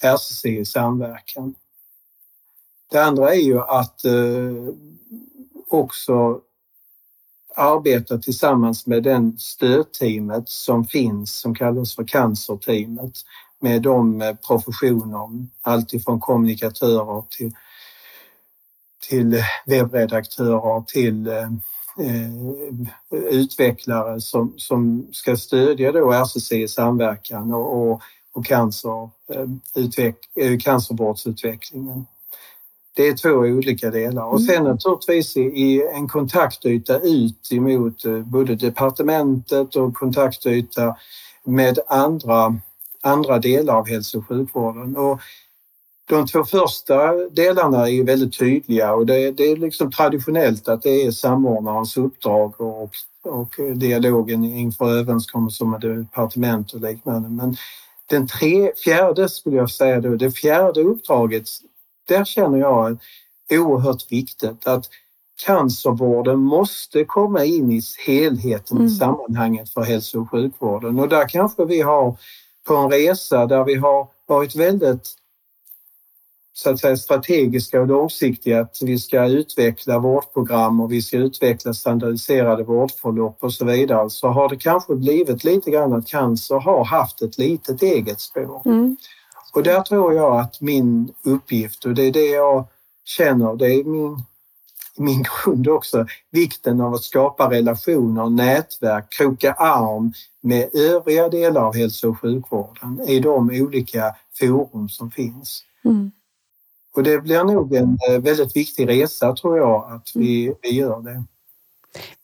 RCC 0.02 0.44
i 0.44 0.64
samverkan. 0.64 1.54
Det 2.90 3.04
andra 3.04 3.34
är 3.34 3.40
ju 3.40 3.60
att 3.60 4.04
eh, 4.04 4.74
också 5.68 6.40
arbeta 7.56 8.18
tillsammans 8.18 8.86
med 8.86 9.02
den 9.02 9.38
stödteamet 9.38 10.48
som 10.48 10.84
finns 10.84 11.36
som 11.36 11.54
kallas 11.54 11.94
för 11.94 12.04
cancerteamet 12.04 13.12
med 13.60 13.82
de 13.82 14.22
eh, 14.22 14.34
professioner, 14.34 15.46
alltifrån 15.62 16.20
kommunikatörer 16.20 17.24
till 17.30 17.52
till 19.08 19.42
webbredaktörer, 19.66 20.84
till 20.86 21.26
eh, 21.26 21.50
eh, 21.98 23.30
utvecklare 23.30 24.20
som, 24.20 24.54
som 24.56 25.08
ska 25.12 25.36
stödja 25.36 25.92
då 25.92 26.12
RCC 26.12 26.52
i 26.52 26.68
samverkan 26.68 27.54
och, 27.54 27.82
och, 27.82 28.02
och 28.32 28.46
cancer, 28.46 29.10
eh, 29.34 29.46
utveck, 29.74 30.16
eh, 30.34 30.58
cancervårdsutvecklingen. 30.58 32.06
Det 32.96 33.08
är 33.08 33.16
två 33.16 33.30
olika 33.30 33.90
delar 33.90 34.24
och 34.24 34.42
sen 34.42 34.54
mm. 34.54 34.70
naturligtvis 34.70 35.36
i 35.36 35.88
en 35.94 36.08
kontaktyta 36.08 36.98
ut 36.98 37.52
emot 37.52 38.02
både 38.24 38.54
departementet 38.54 39.76
och 39.76 39.94
kontaktyta 39.94 40.96
med 41.44 41.78
andra, 41.88 42.60
andra 43.00 43.38
delar 43.38 43.74
av 43.74 43.88
hälso 43.88 44.18
och 44.18 44.28
sjukvården. 44.28 44.96
Och 44.96 45.20
de 46.08 46.26
två 46.26 46.44
första 46.44 47.12
delarna 47.30 47.90
är 47.90 48.04
väldigt 48.04 48.38
tydliga 48.38 48.94
och 48.94 49.06
det, 49.06 49.30
det 49.30 49.44
är 49.44 49.56
liksom 49.56 49.92
traditionellt 49.92 50.68
att 50.68 50.82
det 50.82 51.06
är 51.06 51.10
samordnarens 51.10 51.96
uppdrag 51.96 52.60
och, 52.60 52.90
och 53.22 53.54
dialogen 53.74 54.44
inför 54.44 54.98
överenskommelser 54.98 55.64
med 55.64 55.80
departement 55.80 56.72
och 56.72 56.80
liknande. 56.80 57.28
Men 57.28 57.56
den 58.06 58.26
tre, 58.26 58.72
fjärde 58.84 59.28
skulle 59.28 59.56
jag 59.56 59.70
säga 59.70 60.00
då, 60.00 60.16
det 60.16 60.30
fjärde 60.30 60.80
uppdraget, 60.80 61.48
där 62.08 62.24
känner 62.24 62.58
jag 62.58 62.98
oerhört 63.50 64.12
viktigt 64.12 64.66
att 64.66 64.88
cancervården 65.46 66.38
måste 66.38 67.04
komma 67.04 67.44
in 67.44 67.72
i 67.72 67.80
helheten 68.06 68.76
mm. 68.76 68.88
i 68.88 68.90
sammanhanget 68.90 69.70
för 69.70 69.82
hälso 69.82 70.20
och 70.20 70.30
sjukvården 70.30 70.98
och 70.98 71.08
där 71.08 71.28
kanske 71.28 71.64
vi 71.64 71.80
har 71.80 72.16
på 72.66 72.74
en 72.74 72.90
resa 72.90 73.46
där 73.46 73.64
vi 73.64 73.74
har 73.74 74.08
varit 74.26 74.56
väldigt 74.56 75.10
så 76.56 76.70
att 76.70 76.80
säga 76.80 76.96
strategiska 76.96 77.80
och 77.80 77.86
långsiktiga 77.86 78.60
att 78.60 78.78
vi 78.82 78.98
ska 78.98 79.26
utveckla 79.26 79.98
vårdprogram 79.98 80.80
och 80.80 80.92
vi 80.92 81.02
ska 81.02 81.16
utveckla 81.16 81.74
standardiserade 81.74 82.64
vårdförlopp 82.64 83.38
och 83.40 83.52
så 83.52 83.64
vidare 83.64 84.10
så 84.10 84.28
har 84.28 84.48
det 84.48 84.56
kanske 84.56 84.94
blivit 84.94 85.44
lite 85.44 85.70
grann 85.70 85.92
att 85.92 86.06
cancer 86.06 86.60
har 86.60 86.84
haft 86.84 87.22
ett 87.22 87.38
litet 87.38 87.82
eget 87.82 88.20
spår. 88.20 88.62
Mm. 88.64 88.96
Och 89.54 89.62
där 89.62 89.80
tror 89.80 90.14
jag 90.14 90.40
att 90.40 90.60
min 90.60 91.12
uppgift 91.24 91.84
och 91.84 91.94
det 91.94 92.02
är 92.02 92.12
det 92.12 92.26
jag 92.26 92.66
känner, 93.04 93.56
det 93.56 93.66
är 93.66 93.84
min, 93.84 94.24
min 94.96 95.22
grund 95.22 95.68
också, 95.68 96.06
vikten 96.30 96.80
av 96.80 96.94
att 96.94 97.02
skapa 97.02 97.50
relationer, 97.50 98.30
nätverk, 98.30 99.12
kroka 99.12 99.52
arm 99.52 100.12
med 100.40 100.74
övriga 100.74 101.28
delar 101.28 101.60
av 101.60 101.74
hälso 101.74 102.08
och 102.08 102.20
sjukvården 102.20 103.00
i 103.08 103.20
de 103.20 103.50
olika 103.50 104.14
forum 104.38 104.88
som 104.88 105.10
finns. 105.10 105.64
Mm. 105.84 106.10
Och 106.96 107.02
det 107.02 107.18
blir 107.18 107.44
nog 107.44 107.74
en 107.74 107.98
eh, 108.10 108.18
väldigt 108.22 108.56
viktig 108.56 108.88
resa 108.88 109.36
tror 109.36 109.58
jag 109.58 109.92
att 109.92 110.10
vi, 110.14 110.44
mm. 110.44 110.56
vi 110.62 110.74
gör 110.74 111.00
det. 111.00 111.24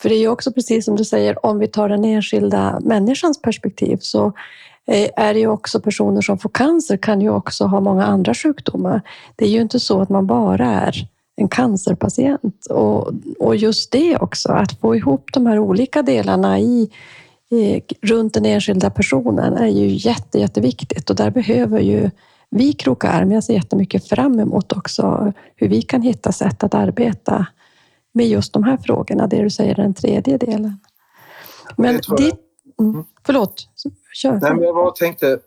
För 0.03 0.09
det 0.09 0.15
är 0.15 0.21
ju 0.21 0.29
också 0.29 0.53
precis 0.53 0.85
som 0.85 0.97
du 0.97 1.05
säger, 1.05 1.47
om 1.47 1.59
vi 1.59 1.69
tar 1.69 1.89
den 1.89 2.05
enskilda 2.05 2.81
människans 2.81 3.43
perspektiv 3.43 3.99
så 4.01 4.27
eh, 4.87 5.11
är 5.17 5.35
det 5.35 5.41
ju 5.41 5.47
också 5.47 5.81
personer 5.81 6.21
som 6.21 6.39
får 6.39 6.49
cancer 6.49 6.97
kan 6.97 7.21
ju 7.21 7.31
också 7.31 7.65
ha 7.65 7.81
många 7.81 8.05
andra 8.05 8.35
sjukdomar. 8.35 9.03
Det 9.37 9.45
är 9.45 9.49
ju 9.49 9.61
inte 9.61 9.81
så 9.81 10.01
att 10.01 10.09
man 10.09 10.27
bara 10.27 10.67
är 10.67 11.09
en 11.37 11.49
cancerpatient 11.49 12.67
och, 12.71 13.13
och 13.39 13.57
just 13.57 13.93
det 13.93 14.17
också, 14.17 14.53
att 14.53 14.81
få 14.81 14.97
ihop 14.97 15.31
de 15.33 15.47
här 15.47 15.59
olika 15.59 16.03
delarna 16.03 16.61
i, 16.61 16.91
i 17.51 17.83
runt 18.01 18.35
den 18.35 18.47
enskilda 18.47 18.91
personen 18.91 19.57
är 19.57 19.69
ju 19.69 19.89
jätte, 19.89 20.39
jätteviktigt 20.39 21.11
och 21.11 21.17
där 21.17 21.31
behöver 21.31 21.81
ju 21.81 22.11
vi 22.51 22.73
krokar 22.73 23.09
arm. 23.09 23.33
Jag 23.33 23.45
ser 23.45 23.55
jättemycket 23.55 24.09
fram 24.09 24.41
emot 24.41 24.73
också 24.73 25.33
hur 25.57 25.69
vi 25.69 25.83
kan 25.83 26.03
hitta 26.03 26.33
sätt 26.33 26.65
att 26.65 26.75
arbeta 26.75 27.47
med 28.13 28.29
just 28.29 28.53
de 28.53 28.65
här 28.65 28.77
frågorna, 28.77 29.27
det 29.27 29.43
du 29.43 29.51
säger 29.51 29.75
den 29.75 29.95
tredje 29.95 30.37
delen. 30.39 30.79
Men 31.77 32.01
det, 32.17 32.33
mm, 32.79 32.95
mm, 32.95 33.05
förlåt, 33.27 33.69
kör. 34.15 34.39
Nej, 34.43 34.55
men 34.55 34.63
jag 34.63 34.97
tänkte, 34.97 35.27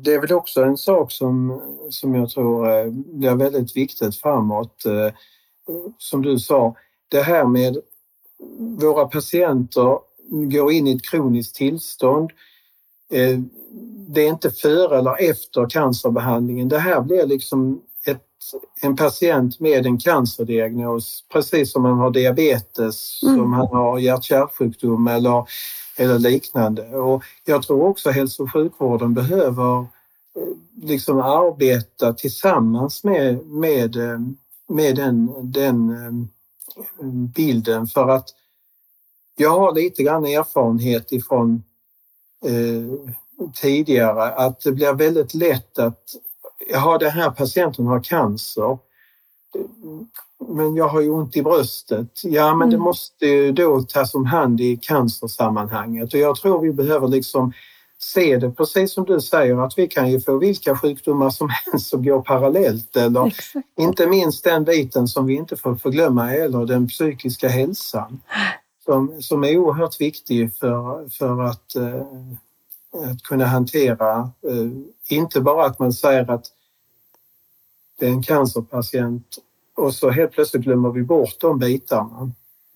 det 0.00 0.14
är 0.14 0.20
väl 0.20 0.32
också 0.32 0.62
en 0.62 0.76
sak 0.76 1.12
som, 1.12 1.60
som 1.90 2.14
jag 2.14 2.30
tror 2.30 2.78
eh, 2.78 2.90
blir 2.90 3.34
väldigt 3.34 3.76
viktigt 3.76 4.16
framåt. 4.16 4.86
Eh, 4.86 5.14
som 5.98 6.22
du 6.22 6.38
sa, 6.38 6.74
det 7.08 7.22
här 7.22 7.44
med 7.44 7.76
våra 8.80 9.06
patienter 9.06 9.98
går 10.30 10.72
in 10.72 10.86
i 10.86 10.96
ett 10.96 11.10
kroniskt 11.10 11.56
tillstånd. 11.56 12.30
Eh, 13.70 13.76
det 14.08 14.20
är 14.20 14.28
inte 14.28 14.50
före 14.50 14.98
eller 14.98 15.30
efter 15.30 15.70
cancerbehandlingen. 15.70 16.68
Det 16.68 16.78
här 16.78 17.00
blir 17.00 17.26
liksom 17.26 17.82
ett, 18.06 18.26
en 18.80 18.96
patient 18.96 19.60
med 19.60 19.86
en 19.86 19.98
cancerdiagnos, 19.98 21.24
precis 21.32 21.72
som 21.72 21.82
man 21.82 21.98
har 21.98 22.10
diabetes, 22.10 23.22
mm. 23.22 23.36
som 23.36 23.52
han 23.52 23.66
har 23.66 23.98
hjärt-kärlsjukdom 23.98 25.06
eller, 25.06 25.44
eller 25.96 26.18
liknande. 26.18 26.88
Och 26.88 27.22
jag 27.44 27.62
tror 27.62 27.84
också 27.84 28.10
hälso 28.10 28.42
och 28.42 28.52
sjukvården 28.52 29.14
behöver 29.14 29.78
eh, 29.80 29.86
liksom 30.82 31.20
arbeta 31.20 32.12
tillsammans 32.12 33.04
med, 33.04 33.46
med, 33.46 33.96
eh, 33.96 34.18
med 34.68 34.96
den, 34.96 35.30
den 35.52 35.92
bilden 37.34 37.86
för 37.86 38.08
att 38.08 38.28
jag 39.36 39.50
har 39.50 39.74
lite 39.74 40.02
grann 40.02 40.26
erfarenhet 40.26 41.12
ifrån 41.12 41.62
eh, 42.44 43.14
tidigare 43.54 44.22
att 44.22 44.60
det 44.60 44.72
blir 44.72 44.92
väldigt 44.92 45.34
lätt 45.34 45.78
att 45.78 46.04
ja, 46.72 46.98
den 46.98 47.10
här 47.10 47.30
patienten 47.30 47.86
har 47.86 48.02
cancer 48.02 48.78
men 50.48 50.76
jag 50.76 50.88
har 50.88 51.00
ju 51.00 51.10
ont 51.10 51.36
i 51.36 51.42
bröstet. 51.42 52.20
Ja, 52.24 52.54
men 52.54 52.68
mm. 52.68 52.70
det 52.70 52.78
måste 52.78 53.52
då 53.52 53.82
tas 53.82 54.14
om 54.14 54.26
hand 54.26 54.60
i 54.60 54.76
cancersammanhanget 54.76 56.14
och 56.14 56.20
jag 56.20 56.36
tror 56.36 56.60
vi 56.60 56.72
behöver 56.72 57.08
liksom 57.08 57.52
se 57.98 58.36
det 58.36 58.50
precis 58.50 58.92
som 58.92 59.04
du 59.04 59.20
säger 59.20 59.64
att 59.64 59.78
vi 59.78 59.88
kan 59.88 60.10
ju 60.10 60.20
få 60.20 60.38
vilka 60.38 60.76
sjukdomar 60.76 61.30
som 61.30 61.48
helst 61.64 61.88
som 61.88 62.04
går 62.04 62.22
parallellt 62.22 62.96
eller 62.96 63.26
Exakt. 63.26 63.66
inte 63.78 64.06
minst 64.06 64.44
den 64.44 64.64
biten 64.64 65.08
som 65.08 65.26
vi 65.26 65.34
inte 65.34 65.56
får 65.56 65.74
förglömma 65.74 66.26
heller, 66.26 66.66
den 66.66 66.88
psykiska 66.88 67.48
hälsan 67.48 68.20
som, 68.84 69.22
som 69.22 69.44
är 69.44 69.58
oerhört 69.58 70.00
viktig 70.00 70.54
för, 70.54 71.08
för 71.08 71.42
att, 71.42 71.76
eh, 71.76 72.06
att 72.92 73.22
kunna 73.22 73.44
hantera, 73.44 74.18
eh, 74.20 75.16
inte 75.16 75.40
bara 75.40 75.66
att 75.66 75.78
man 75.78 75.92
säger 75.92 76.30
att 76.30 76.46
det 77.98 78.06
är 78.06 78.10
en 78.10 78.22
cancerpatient 78.22 79.38
och 79.76 79.94
så 79.94 80.10
helt 80.10 80.32
plötsligt 80.32 80.62
glömmer 80.62 80.90
vi 80.90 81.02
bort 81.02 81.40
de 81.40 81.58
bitarna. 81.58 82.32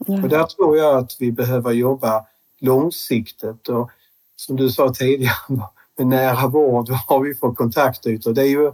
Mm. 0.06 0.24
Och 0.24 0.28
där 0.28 0.44
tror 0.44 0.76
jag 0.76 0.98
att 0.98 1.16
vi 1.20 1.32
behöver 1.32 1.72
jobba 1.72 2.26
långsiktigt 2.58 3.68
och 3.68 3.90
som 4.36 4.56
du 4.56 4.70
sa 4.70 4.94
tidigare, 4.94 5.34
med 5.96 6.06
nära 6.06 6.46
vård, 6.46 6.88
vad 6.88 6.98
har 6.98 7.20
vi 7.20 7.34
för 7.34 7.54
kontaktytor? 7.54 8.32
Det, 8.32 8.42
är 8.42 8.46
ju, 8.46 8.72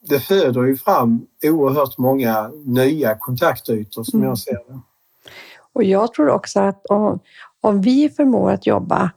det 0.00 0.20
föder 0.20 0.62
ju 0.62 0.76
fram 0.76 1.26
oerhört 1.42 1.98
många 1.98 2.50
nya 2.64 3.14
kontaktytor 3.14 4.04
som 4.04 4.18
mm. 4.18 4.28
jag 4.28 4.38
ser 4.38 4.54
det. 4.68 4.80
Och 5.72 5.84
jag 5.84 6.12
tror 6.12 6.28
också 6.30 6.60
att 6.60 6.86
om, 6.86 7.20
om 7.60 7.80
vi 7.80 8.08
förmår 8.08 8.50
att 8.50 8.66
jobba 8.66 9.10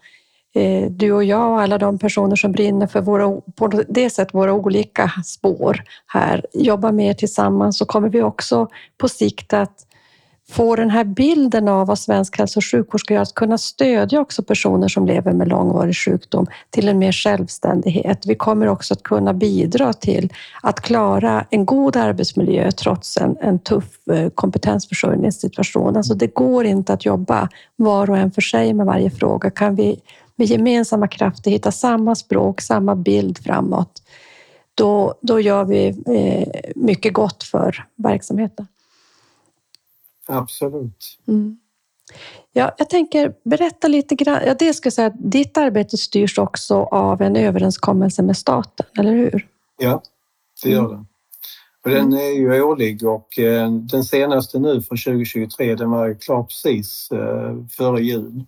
eh, 0.55 0.91
du 0.91 1.11
och 1.11 1.23
jag 1.23 1.51
och 1.51 1.61
alla 1.61 1.77
de 1.77 1.99
personer 1.99 2.35
som 2.35 2.51
brinner 2.51 2.87
för 2.87 3.01
våra, 3.01 3.41
på 3.55 3.67
det 3.89 4.09
sätt 4.09 4.33
våra 4.33 4.53
olika 4.53 5.11
spår 5.25 5.83
här, 6.07 6.45
jobbar 6.53 6.91
mer 6.91 7.13
tillsammans 7.13 7.77
så 7.77 7.85
kommer 7.85 8.09
vi 8.09 8.21
också 8.21 8.67
på 8.97 9.09
sikt 9.09 9.53
att 9.53 9.87
få 10.51 10.75
den 10.75 10.89
här 10.89 11.03
bilden 11.03 11.67
av 11.67 11.87
vad 11.87 11.99
svensk 11.99 12.37
hälso 12.37 12.59
och 12.59 12.65
sjukvård 12.65 12.99
ska 13.01 13.13
göra, 13.13 13.21
att 13.21 13.33
kunna 13.33 13.57
stödja 13.57 14.21
också 14.21 14.43
personer 14.43 14.87
som 14.87 15.05
lever 15.05 15.31
med 15.31 15.47
långvarig 15.47 15.95
sjukdom 15.95 16.47
till 16.69 16.89
en 16.89 16.99
mer 16.99 17.11
självständighet. 17.11 18.25
Vi 18.25 18.35
kommer 18.35 18.67
också 18.67 18.93
att 18.93 19.03
kunna 19.03 19.33
bidra 19.33 19.93
till 19.93 20.33
att 20.61 20.81
klara 20.81 21.45
en 21.49 21.65
god 21.65 21.95
arbetsmiljö 21.95 22.71
trots 22.71 23.17
en, 23.17 23.37
en 23.41 23.59
tuff 23.59 24.07
eh, 24.11 24.29
kompetensförsörjningssituation. 24.29 25.97
Alltså 25.97 26.13
det 26.13 26.33
går 26.33 26.65
inte 26.65 26.93
att 26.93 27.05
jobba 27.05 27.49
var 27.75 28.09
och 28.09 28.17
en 28.17 28.31
för 28.31 28.41
sig 28.41 28.73
med 28.73 28.85
varje 28.85 29.09
fråga. 29.09 29.49
Kan 29.49 29.75
vi 29.75 29.99
med 30.35 30.47
gemensamma 30.47 31.07
krafter 31.07 31.51
hitta 31.51 31.71
samma 31.71 32.15
språk, 32.15 32.61
samma 32.61 32.95
bild 32.95 33.43
framåt, 33.43 33.91
då, 34.75 35.13
då 35.21 35.39
gör 35.39 35.65
vi 35.65 35.87
eh, 35.87 36.71
mycket 36.75 37.13
gott 37.13 37.43
för 37.43 37.85
verksamheten. 37.95 38.67
Absolut. 40.31 41.17
Mm. 41.27 41.57
Ja, 42.53 42.75
jag 42.77 42.89
tänker 42.89 43.33
berätta 43.43 43.87
lite 43.87 44.15
grann. 44.15 44.41
Ja, 44.45 44.53
det 44.53 44.73
ska 44.73 44.91
säga 44.91 45.07
att 45.07 45.31
ditt 45.31 45.57
arbete 45.57 45.97
styrs 45.97 46.37
också 46.37 46.75
av 46.75 47.21
en 47.21 47.35
överenskommelse 47.35 48.23
med 48.23 48.37
staten, 48.37 48.85
eller 48.97 49.11
hur? 49.11 49.47
Ja, 49.77 50.01
det 50.63 50.69
gör 50.69 50.79
mm. 50.79 50.91
det. 50.91 51.05
Och 51.83 51.89
den 51.89 52.07
mm. 52.07 52.17
är 52.17 52.31
ju 52.31 52.61
årlig 52.61 53.07
och 53.07 53.39
eh, 53.39 53.71
den 53.71 54.03
senaste 54.03 54.59
nu 54.59 54.81
för 54.81 55.03
2023 55.05 55.75
den 55.75 55.91
var 55.91 56.13
klar 56.13 56.43
precis 56.43 57.11
eh, 57.11 57.55
före 57.69 58.01
jul. 58.01 58.43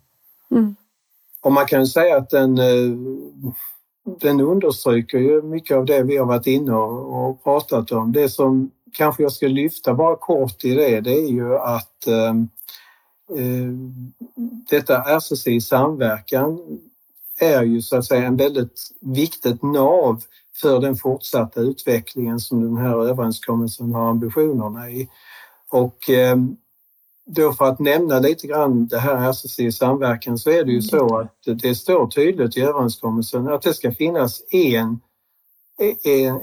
Mm. 0.50 0.76
Och 1.40 1.52
man 1.52 1.66
kan 1.66 1.86
säga 1.86 2.16
att 2.16 2.30
den, 2.30 2.58
eh, 2.58 2.96
den 4.20 4.40
understryker 4.40 5.18
ju 5.18 5.42
mycket 5.42 5.76
av 5.76 5.84
det 5.84 6.02
vi 6.02 6.16
har 6.16 6.26
varit 6.26 6.46
inne 6.46 6.72
och 6.74 7.44
pratat 7.44 7.92
om. 7.92 8.12
Det 8.12 8.28
som 8.28 8.70
kanske 8.94 9.22
jag 9.22 9.32
ska 9.32 9.46
lyfta 9.48 9.94
bara 9.94 10.16
kort 10.16 10.64
i 10.64 10.74
det, 10.74 11.00
det 11.00 11.12
är 11.12 11.28
ju 11.28 11.56
att 11.56 12.06
ehm, 12.06 12.48
eh, 13.36 13.72
detta 14.70 15.02
RCC 15.02 15.46
i 15.46 15.60
samverkan 15.60 16.58
är 17.40 17.62
ju 17.62 17.82
så 17.82 17.96
att 17.96 18.04
säga 18.04 18.26
en 18.26 18.36
väldigt 18.36 18.80
viktigt 19.00 19.62
nav 19.62 20.22
för 20.60 20.80
den 20.80 20.96
fortsatta 20.96 21.60
utvecklingen 21.60 22.40
som 22.40 22.62
den 22.62 22.76
här 22.76 23.04
överenskommelsen 23.08 23.94
har 23.94 24.10
ambitionerna 24.10 24.90
i. 24.90 25.08
Och 25.70 26.10
eh, 26.10 26.36
då 27.26 27.52
för 27.52 27.64
att 27.64 27.80
nämna 27.80 28.18
lite 28.18 28.46
grann 28.46 28.86
det 28.86 28.98
här 28.98 29.30
RCC 29.30 29.58
i 29.58 29.72
samverkan 29.72 30.38
så 30.38 30.50
är 30.50 30.64
det 30.64 30.72
ju 30.72 30.82
så 30.82 31.18
att 31.18 31.60
det 31.62 31.74
står 31.74 32.06
tydligt 32.06 32.56
i 32.56 32.60
överenskommelsen 32.60 33.48
att 33.48 33.62
det 33.62 33.74
ska 33.74 33.92
finnas 33.92 34.42
en, 34.50 35.00
en, 36.04 36.40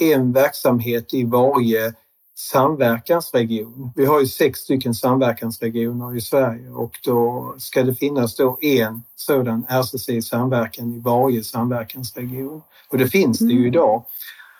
en 0.00 0.32
verksamhet 0.32 1.14
i 1.14 1.24
varje 1.24 1.94
samverkansregion. 2.38 3.92
Vi 3.96 4.06
har 4.06 4.20
ju 4.20 4.26
sex 4.26 4.60
stycken 4.60 4.94
samverkansregioner 4.94 6.16
i 6.16 6.20
Sverige 6.20 6.70
och 6.70 6.98
då 7.04 7.54
ska 7.58 7.82
det 7.82 7.94
finnas 7.94 8.36
då 8.36 8.58
en 8.60 9.02
sådan 9.16 9.66
RCC 9.68 10.28
samverkan 10.28 10.94
i 10.94 11.00
varje 11.00 11.44
samverkansregion. 11.44 12.62
Och 12.88 12.98
det 12.98 13.08
finns 13.08 13.38
det 13.38 13.52
ju 13.52 13.58
mm. 13.58 13.66
idag. 13.66 14.04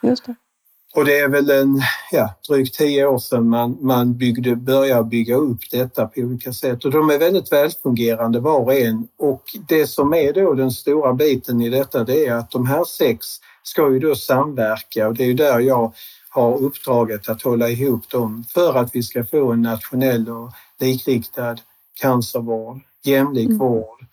Just 0.02 0.26
det. 0.26 0.34
Och 0.94 1.04
det 1.04 1.18
är 1.18 1.28
väl 1.28 1.50
en 1.50 1.82
ja, 2.12 2.34
drygt 2.48 2.74
tio 2.74 3.06
år 3.06 3.18
sedan 3.18 3.48
man, 3.48 3.78
man 3.80 4.16
byggde, 4.16 4.56
började 4.56 5.04
bygga 5.04 5.36
upp 5.36 5.60
detta 5.70 6.06
på 6.06 6.20
olika 6.20 6.52
sätt 6.52 6.84
och 6.84 6.90
de 6.90 7.10
är 7.10 7.18
väldigt 7.18 7.52
välfungerande 7.52 8.40
var 8.40 8.60
och 8.60 8.74
en. 8.74 9.08
Och 9.18 9.42
det 9.68 9.86
som 9.86 10.14
är 10.14 10.32
då 10.32 10.54
den 10.54 10.70
stora 10.70 11.14
biten 11.14 11.60
i 11.60 11.68
detta 11.68 12.04
det 12.04 12.26
är 12.26 12.34
att 12.34 12.50
de 12.50 12.66
här 12.66 12.84
sex 12.84 13.26
ska 13.68 13.92
ju 13.92 13.98
då 13.98 14.14
samverka 14.14 15.08
och 15.08 15.14
det 15.14 15.22
är 15.22 15.26
ju 15.26 15.34
där 15.34 15.60
jag 15.60 15.92
har 16.28 16.58
uppdraget 16.58 17.28
att 17.28 17.42
hålla 17.42 17.68
ihop 17.68 18.08
dem 18.08 18.44
för 18.54 18.74
att 18.74 18.94
vi 18.94 19.02
ska 19.02 19.24
få 19.24 19.52
en 19.52 19.62
nationell 19.62 20.28
och 20.28 20.52
likriktad 20.80 21.56
cancervård, 22.00 22.80
jämlik 23.02 23.46
mm. 23.46 23.58
vård 23.58 24.06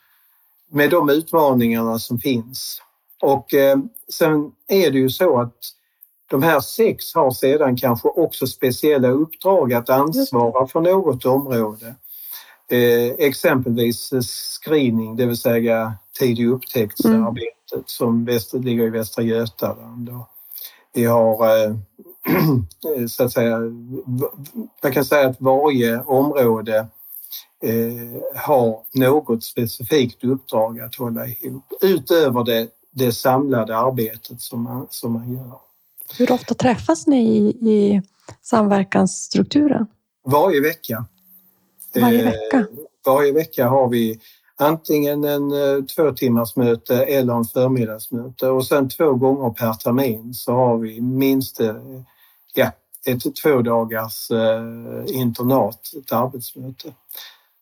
med 0.71 0.89
de 0.89 1.09
utmaningarna 1.09 1.99
som 1.99 2.19
finns. 2.19 2.81
Och 3.21 3.53
eh, 3.53 3.77
sen 4.09 4.51
är 4.67 4.91
det 4.91 4.97
ju 4.97 5.09
så 5.09 5.39
att 5.39 5.57
de 6.29 6.43
här 6.43 6.59
sex 6.59 7.13
har 7.15 7.31
sedan 7.31 7.77
kanske 7.77 8.07
också 8.07 8.47
speciella 8.47 9.07
uppdrag 9.07 9.73
att 9.73 9.89
ansvara 9.89 10.67
för 10.67 10.81
något 10.81 11.25
område. 11.25 11.95
Eh, 12.69 13.25
exempelvis 13.27 14.13
screening, 14.61 15.15
det 15.15 15.25
vill 15.25 15.37
säga 15.37 15.93
tidig 16.19 16.47
upptäcktsarbete 16.47 17.54
projektet 17.65 17.89
som 17.89 18.25
väst, 18.25 18.53
ligger 18.53 18.83
i 18.83 18.89
Västra 18.89 19.23
Götaland. 19.23 20.09
Och 20.09 20.29
vi 20.93 21.05
har 21.05 21.65
eh, 21.65 21.75
så 23.07 23.23
att 23.23 23.31
säga, 23.31 23.59
man 24.83 24.91
kan 24.93 25.05
säga 25.05 25.29
att 25.29 25.41
varje 25.41 26.01
område 26.01 26.87
eh, 27.63 28.41
har 28.41 28.83
något 28.93 29.43
specifikt 29.43 30.23
uppdrag 30.23 30.79
att 30.79 30.95
hålla 30.95 31.27
ihop 31.27 31.63
utöver 31.81 32.43
det, 32.43 32.67
det 32.91 33.11
samlade 33.11 33.77
arbetet 33.77 34.41
som 34.41 34.63
man, 34.63 34.87
som 34.89 35.13
man 35.13 35.33
gör. 35.33 35.59
Hur 36.17 36.31
ofta 36.31 36.53
träffas 36.53 37.07
ni 37.07 37.37
i, 37.37 37.69
i 37.69 38.01
samverkansstrukturen? 38.41 39.87
Varje 40.25 40.61
vecka. 40.61 41.05
Varje 41.95 42.23
vecka? 42.23 42.57
Eh, 42.57 42.65
varje 43.05 43.31
vecka 43.31 43.67
har 43.67 43.89
vi 43.89 44.19
antingen 44.57 45.23
en 45.23 45.51
eh, 45.51 45.83
två 45.83 46.11
timmars 46.11 46.55
möte 46.55 47.03
eller 47.03 47.33
en 47.33 47.45
förmiddagsmöte 47.45 48.49
och 48.49 48.67
sen 48.67 48.89
två 48.89 49.13
gånger 49.13 49.49
per 49.49 49.73
termin 49.73 50.33
så 50.33 50.51
har 50.53 50.77
vi 50.77 51.01
minst 51.01 51.59
eh, 51.59 51.75
ja, 52.53 52.71
ett 53.05 53.35
två 53.43 53.61
dagars 53.61 54.31
eh, 54.31 55.15
internat, 55.15 55.91
ett 55.97 56.11
arbetsmöte. 56.11 56.93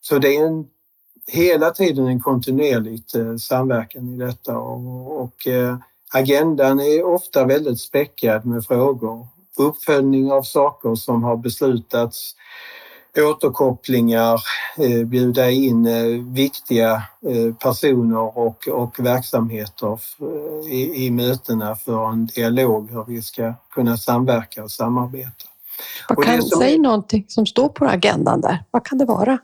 Så 0.01 0.19
det 0.19 0.35
är 0.35 0.45
en, 0.45 0.65
hela 1.27 1.71
tiden 1.71 2.07
en 2.07 2.21
kontinuerligt 2.21 3.15
eh, 3.15 3.35
samverkan 3.35 4.13
i 4.13 4.17
detta 4.17 4.57
och, 4.57 5.21
och 5.21 5.47
agendan 6.13 6.79
är 6.79 7.03
ofta 7.03 7.45
väldigt 7.45 7.79
späckad 7.79 8.45
med 8.45 8.65
frågor. 8.65 9.27
Uppföljning 9.57 10.31
av 10.31 10.43
saker 10.43 10.95
som 10.95 11.23
har 11.23 11.37
beslutats, 11.37 12.35
återkopplingar, 13.21 14.41
eh, 14.77 15.05
bjuda 15.05 15.51
in 15.51 15.85
eh, 15.85 16.05
viktiga 16.33 17.03
eh, 17.29 17.53
personer 17.55 18.37
och, 18.37 18.67
och 18.67 18.99
verksamheter 18.99 19.99
i, 20.67 21.05
i 21.05 21.11
mötena 21.11 21.75
för 21.75 22.09
en 22.09 22.25
dialog 22.25 22.91
hur 22.91 23.05
vi 23.07 23.21
ska 23.21 23.53
kunna 23.71 23.97
samverka 23.97 24.63
och 24.63 24.71
samarbeta. 24.71 25.31
Vad 26.09 26.25
kan, 26.25 26.41
som, 26.41 26.59
säg 26.59 26.79
någonting 26.79 27.25
som 27.27 27.45
står 27.45 27.69
på 27.69 27.85
agendan 27.85 28.41
där. 28.41 28.63
Vad 28.71 28.85
kan 28.85 28.97
det 28.97 29.05
vara? 29.05 29.37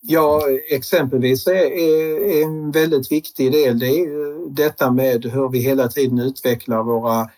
Ja, 0.00 0.42
exempelvis 0.70 1.46
är, 1.46 1.52
är 1.52 2.42
en 2.42 2.70
väldigt 2.70 3.12
viktig 3.12 3.52
del 3.52 3.78
det 3.78 3.86
är 3.86 4.54
detta 4.54 4.90
med 4.90 5.24
hur 5.24 5.48
vi 5.48 5.58
hela 5.58 5.88
tiden 5.88 6.18
utvecklar 6.18 6.82
våra 6.82 7.30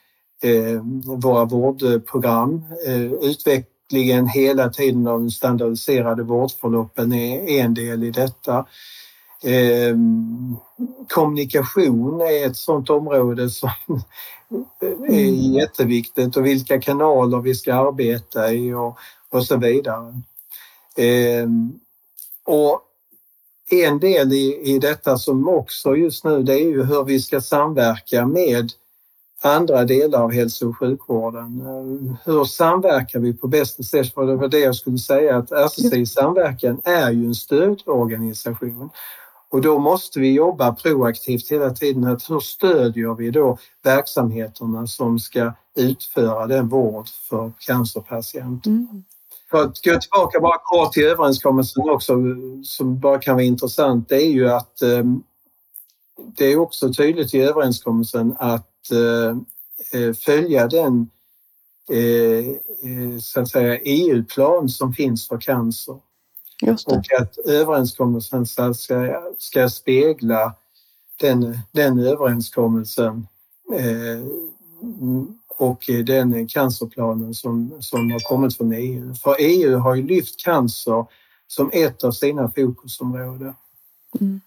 våra 1.22 1.44
vårdprogram. 1.44 2.64
Utvecklingen 3.86 4.26
hela 4.26 4.70
tiden 4.70 5.06
av 5.06 5.20
de 5.20 5.30
standardiserade 5.30 6.22
vårdförloppen 6.22 7.12
är 7.12 7.48
en 7.48 7.74
del 7.74 8.04
i 8.04 8.10
detta. 8.10 8.66
Kommunikation 11.08 12.20
är 12.20 12.46
ett 12.46 12.56
sådant 12.56 12.90
område 12.90 13.50
som 13.50 13.70
är 15.08 15.28
mm. 15.28 15.52
jätteviktigt 15.52 16.36
och 16.36 16.46
vilka 16.46 16.80
kanaler 16.80 17.40
vi 17.40 17.54
ska 17.54 17.74
arbeta 17.74 18.52
i 18.52 18.72
och, 18.72 18.98
och 19.30 19.46
så 19.46 19.56
vidare. 19.56 20.22
Och 22.44 22.80
en 23.70 23.98
del 23.98 24.32
i, 24.32 24.60
i 24.62 24.78
detta 24.78 25.18
som 25.18 25.48
också 25.48 25.96
just 25.96 26.24
nu 26.24 26.42
det 26.42 26.54
är 26.54 26.68
ju 26.68 26.84
hur 26.84 27.04
vi 27.04 27.20
ska 27.20 27.40
samverka 27.40 28.26
med 28.26 28.72
andra 29.42 29.84
delar 29.84 30.22
av 30.22 30.32
hälso 30.32 30.68
och 30.68 30.78
sjukvården. 30.78 31.66
Hur 32.24 32.44
samverkar 32.44 33.18
vi 33.18 33.32
på 33.32 33.48
bästa 33.48 33.82
sätt? 33.82 34.14
För 34.14 34.26
det 34.26 34.36
var 34.36 34.48
det 34.48 34.58
jag 34.58 34.76
skulle 34.76 34.98
säga 34.98 35.36
att 35.36 35.52
RCC 35.52 36.12
Samverkan 36.12 36.80
är 36.84 37.10
ju 37.10 37.26
en 37.26 37.34
stödorganisation 37.34 38.90
och 39.48 39.60
då 39.62 39.78
måste 39.78 40.20
vi 40.20 40.32
jobba 40.32 40.74
proaktivt 40.74 41.48
hela 41.48 41.70
tiden. 41.70 42.04
Att 42.04 42.30
hur 42.30 42.40
stödjer 42.40 43.14
vi 43.14 43.30
då 43.30 43.58
verksamheterna 43.82 44.86
som 44.86 45.18
ska 45.18 45.52
utföra 45.76 46.46
den 46.46 46.68
vård 46.68 47.08
för 47.08 47.52
cancerpatienter? 47.58 48.70
Mm. 48.70 49.04
För 49.50 49.62
att 49.62 49.84
gå 49.84 50.00
tillbaka 50.00 50.40
bara 50.40 50.58
kort 50.62 50.92
till 50.92 51.04
överenskommelsen 51.04 51.90
också 51.90 52.14
som 52.64 53.00
bara 53.00 53.18
kan 53.18 53.34
vara 53.34 53.44
intressant, 53.44 54.08
det 54.08 54.22
är 54.22 54.30
ju 54.30 54.50
att 54.50 54.82
eh, 54.82 55.04
det 56.36 56.44
är 56.44 56.58
också 56.58 56.92
tydligt 56.92 57.34
i 57.34 57.40
överenskommelsen 57.40 58.34
att 58.38 58.50
eh, 58.50 58.54
eh 58.54 58.75
följa 60.24 60.66
den 60.66 61.10
eh, 61.90 62.48
eh 62.48 63.18
så 63.20 63.40
att 63.40 63.48
säga 63.48 63.78
EU-plan 63.84 64.68
som 64.68 64.92
finns 64.92 65.28
för 65.28 65.40
cancer. 65.40 66.00
Och 66.86 67.20
att 67.20 67.38
överenskommelsen 67.38 68.46
ska, 68.46 68.74
ska 69.38 69.68
spegla 69.68 70.54
den, 71.20 71.58
den 71.72 71.98
överenskommelsen 71.98 73.26
eh, 73.72 74.26
och 75.58 75.84
den 76.06 76.48
cancerplanen 76.48 77.34
som, 77.34 77.76
som 77.80 78.10
har 78.10 78.18
kommit 78.18 78.56
från 78.56 78.72
EU. 78.72 79.14
För 79.14 79.36
EU 79.38 79.78
har 79.78 79.94
ju 79.94 80.02
lyft 80.02 80.44
cancer 80.44 81.06
som 81.46 81.70
ett 81.72 82.04
av 82.04 82.12
sina 82.12 82.50
fokusområden. 82.50 83.54
Mm. 84.20 84.40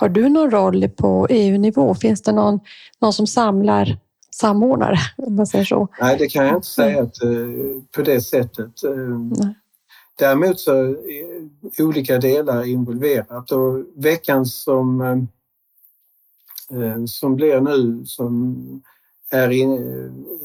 Har 0.00 0.08
du 0.08 0.28
någon 0.28 0.50
roll 0.50 0.88
på 0.88 1.26
EU-nivå? 1.30 1.94
Finns 1.94 2.22
det 2.22 2.32
någon, 2.32 2.60
någon 3.00 3.12
som 3.12 3.26
samlar 3.26 3.98
samordnare? 4.30 4.96
Om 5.16 5.36
man 5.36 5.46
säger 5.46 5.64
så? 5.64 5.88
Nej, 6.00 6.16
det 6.18 6.28
kan 6.28 6.46
jag 6.46 6.56
inte 6.56 6.68
säga 6.68 7.02
att, 7.02 7.22
eh, 7.22 7.30
på 7.96 8.02
det 8.02 8.20
sättet. 8.20 8.84
Eh, 8.84 9.18
Nej. 9.38 9.54
Däremot 10.18 10.60
så 10.60 10.72
är 10.72 11.82
olika 11.82 12.18
delar 12.18 12.64
involverat 12.64 13.52
och 13.52 13.84
veckan 13.96 14.46
som, 14.46 15.00
eh, 16.70 17.04
som 17.06 17.36
blir 17.36 17.60
nu 17.60 18.04
som 18.06 18.56
är 19.30 19.50
in, 19.50 19.72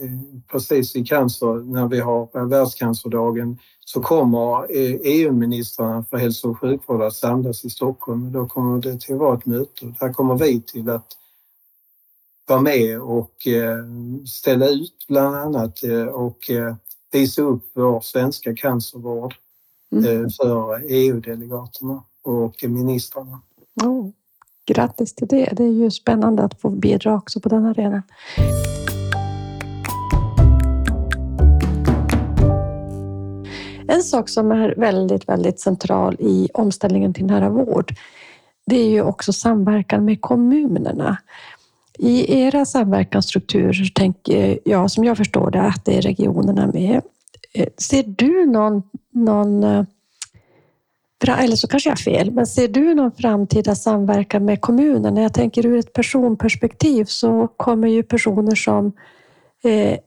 eh, 0.02 0.42
precis 0.48 0.96
i 0.96 1.04
cancer 1.04 1.54
när 1.54 1.88
vi 1.88 2.00
har 2.00 2.48
världscancerdagen 2.48 3.60
så 3.80 4.02
kommer 4.02 4.68
EU-ministrarna 5.04 6.06
för 6.10 6.18
hälso 6.18 6.50
och 6.50 6.60
sjukvård 6.60 7.02
att 7.02 7.14
samlas 7.14 7.66
i 7.66 7.70
Stockholm. 7.70 8.32
Då 8.32 8.48
kommer 8.48 8.82
det 8.82 9.00
till 9.00 9.14
att 9.14 9.20
vara 9.20 9.38
ett 9.38 9.46
möte. 9.46 9.94
Där 10.00 10.14
kommer 10.14 10.36
vi 10.38 10.62
till 10.62 10.90
att 10.90 11.08
vara 12.48 12.62
med 12.62 13.02
och 13.02 13.48
eh, 13.48 13.86
ställa 14.28 14.68
ut 14.68 15.06
bland 15.08 15.36
annat 15.36 15.80
och 16.14 16.40
visa 17.12 17.42
upp 17.42 17.64
vår 17.74 18.02
svenska 18.02 18.56
cancervård 18.56 19.36
mm. 19.92 20.30
för 20.30 20.84
EU-delegaterna 20.90 22.04
och 22.24 22.64
ministrarna. 22.64 23.42
Oh, 23.84 24.10
grattis 24.66 25.16
till 25.16 25.28
det. 25.28 25.50
Det 25.52 25.64
är 25.64 25.72
ju 25.72 25.92
spännande 25.92 26.44
att 26.44 26.62
få 26.62 26.70
bidra 26.70 27.16
också 27.16 27.40
på 27.40 27.50
den 27.50 27.66
arenan. 27.66 28.02
En 33.88 34.04
sak 34.04 34.30
som 34.30 34.52
är 34.52 34.76
väldigt, 34.78 35.30
väldigt 35.30 35.60
central 35.60 36.16
i 36.20 36.50
omställningen 36.54 37.14
till 37.14 37.26
nära 37.26 37.50
vård, 37.50 37.94
det 38.66 38.76
är 38.76 38.90
ju 38.90 39.02
också 39.02 39.34
samverkan 39.34 40.06
med 40.06 40.22
kommunerna. 40.22 41.18
I 41.98 42.40
era 42.42 42.66
samverkansstrukturer 42.66 43.94
tänker 43.94 44.60
jag, 44.66 44.92
som 44.92 45.04
jag 45.04 45.18
förstår 45.18 45.52
det, 45.52 45.62
att 45.62 45.86
det 45.86 45.98
är 45.98 46.02
regionerna 46.02 46.68
med. 46.68 47.02
Eh, 47.54 47.68
ser 47.78 48.04
du 48.08 48.46
någon, 48.46 48.84
någon 49.12 49.64
eh, 49.64 49.84
eller 51.24 51.56
så 51.56 51.68
kanske 51.68 51.90
jag 51.90 51.96
har 51.96 52.04
fel, 52.04 52.32
men 52.32 52.48
ser 52.48 52.68
du 52.68 52.94
någon 52.94 53.12
framtida 53.12 53.76
samverkan 53.76 54.46
med 54.46 54.62
kommunen? 54.62 55.14
När 55.14 55.22
Jag 55.22 55.34
tänker 55.34 55.66
ur 55.66 55.78
ett 55.78 55.94
personperspektiv 55.94 57.06
så 57.06 57.48
kommer 57.48 57.88
ju 57.88 58.04
personer 58.04 58.56
som 58.56 58.92
eh, 59.64 60.00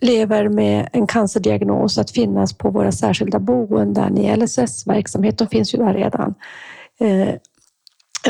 lever 0.00 0.48
med 0.48 0.88
en 0.92 1.06
cancerdiagnos 1.06 1.98
att 1.98 2.10
finnas 2.10 2.58
på 2.58 2.70
våra 2.70 2.92
särskilda 2.92 3.38
boenden 3.38 4.18
i 4.18 4.36
LSS-verksamhet. 4.36 5.38
De 5.38 5.48
finns 5.48 5.74
ju 5.74 5.78
där 5.78 5.94
redan. 5.94 6.34
Eh, 7.00 7.34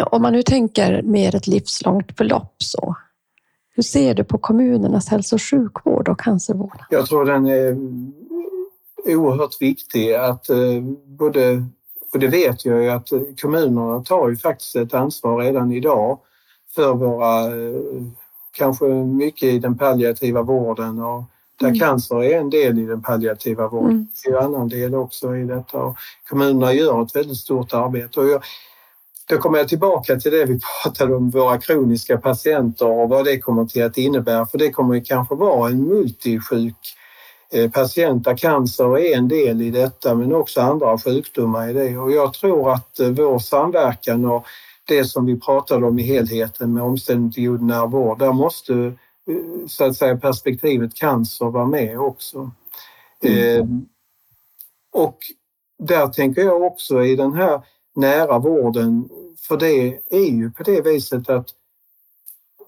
om 0.07 0.23
man 0.23 0.33
nu 0.33 0.43
tänker 0.43 1.03
mer 1.03 1.35
ett 1.35 1.47
livslångt 1.47 2.17
förlopp 2.17 2.55
så, 2.59 2.97
hur 3.75 3.83
ser 3.83 4.15
du 4.15 4.25
på 4.25 4.39
kommunernas 4.39 5.09
hälso 5.09 5.37
och 5.37 5.43
sjukvård 5.43 6.09
och 6.09 6.21
cancervård? 6.21 6.83
Jag 6.91 7.07
tror 7.07 7.25
den 7.25 7.47
är 7.47 7.77
oerhört 9.17 9.63
viktig 9.63 10.15
att 10.15 10.51
eh, 10.51 10.83
både, 11.07 11.65
och 12.13 12.19
det 12.19 12.29
vet 12.29 12.65
jag 12.65 12.83
ju 12.83 12.91
att 12.91 13.09
kommunerna 13.43 14.05
tar 14.05 14.29
ju 14.29 14.37
faktiskt 14.37 14.77
ett 14.77 14.95
ansvar 14.95 15.39
redan 15.41 15.73
idag 15.73 16.19
för 16.75 16.95
våra, 16.95 17.45
eh, 17.45 18.03
kanske 18.53 18.85
mycket 18.85 19.43
i 19.43 19.59
den 19.59 19.79
palliativa 19.79 20.43
vården 20.43 21.03
och 21.03 21.25
där 21.61 21.67
mm. 21.67 21.79
cancer 21.79 22.23
är 22.23 22.39
en 22.39 22.51
del 22.51 22.79
i 22.79 22.87
den 22.87 23.03
palliativa 23.03 23.69
vården. 23.69 23.91
Mm. 23.91 24.09
Det 24.25 24.31
är 24.31 24.39
en 24.39 24.45
annan 24.45 24.69
del 24.69 24.95
också 24.95 25.37
i 25.37 25.45
detta 25.45 25.79
och 25.79 25.97
kommunerna 26.29 26.73
gör 26.73 27.03
ett 27.03 27.17
väldigt 27.17 27.39
stort 27.39 27.75
arbete. 27.75 28.21
Och 28.21 28.29
jag, 28.29 28.43
då 29.29 29.39
kommer 29.39 29.59
jag 29.59 29.69
tillbaka 29.69 30.17
till 30.17 30.31
det 30.31 30.45
vi 30.45 30.61
pratade 30.83 31.15
om, 31.15 31.31
våra 31.31 31.59
kroniska 31.59 32.19
patienter 32.19 32.87
och 32.87 33.09
vad 33.09 33.25
det 33.25 33.39
kommer 33.39 33.65
till 33.65 33.85
att 33.85 33.99
innebära. 33.99 34.47
För 34.47 34.59
det 34.59 34.71
kommer 34.71 35.05
kanske 35.05 35.35
vara 35.35 35.71
en 35.71 35.83
multisjuk 35.83 36.77
Eh, 37.53 37.71
patient 37.71 38.25
där 38.25 38.37
cancer 38.37 38.99
är 38.99 39.17
en 39.17 39.29
del 39.29 39.63
i 39.63 39.71
detta 39.71 40.15
men 40.15 40.35
också 40.35 40.61
andra 40.61 40.99
sjukdomar 40.99 41.69
i 41.69 41.73
det. 41.73 41.99
Och 41.99 42.13
jag 42.13 42.35
tror 42.35 42.73
att 42.73 43.01
eh, 43.01 43.09
vår 43.09 43.39
samverkan 43.39 44.25
och 44.25 44.47
det 44.85 45.05
som 45.05 45.27
vi 45.27 45.41
pratade 45.41 45.87
om 45.87 45.99
i 45.99 46.03
helheten 46.03 46.75
med 46.75 46.83
omställning 46.83 47.33
till 47.33 47.49
god 47.49 47.63
nära 47.63 47.87
vård, 47.87 48.19
där 48.19 48.33
måste 48.33 48.75
eh, 48.75 49.67
så 49.69 49.85
att 49.85 49.97
säga 49.97 50.17
perspektivet 50.17 50.95
cancer 50.95 51.47
vara 51.47 51.67
med 51.67 52.01
också. 52.01 52.51
Mm. 53.23 53.61
Eh, 53.61 53.67
och 54.93 55.19
där 55.79 56.07
tänker 56.07 56.43
jag 56.43 56.63
också 56.63 57.05
i 57.05 57.17
den 57.17 57.33
här 57.33 57.63
nära 57.97 58.39
vården, 58.39 59.09
för 59.49 59.57
det 59.57 59.99
är 60.11 60.31
ju 60.31 60.51
på 60.51 60.63
det 60.63 60.81
viset 60.81 61.31
att 61.31 61.47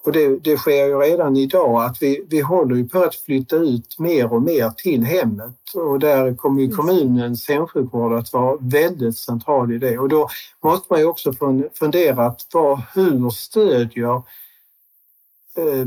och 0.04 0.12
det, 0.12 0.38
det, 0.38 0.56
sker 0.56 0.86
ju 0.86 0.98
redan 0.98 1.36
idag 1.36 1.84
att 1.84 2.02
vi, 2.02 2.26
vi 2.28 2.40
håller 2.40 2.76
ju 2.76 2.88
på 2.88 2.98
att 2.98 3.14
flytta 3.14 3.56
ut 3.56 3.98
mer 3.98 4.32
och 4.32 4.42
mer 4.42 4.70
till 4.70 5.04
hemmet 5.04 5.56
och 5.74 5.98
där 5.98 6.34
kommer 6.34 6.62
ju 6.62 6.70
kommunens 6.70 7.48
hemsjukvård 7.48 8.12
att 8.12 8.32
vara 8.32 8.56
väldigt 8.60 9.18
central 9.18 9.72
i 9.72 9.78
det 9.78 9.98
och 9.98 10.08
då 10.08 10.28
måste 10.64 10.86
man 10.90 11.00
ju 11.00 11.06
också 11.06 11.32
fundera 11.78 12.34
vad, 12.52 12.82
hur 12.94 13.30
stödjer 13.30 14.22
eh, 15.56 15.86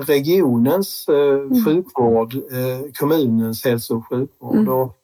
regionens 0.00 1.08
eh, 1.08 1.40
mm. 1.40 1.64
sjukvård 1.64 2.34
eh, 2.34 2.92
kommunens 2.98 3.64
hälso 3.64 3.96
och 3.96 4.08
sjukvård. 4.08 4.56
Mm. 4.56 4.68
Och, 4.68 4.94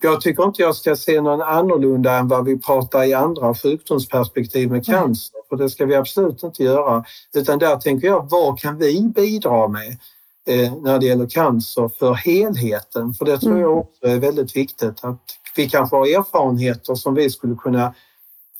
jag 0.00 0.20
tycker 0.20 0.44
inte 0.44 0.62
jag 0.62 0.76
ska 0.76 0.96
se 0.96 1.20
någon 1.20 1.40
annorlunda 1.40 2.18
än 2.18 2.28
vad 2.28 2.44
vi 2.44 2.58
pratar 2.58 3.04
i 3.04 3.14
andra 3.14 3.54
sjukdomsperspektiv 3.54 4.70
med 4.70 4.86
cancer, 4.86 5.37
för 5.48 5.56
det 5.56 5.70
ska 5.70 5.86
vi 5.86 5.94
absolut 5.94 6.42
inte 6.42 6.62
göra. 6.62 7.04
Utan 7.34 7.58
där 7.58 7.76
tänker 7.76 8.06
jag, 8.06 8.30
vad 8.30 8.58
kan 8.58 8.78
vi 8.78 9.02
bidra 9.02 9.68
med 9.68 9.98
eh, 10.46 10.74
när 10.82 10.98
det 10.98 11.06
gäller 11.06 11.26
cancer 11.26 11.90
för 11.98 12.14
helheten? 12.14 13.14
För 13.14 13.24
det 13.24 13.38
tror 13.38 13.58
jag 13.58 13.72
mm. 13.72 13.78
också 13.78 14.06
är 14.06 14.16
väldigt 14.16 14.56
viktigt 14.56 15.04
att 15.04 15.20
vi 15.56 15.68
kanske 15.68 15.96
har 15.96 16.06
erfarenheter 16.06 16.94
som 16.94 17.14
vi 17.14 17.30
skulle 17.30 17.54
kunna 17.54 17.94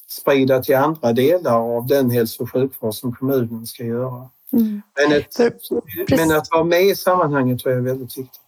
sprida 0.08 0.62
till 0.62 0.76
andra 0.76 1.12
delar 1.12 1.76
av 1.76 1.86
den 1.86 2.10
hälso 2.10 2.42
och 2.42 2.52
sjukvård 2.52 2.94
som 2.94 3.14
kommunen 3.14 3.66
ska 3.66 3.84
göra. 3.84 4.28
Mm. 4.52 4.82
Men, 4.96 5.18
ett, 5.18 5.36
men, 6.10 6.32
att 6.32 6.48
vara 6.50 6.64
med 6.64 6.82
i 6.82 6.96
sammanhanget 6.96 7.58
tror 7.58 7.74
jag 7.74 7.80
är 7.80 7.84
väldigt 7.84 8.18
viktigt. 8.18 8.40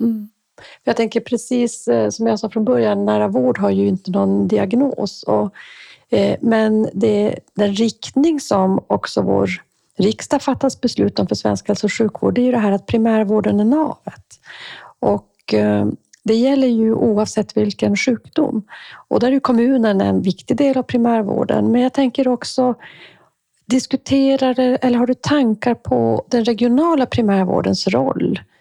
Mm. 0.00 0.28
Jag 0.84 0.96
tänker 0.96 1.20
precis 1.20 1.88
eh, 1.88 2.10
som 2.10 2.26
jag 2.26 2.38
sa 2.38 2.50
från 2.50 2.64
början, 2.64 3.04
nära 3.04 3.28
vård 3.28 3.58
har 3.58 3.70
ju 3.70 3.88
inte 3.88 4.10
någon 4.10 4.48
diagnos. 4.48 5.22
Och, 5.22 5.54
Eh, 6.10 6.36
men 6.40 6.88
det, 6.94 7.38
den 7.54 7.74
riktning 7.74 8.40
som 8.40 8.84
också 8.86 9.22
vår 9.22 9.50
riksdag 9.96 10.42
fattas 10.42 10.80
beslut 10.80 11.18
om 11.18 11.26
för 11.26 11.34
svensk 11.34 11.68
hälso 11.68 11.86
och 11.86 11.92
sjukvård, 11.92 12.34
det 12.34 12.40
är 12.40 12.44
ju 12.44 12.52
det 12.52 12.58
här 12.58 12.72
att 12.72 12.86
primärvården 12.86 13.60
är 13.60 13.64
navet. 13.64 14.24
Och 14.98 15.54
eh, 15.54 15.86
det 16.24 16.34
gäller 16.34 16.68
ju 16.68 16.94
oavsett 16.94 17.56
vilken 17.56 17.96
sjukdom. 17.96 18.62
Och 19.08 19.20
där 19.20 19.32
är 19.32 19.40
kommunen 19.40 20.00
en 20.00 20.22
viktig 20.22 20.56
del 20.56 20.78
av 20.78 20.82
primärvården. 20.82 21.72
Men 21.72 21.80
jag 21.80 21.92
tänker 21.92 22.28
också, 22.28 22.74
diskuterar 23.66 24.78
eller 24.82 24.98
har 24.98 25.06
du 25.06 25.14
tankar 25.14 25.74
på 25.74 26.24
den 26.28 26.44
regionala 26.44 27.06
primärvårdens 27.06 27.88
roll 27.88 28.38
eh, 28.38 28.53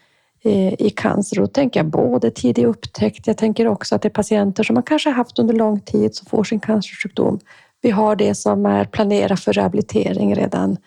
i 0.44 0.90
cancer? 0.90 1.36
Då 1.36 1.48
tänker 1.48 1.80
jag 1.80 1.88
både 1.88 2.32
tidig 2.32 2.66
upptäckt, 2.66 3.28
jag 3.28 3.38
tänker 3.38 3.68
också 3.68 3.96
att 3.96 4.02
det 4.02 4.08
är 4.08 4.10
patienter 4.10 4.64
som 4.64 4.74
man 4.74 4.84
kanske 4.84 5.10
haft 5.10 5.40
under 5.40 5.54
lång 5.54 5.80
tid 5.80 6.16
som 6.16 6.26
får 6.26 6.44
sin 6.44 6.60
cancersjukdom. 6.60 7.40
Vi 7.82 7.92
har 7.92 8.16
det 8.16 8.36
som 8.36 8.66
är 8.66 8.86
planerat 8.86 9.40
för 9.40 9.54
rehabilitering 9.54 10.36
redan 10.36 10.78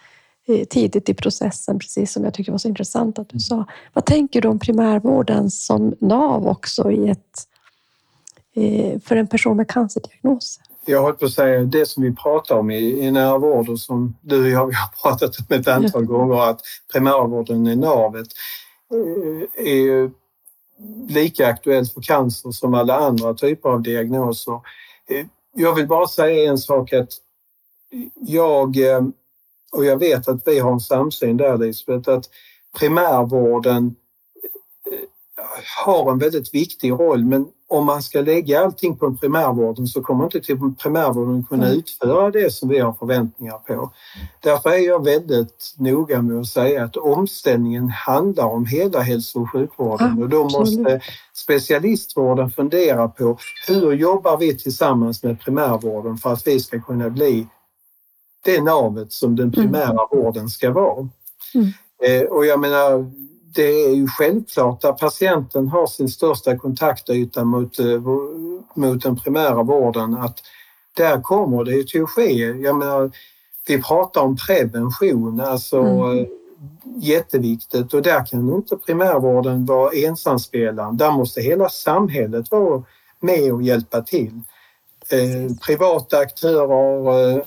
eh, 0.49 0.65
tidigt 0.65 1.09
i 1.09 1.15
processen, 1.15 1.79
precis 1.79 2.13
som 2.13 2.25
jag 2.25 2.35
tycker 2.35 2.53
var 2.53 2.59
så 2.59 2.69
intressant 2.69 3.19
att 3.19 3.29
du 3.29 3.39
sa. 3.39 3.65
Vad 3.93 4.05
tänker 4.05 4.41
du 4.41 4.49
om 4.49 4.59
primärvården 4.59 5.51
som 5.51 5.95
nav 6.01 6.47
också 6.47 6.91
i 6.91 7.09
ett, 7.09 7.49
eh, 8.55 9.01
för 9.01 9.17
en 9.17 9.27
person 9.27 9.57
med 9.57 9.69
cancerdiagnos? 9.69 10.61
Jag 10.87 11.03
håller 11.03 11.15
på 11.15 11.25
att 11.25 11.33
säga 11.33 11.61
det 11.61 11.87
som 11.87 12.03
vi 12.03 12.15
pratar 12.15 12.55
om 12.55 12.71
i, 12.71 13.07
i 13.07 13.11
nära 13.11 13.39
vård 13.39 13.69
och 13.69 13.81
som 13.81 14.17
du 14.21 14.43
och 14.43 14.51
jag 14.51 14.59
har 14.59 15.03
pratat 15.03 15.37
om 15.39 15.57
ett 15.57 15.69
antal 15.69 16.05
gånger, 16.05 16.51
att 16.51 16.61
primärvården 16.93 17.67
är 17.67 17.77
navet, 17.77 18.27
Eh, 18.93 19.67
är 19.67 20.11
lika 21.09 21.47
aktuellt 21.47 21.93
för 21.93 22.03
cancer 22.03 22.51
som 22.51 22.75
alla 22.75 22.97
andra 22.97 23.35
typer 23.35 23.69
av 23.69 23.83
diagnoser. 23.83 24.61
Eh, 25.11 25.27
jag 25.55 25.75
vill 25.75 25.87
bara 25.87 26.09
säga 26.09 26.51
en 26.51 26.59
sak 26.59 26.93
att 26.93 27.11
jag, 28.15 28.77
eh, 28.77 29.03
och 29.73 29.85
jag 29.85 29.99
vet 29.99 30.29
att 30.29 30.43
vi 30.47 30.59
har 30.59 30.73
en 30.73 30.81
samsyn 30.81 31.37
där 31.37 31.59
Lisbeth, 31.59 32.11
att 32.11 32.25
primärvården 32.79 33.97
har 35.85 36.13
en 36.13 36.19
väldigt 36.19 36.55
viktig 36.55 36.91
roll 36.91 37.25
men 37.25 37.47
om 37.69 37.87
man 37.87 38.03
ska 38.03 38.21
lägga 38.21 38.61
allting 38.61 38.97
på 38.97 39.15
primärvården 39.15 39.87
så 39.87 40.03
kommer 40.03 40.25
inte 40.25 40.41
till 40.41 40.59
primärvården 40.83 41.45
kunna 41.45 41.71
utföra 41.71 42.31
det 42.31 42.53
som 42.53 42.69
vi 42.69 42.79
har 42.79 42.93
förväntningar 42.93 43.59
på. 43.59 43.93
Därför 44.41 44.71
är 44.71 44.79
jag 44.79 45.05
väldigt 45.05 45.75
noga 45.79 46.23
med 46.23 46.41
att 46.41 46.47
säga 46.47 46.85
att 46.85 46.97
omställningen 46.97 47.89
handlar 47.89 48.45
om 48.45 48.67
hela 48.67 49.01
hälso 49.01 49.43
och 49.43 49.51
sjukvården 49.51 50.23
och 50.23 50.29
då 50.29 50.45
måste 50.45 51.01
specialistvården 51.35 52.51
fundera 52.51 53.09
på 53.09 53.39
hur 53.69 53.93
jobbar 53.93 54.37
vi 54.37 54.59
tillsammans 54.59 55.23
med 55.23 55.41
primärvården 55.41 56.19
för 56.19 56.33
att 56.33 56.47
vi 56.47 56.61
ska 56.61 56.81
kunna 56.81 57.11
bli 57.11 57.47
det 58.45 58.61
navet 58.61 59.13
som 59.13 59.37
den 59.37 59.53
primära 59.53 59.91
mm. 59.91 60.07
vården 60.11 60.49
ska 60.49 60.71
vara. 60.71 61.09
Mm. 61.55 61.73
Eh, 62.03 62.29
och 62.29 62.47
jag 62.47 62.61
menar, 62.61 63.11
det 63.57 63.85
är 63.85 63.95
ju 63.95 64.07
självklart 64.09 64.85
att 64.85 64.99
patienten 64.99 65.69
har 65.69 65.87
sin 65.87 66.09
största 66.09 66.59
kontaktyta 66.59 67.45
mot, 67.45 67.79
eh, 67.79 68.01
mot 68.75 69.03
den 69.03 69.17
primära 69.17 69.63
vården 69.63 70.15
att 70.15 70.39
där 70.97 71.23
kommer 71.23 71.65
det 71.65 71.89
till 71.89 72.03
att 72.03 72.11
ske. 72.11 72.45
Jag 72.45 72.77
menar, 72.77 73.11
vi 73.67 73.83
pratar 73.83 74.21
om 74.21 74.37
prevention, 74.37 75.41
alltså 75.41 75.79
mm. 75.79 76.19
Eh, 76.19 76.27
jätteviktigt 76.97 77.95
och 77.95 78.03
där 78.03 78.27
kan 78.27 78.55
inte 78.55 78.77
primärvården 78.77 79.67
vara 79.67 79.91
ensamspelaren. 79.93 80.97
Där 80.97 81.11
måste 81.11 81.41
hela 81.41 81.69
samhället 81.69 82.51
vara 82.51 82.83
med 83.21 83.53
och 83.53 83.63
hjälpa 83.63 84.03
till. 84.03 84.41
Eh, 85.11 85.57
privata 85.67 86.19
aktörer, 86.19 87.33
eh, 87.33 87.43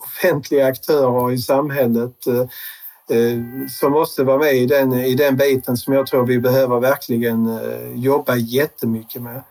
offentliga 0.00 0.66
aktörer 0.66 1.32
i 1.32 1.38
samhället 1.38 2.26
eh, 2.26 2.34
Eh, 2.34 2.46
Eh, 3.10 3.68
som 3.68 3.92
måste 3.92 4.24
vara 4.24 4.38
med 4.38 4.54
i 4.54 4.66
den, 4.66 4.92
i 4.92 5.14
den 5.14 5.36
biten 5.36 5.76
som 5.76 5.94
jag 5.94 6.06
tror 6.06 6.26
vi 6.26 6.38
behöver 6.38 6.80
verkligen 6.80 7.46
eh, 7.46 7.94
jobba 7.94 8.36
jättemycket 8.36 9.22
med. 9.22 9.42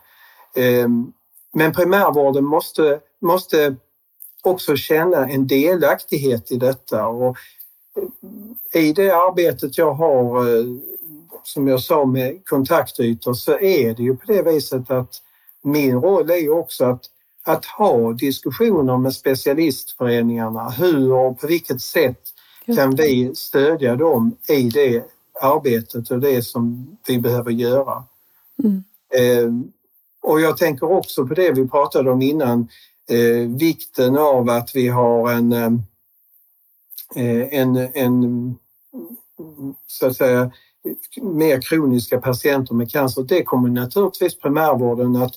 Ehm, 0.56 1.14
men 1.54 1.74
primärvården 1.74 2.46
måste, 2.46 3.00
måste 3.22 3.76
också 4.44 4.76
känna 4.76 5.30
en 5.30 5.48
delaktighet 5.48 6.52
i 6.52 6.58
detta 6.58 7.08
och 7.08 7.38
eh, 8.74 8.82
i 8.82 8.94
det 8.94 9.12
arbetet 9.12 9.78
jag 9.78 9.94
har, 9.94 10.46
som 11.44 11.68
jag 11.68 11.82
sa 11.82 12.06
med 12.06 12.46
kontaktytor, 12.46 13.34
så 13.34 13.60
är 13.60 13.94
det 13.94 14.04
ju 14.04 14.16
på 14.18 14.32
det 14.34 14.42
viset 14.42 14.92
att 14.92 15.22
min 15.64 16.02
roll 16.02 16.30
är 16.30 16.36
ju 16.36 16.50
också 16.50 16.86
att, 16.86 17.04
att 17.46 17.66
ha 17.66 18.14
diskussioner 18.14 18.98
med 18.98 19.14
specialistföreningarna. 19.14 20.70
Hur 20.70 21.14
och 21.14 21.40
på 21.40 21.48
vilket 21.48 21.82
sätt 21.82 22.34
kan 22.76 22.96
vi 22.96 23.36
stödja 23.36 23.96
dem 23.96 24.36
i 24.50 24.70
det 24.70 25.04
arbetet 25.42 26.12
och 26.12 26.20
det 26.20 26.42
som 26.42 26.98
vi 27.08 27.20
behöver 27.20 27.52
göra. 27.52 28.04
Mm. 28.64 28.84
Eh, 29.14 29.52
och 30.22 30.42
jag 30.42 30.58
tänker 30.58 30.92
också 30.92 31.28
på 31.28 31.34
det 31.34 31.52
vi 31.52 31.68
pratade 31.68 32.12
om 32.12 32.22
innan, 32.22 32.68
eh, 33.10 33.50
vikten 33.58 34.18
av 34.18 34.50
att 34.50 34.76
vi 34.76 34.88
har 34.88 35.32
en, 35.32 35.52
eh, 37.16 37.60
en, 37.60 37.76
en 37.76 38.56
så 39.88 40.08
att 40.08 40.18
säga, 40.18 40.52
mer 41.22 41.62
kroniska 41.62 42.22
patienter 42.22 42.76
med 42.76 42.92
cancer. 42.92 43.24
Det 43.24 43.44
kommer 43.44 43.70
naturligtvis 43.70 44.40
primärvården 44.40 45.16
att, 45.16 45.34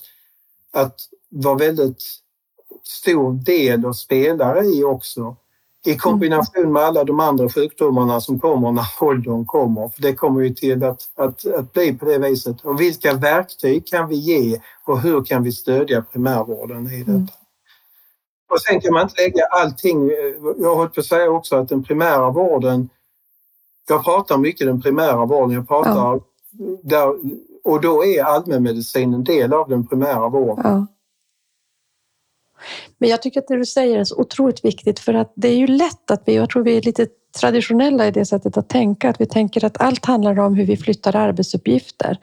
att 0.71 0.99
vara 1.29 1.55
väldigt 1.55 2.03
stor 2.83 3.33
del 3.33 3.85
och 3.85 3.95
spelare 3.95 4.65
i 4.65 4.83
också 4.83 5.35
i 5.85 5.97
kombination 5.97 6.71
med 6.73 6.83
alla 6.83 7.03
de 7.03 7.19
andra 7.19 7.49
sjukdomarna 7.49 8.21
som 8.21 8.39
kommer 8.39 8.71
när 8.71 8.85
åldern 8.99 9.45
kommer. 9.45 9.89
För 9.89 10.01
det 10.01 10.13
kommer 10.13 10.41
ju 10.41 10.53
till 10.53 10.83
att, 10.83 11.01
att, 11.15 11.45
att 11.45 11.73
bli 11.73 11.93
på 11.93 12.05
det 12.05 12.17
viset. 12.17 12.61
Och 12.61 12.81
vilka 12.81 13.13
verktyg 13.13 13.87
kan 13.87 14.07
vi 14.07 14.15
ge 14.15 14.61
och 14.85 15.01
hur 15.01 15.23
kan 15.23 15.43
vi 15.43 15.51
stödja 15.51 16.01
primärvården 16.01 16.87
i 16.87 16.99
detta? 16.99 17.11
Mm. 17.11 17.27
Och 18.49 18.61
sen 18.61 18.81
kan 18.81 18.93
man 18.93 19.01
inte 19.01 19.21
lägga 19.21 19.45
allting. 19.45 20.09
Jag 20.57 20.69
har 20.69 20.75
hållit 20.75 20.93
på 20.93 20.99
att 20.99 21.05
säga 21.05 21.29
också 21.29 21.55
att 21.55 21.69
den 21.69 21.83
primära 21.83 22.29
vården, 22.29 22.89
jag 23.87 24.03
pratar 24.03 24.37
mycket 24.37 24.67
den 24.67 24.81
primära 24.81 25.25
vården, 25.25 25.51
jag 25.51 25.67
pratar 25.67 25.95
ja. 25.95 26.19
där, 26.83 27.15
och 27.63 27.81
då 27.81 28.05
är 28.05 28.23
allmänmedicin 28.23 29.13
en 29.13 29.23
del 29.23 29.53
av 29.53 29.69
den 29.69 29.87
primära 29.87 30.29
vården. 30.29 30.63
Ja. 30.65 30.87
Men 32.97 33.09
jag 33.09 33.21
tycker 33.21 33.39
att 33.39 33.47
det 33.47 33.57
du 33.57 33.65
säger 33.65 33.99
är 33.99 34.03
så 34.03 34.15
otroligt 34.15 34.65
viktigt 34.65 34.99
för 34.99 35.13
att 35.13 35.33
det 35.35 35.47
är 35.47 35.57
ju 35.57 35.67
lätt 35.67 36.11
att 36.11 36.23
vi, 36.25 36.35
jag 36.35 36.49
tror 36.49 36.63
vi 36.63 36.77
är 36.77 36.81
lite 36.81 37.07
traditionella 37.39 38.07
i 38.07 38.11
det 38.11 38.25
sättet 38.25 38.57
att 38.57 38.69
tänka, 38.69 39.09
att 39.09 39.21
vi 39.21 39.25
tänker 39.25 39.65
att 39.65 39.81
allt 39.81 40.05
handlar 40.05 40.39
om 40.39 40.55
hur 40.55 40.65
vi 40.65 40.77
flyttar 40.77 41.15
arbetsuppgifter 41.15 42.17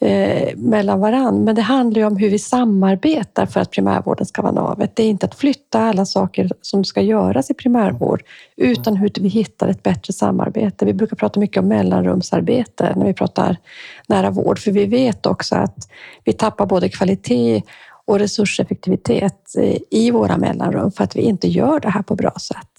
eh, 0.00 0.56
mellan 0.56 1.00
varann. 1.00 1.44
Men 1.44 1.54
det 1.54 1.62
handlar 1.62 2.00
ju 2.00 2.06
om 2.06 2.16
hur 2.16 2.30
vi 2.30 2.38
samarbetar 2.38 3.46
för 3.46 3.60
att 3.60 3.70
primärvården 3.70 4.26
ska 4.26 4.42
vara 4.42 4.52
navet. 4.52 4.96
Det 4.96 5.02
är 5.02 5.08
inte 5.08 5.26
att 5.26 5.34
flytta 5.34 5.80
alla 5.80 6.04
saker 6.04 6.50
som 6.62 6.84
ska 6.84 7.00
göras 7.00 7.50
i 7.50 7.54
primärvård, 7.54 8.22
utan 8.56 8.96
hur 8.96 9.10
vi 9.20 9.28
hittar 9.28 9.68
ett 9.68 9.82
bättre 9.82 10.12
samarbete. 10.12 10.84
Vi 10.84 10.94
brukar 10.94 11.16
prata 11.16 11.40
mycket 11.40 11.62
om 11.62 11.68
mellanrumsarbete 11.68 12.92
när 12.96 13.06
vi 13.06 13.14
pratar 13.14 13.56
nära 14.06 14.30
vård, 14.30 14.58
för 14.58 14.70
vi 14.70 14.86
vet 14.86 15.26
också 15.26 15.56
att 15.56 15.88
vi 16.24 16.32
tappar 16.32 16.66
både 16.66 16.88
kvalitet 16.88 17.62
och 18.10 18.18
resurseffektivitet 18.18 19.54
i 19.90 20.10
våra 20.10 20.36
mellanrum 20.36 20.92
för 20.92 21.04
att 21.04 21.16
vi 21.16 21.20
inte 21.20 21.48
gör 21.48 21.80
det 21.80 21.88
här 21.88 22.02
på 22.02 22.14
bra 22.14 22.30
sätt. 22.30 22.70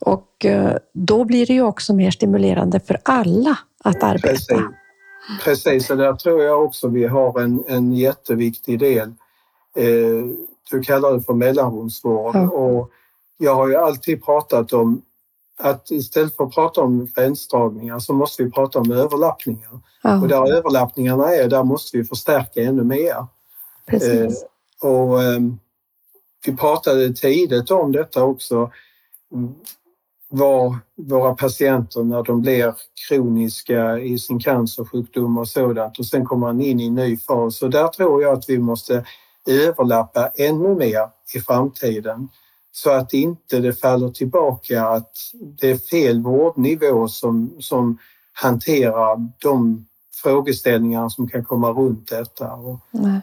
Och 0.00 0.44
eh, 0.44 0.76
då 0.92 1.24
blir 1.24 1.46
det 1.46 1.52
ju 1.52 1.62
också 1.62 1.94
mer 1.94 2.10
stimulerande 2.10 2.80
för 2.80 2.98
alla 3.02 3.58
att 3.84 4.02
arbeta. 4.02 4.28
Precis, 4.28 4.58
Precis. 5.44 5.90
och 5.90 5.96
där 5.96 6.12
tror 6.12 6.42
jag 6.42 6.64
också 6.64 6.88
vi 6.88 7.06
har 7.06 7.40
en, 7.40 7.64
en 7.68 7.92
jätteviktig 7.92 8.78
del. 8.78 9.08
Eh, 9.76 10.24
du 10.70 10.80
kallar 10.82 11.12
det 11.12 11.22
för 11.22 11.34
mellanrumsvård 11.34 12.36
ja. 12.36 12.50
och 12.50 12.90
jag 13.38 13.54
har 13.54 13.68
ju 13.68 13.76
alltid 13.76 14.24
pratat 14.24 14.72
om 14.72 15.02
att 15.58 15.90
istället 15.90 16.36
för 16.36 16.44
att 16.44 16.54
prata 16.54 16.80
om 16.80 17.08
gränsdragningar 17.14 17.98
så 17.98 18.12
måste 18.12 18.44
vi 18.44 18.50
prata 18.50 18.78
om 18.78 18.92
överlappningar. 18.92 19.80
Ja. 20.02 20.20
Och 20.20 20.28
där 20.28 20.52
överlappningarna 20.52 21.34
är, 21.34 21.48
där 21.48 21.62
måste 21.62 21.96
vi 21.96 22.04
förstärka 22.04 22.62
ännu 22.62 22.84
mer. 22.84 23.26
Precis. 23.86 24.42
Eh, 24.82 24.90
och 24.90 25.22
eh, 25.22 25.40
vi 26.46 26.56
pratade 26.56 27.12
tidigt 27.12 27.70
om 27.70 27.92
detta 27.92 28.24
också. 28.24 28.70
Var 30.28 30.76
våra 30.96 31.34
patienter 31.34 32.02
när 32.02 32.22
de 32.22 32.40
blir 32.40 32.74
kroniska 33.08 33.98
i 33.98 34.18
sin 34.18 34.40
cancersjukdom 34.40 35.38
och 35.38 35.48
sådant 35.48 35.98
och 35.98 36.06
sen 36.06 36.26
kommer 36.26 36.46
man 36.46 36.60
in 36.60 36.80
i 36.80 36.86
en 36.86 36.94
ny 36.94 37.16
fas. 37.16 37.62
Och 37.62 37.70
där 37.70 37.88
tror 37.88 38.22
jag 38.22 38.38
att 38.38 38.48
vi 38.48 38.58
måste 38.58 39.04
överlappa 39.46 40.28
ännu 40.34 40.74
mer 40.74 41.08
i 41.34 41.40
framtiden 41.40 42.28
så 42.72 42.90
att 42.90 43.12
inte 43.12 43.58
det 43.58 43.72
faller 43.72 44.08
tillbaka 44.08 44.86
att 44.86 45.12
det 45.60 45.70
är 45.70 45.78
fel 45.78 46.22
vårdnivå 46.22 47.08
som, 47.08 47.56
som 47.60 47.98
hanterar 48.32 49.30
de 49.38 49.86
frågeställningar 50.22 51.08
som 51.08 51.28
kan 51.28 51.44
komma 51.44 51.70
runt 51.70 52.08
detta. 52.08 52.58
Nej 52.90 53.20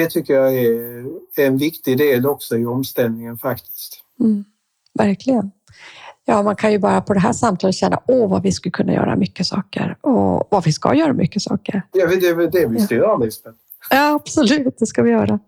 det 0.00 0.10
tycker 0.10 0.34
jag 0.34 0.54
är 0.54 1.46
en 1.46 1.56
viktig 1.56 1.98
del 1.98 2.26
också 2.26 2.56
i 2.56 2.66
omställningen 2.66 3.38
faktiskt. 3.38 4.00
Mm, 4.20 4.44
verkligen. 4.94 5.50
Ja, 6.24 6.42
man 6.42 6.56
kan 6.56 6.72
ju 6.72 6.78
bara 6.78 7.00
på 7.00 7.14
det 7.14 7.20
här 7.20 7.32
samtalet 7.32 7.76
känna 7.76 8.00
åh 8.06 8.30
vad 8.30 8.42
vi 8.42 8.52
skulle 8.52 8.70
kunna 8.70 8.92
göra 8.92 9.16
mycket 9.16 9.46
saker 9.46 9.96
och 10.00 10.48
vad 10.50 10.64
vi 10.64 10.72
ska 10.72 10.94
göra 10.94 11.12
mycket 11.12 11.42
saker. 11.42 11.82
Ja, 11.92 12.06
det 12.06 12.26
är 12.26 12.34
väl 12.34 12.50
det 12.50 12.66
vi 12.66 12.80
ska 12.80 12.94
ja. 12.94 13.00
göra, 13.00 13.16
Lisbeth. 13.16 13.56
Ja, 13.90 14.14
absolut, 14.14 14.78
det 14.78 14.86
ska 14.86 15.02
vi 15.02 15.10
göra. 15.10 15.38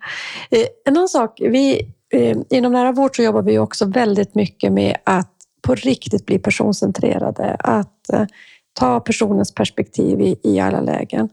Eh, 0.50 0.66
en 0.84 0.96
annan 0.96 1.08
sak, 1.08 1.40
vi, 1.40 1.94
eh, 2.12 2.38
inom 2.50 2.72
nära 2.72 2.92
vård 2.92 3.16
så 3.16 3.22
jobbar 3.22 3.42
vi 3.42 3.58
också 3.58 3.86
väldigt 3.86 4.34
mycket 4.34 4.72
med 4.72 4.96
att 5.04 5.32
på 5.62 5.74
riktigt 5.74 6.26
bli 6.26 6.38
personcentrerade, 6.38 7.56
att 7.58 8.12
eh, 8.12 8.26
ta 8.72 9.00
personens 9.00 9.54
perspektiv 9.54 10.20
i, 10.20 10.40
i 10.42 10.60
alla 10.60 10.80
lägen. 10.80 11.28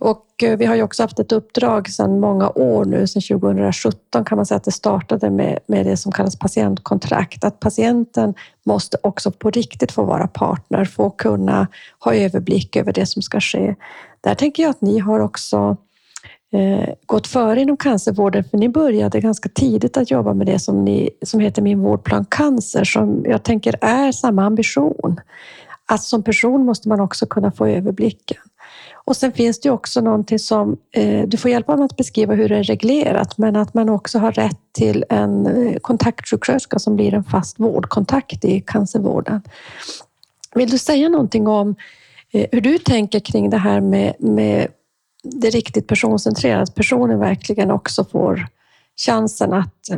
Och 0.00 0.42
eh, 0.42 0.58
vi 0.58 0.64
har 0.64 0.74
ju 0.74 0.82
också 0.82 1.02
haft 1.02 1.18
ett 1.18 1.32
uppdrag 1.32 1.88
sedan 1.88 2.20
många 2.20 2.48
år 2.48 2.84
nu, 2.84 3.06
sedan 3.06 3.40
2017 3.40 4.24
kan 4.24 4.36
man 4.36 4.46
säga 4.46 4.56
att 4.56 4.64
det 4.64 4.72
startade 4.72 5.30
med, 5.30 5.58
med 5.66 5.86
det 5.86 5.96
som 5.96 6.12
kallas 6.12 6.38
patientkontrakt. 6.38 7.44
Att 7.44 7.60
patienten 7.60 8.34
måste 8.64 8.96
också 9.02 9.30
på 9.30 9.50
riktigt 9.50 9.92
få 9.92 10.04
vara 10.04 10.26
partner, 10.26 10.84
få 10.84 11.10
kunna 11.10 11.66
ha 11.98 12.14
överblick 12.14 12.76
över 12.76 12.92
det 12.92 13.06
som 13.06 13.22
ska 13.22 13.40
ske. 13.40 13.74
Där 14.20 14.34
tänker 14.34 14.62
jag 14.62 14.70
att 14.70 14.80
ni 14.80 14.98
har 14.98 15.20
också 15.20 15.76
eh, 16.52 16.88
gått 17.06 17.26
före 17.26 17.60
inom 17.60 17.76
cancervården, 17.76 18.44
för 18.44 18.58
ni 18.58 18.68
började 18.68 19.20
ganska 19.20 19.48
tidigt 19.48 19.96
att 19.96 20.10
jobba 20.10 20.34
med 20.34 20.46
det 20.46 20.58
som, 20.58 20.84
ni, 20.84 21.10
som 21.22 21.40
heter 21.40 21.62
Min 21.62 21.80
vårdplan 21.80 22.24
cancer, 22.24 22.84
som 22.84 23.24
jag 23.26 23.42
tänker 23.42 23.74
är 23.80 24.12
samma 24.12 24.44
ambition. 24.44 25.20
Att 25.86 26.02
som 26.02 26.22
person 26.22 26.64
måste 26.64 26.88
man 26.88 27.00
också 27.00 27.26
kunna 27.26 27.52
få 27.52 27.66
överblicken. 27.66 28.38
Och 29.08 29.16
sen 29.16 29.32
finns 29.32 29.60
det 29.60 29.70
också 29.70 30.00
någonting 30.00 30.38
som, 30.38 30.76
eh, 30.92 31.28
du 31.28 31.36
får 31.36 31.50
hjälpa 31.50 31.76
mig 31.76 31.84
att 31.84 31.96
beskriva 31.96 32.34
hur 32.34 32.48
det 32.48 32.56
är 32.56 32.62
reglerat, 32.62 33.38
men 33.38 33.56
att 33.56 33.74
man 33.74 33.88
också 33.88 34.18
har 34.18 34.32
rätt 34.32 34.58
till 34.72 35.04
en 35.08 35.46
eh, 35.46 35.76
kontaktsjuksköterska 35.80 36.78
som 36.78 36.96
blir 36.96 37.14
en 37.14 37.24
fast 37.24 37.60
vårdkontakt 37.60 38.44
i 38.44 38.60
cancervården. 38.60 39.42
Vill 40.54 40.70
du 40.70 40.78
säga 40.78 41.08
någonting 41.08 41.46
om 41.46 41.76
eh, 42.32 42.46
hur 42.52 42.60
du 42.60 42.78
tänker 42.78 43.20
kring 43.20 43.50
det 43.50 43.56
här 43.56 43.80
med, 43.80 44.14
med 44.18 44.68
det 45.22 45.50
riktigt 45.50 45.86
personcentrerade, 45.86 46.62
att 46.62 46.74
personen 46.74 47.18
verkligen 47.18 47.70
också 47.70 48.04
får 48.04 48.46
chansen 49.06 49.52
att 49.52 49.88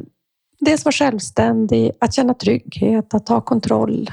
dels 0.60 0.84
vara 0.84 0.92
självständig, 0.92 1.92
att 1.98 2.14
känna 2.14 2.34
trygghet, 2.34 3.14
att 3.14 3.26
ta 3.26 3.40
kontroll. 3.40 4.10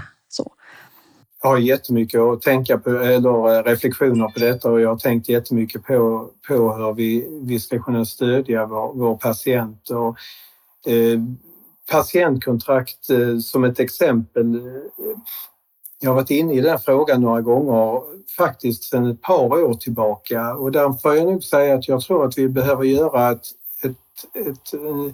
Jag 1.47 1.51
har 1.51 1.57
jättemycket 1.57 2.19
att 2.19 2.41
tänka 2.41 2.77
på, 2.77 2.89
eller 2.89 3.57
eh, 3.57 3.63
reflektioner 3.63 4.27
på 4.27 4.39
detta 4.39 4.71
och 4.71 4.81
jag 4.81 4.89
har 4.89 4.97
tänkt 4.97 5.29
jättemycket 5.29 5.83
på, 5.83 6.29
på 6.47 6.73
hur 6.73 6.93
vi, 6.93 7.27
vi 7.41 7.59
ska 7.59 7.83
kunna 7.83 8.05
stödja 8.05 8.65
vår, 8.65 8.93
vår 8.93 9.17
patient. 9.17 9.89
Och, 9.89 10.17
eh, 10.91 11.19
patientkontrakt 11.91 13.09
eh, 13.09 13.37
som 13.37 13.63
ett 13.63 13.79
exempel. 13.79 14.55
Eh, 14.55 14.81
jag 15.99 16.09
har 16.09 16.15
varit 16.15 16.31
inne 16.31 16.53
i 16.53 16.61
den 16.61 16.79
frågan 16.79 17.21
några 17.21 17.41
gånger, 17.41 18.01
faktiskt 18.37 18.83
sedan 18.83 19.11
ett 19.11 19.21
par 19.21 19.63
år 19.63 19.73
tillbaka 19.73 20.55
och 20.55 20.71
där 20.71 21.01
får 21.01 21.15
jag 21.15 21.25
nog 21.25 21.43
säga 21.43 21.75
att 21.75 21.87
jag 21.87 22.01
tror 22.01 22.25
att 22.25 22.37
vi 22.37 22.49
behöver 22.49 22.83
göra 22.83 23.31
ett, 23.31 23.45
ett, 23.83 24.47
ett, 24.47 24.73
eh, 24.73 25.13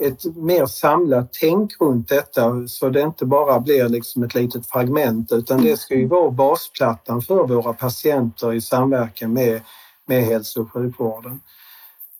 ett 0.00 0.36
mer 0.36 0.66
samlat 0.66 1.32
tänk 1.40 1.80
runt 1.80 2.08
detta 2.08 2.68
så 2.68 2.88
det 2.88 3.00
inte 3.00 3.26
bara 3.26 3.60
blir 3.60 3.88
liksom 3.88 4.22
ett 4.22 4.34
litet 4.34 4.66
fragment 4.66 5.32
utan 5.32 5.62
det 5.62 5.76
ska 5.76 5.94
ju 5.94 6.06
vara 6.06 6.30
basplattan 6.30 7.22
för 7.22 7.46
våra 7.46 7.72
patienter 7.72 8.52
i 8.52 8.60
samverkan 8.60 9.32
med, 9.32 9.60
med 10.06 10.24
hälso 10.24 10.62
och 10.62 10.72
sjukvården. 10.72 11.40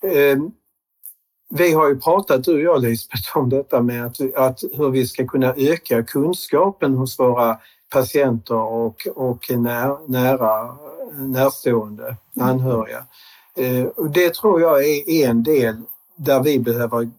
Ehm, 0.03 0.51
vi 1.51 1.72
har 1.72 1.89
ju 1.89 2.01
pratat, 2.01 2.45
du 2.45 2.55
och 2.55 2.61
jag 2.61 2.83
Lisbeth, 2.83 3.37
om 3.37 3.49
detta 3.49 3.83
med 3.83 4.07
att, 4.07 4.35
att 4.35 4.64
hur 4.72 4.91
vi 4.91 5.07
ska 5.07 5.26
kunna 5.26 5.55
öka 5.57 6.03
kunskapen 6.03 6.95
hos 6.95 7.18
våra 7.18 7.59
patienter 7.93 8.55
och, 8.55 9.07
och 9.14 9.51
när, 9.51 10.09
nära, 10.09 10.76
närstående 11.12 12.16
anhöriga. 12.41 13.05
Eh, 13.57 13.85
och 13.85 14.11
det 14.11 14.35
tror 14.35 14.61
jag 14.61 14.85
är 14.85 15.28
en 15.28 15.43
del 15.43 15.83
där 16.16 16.43
vi 16.43 16.59
behöver 16.59 17.11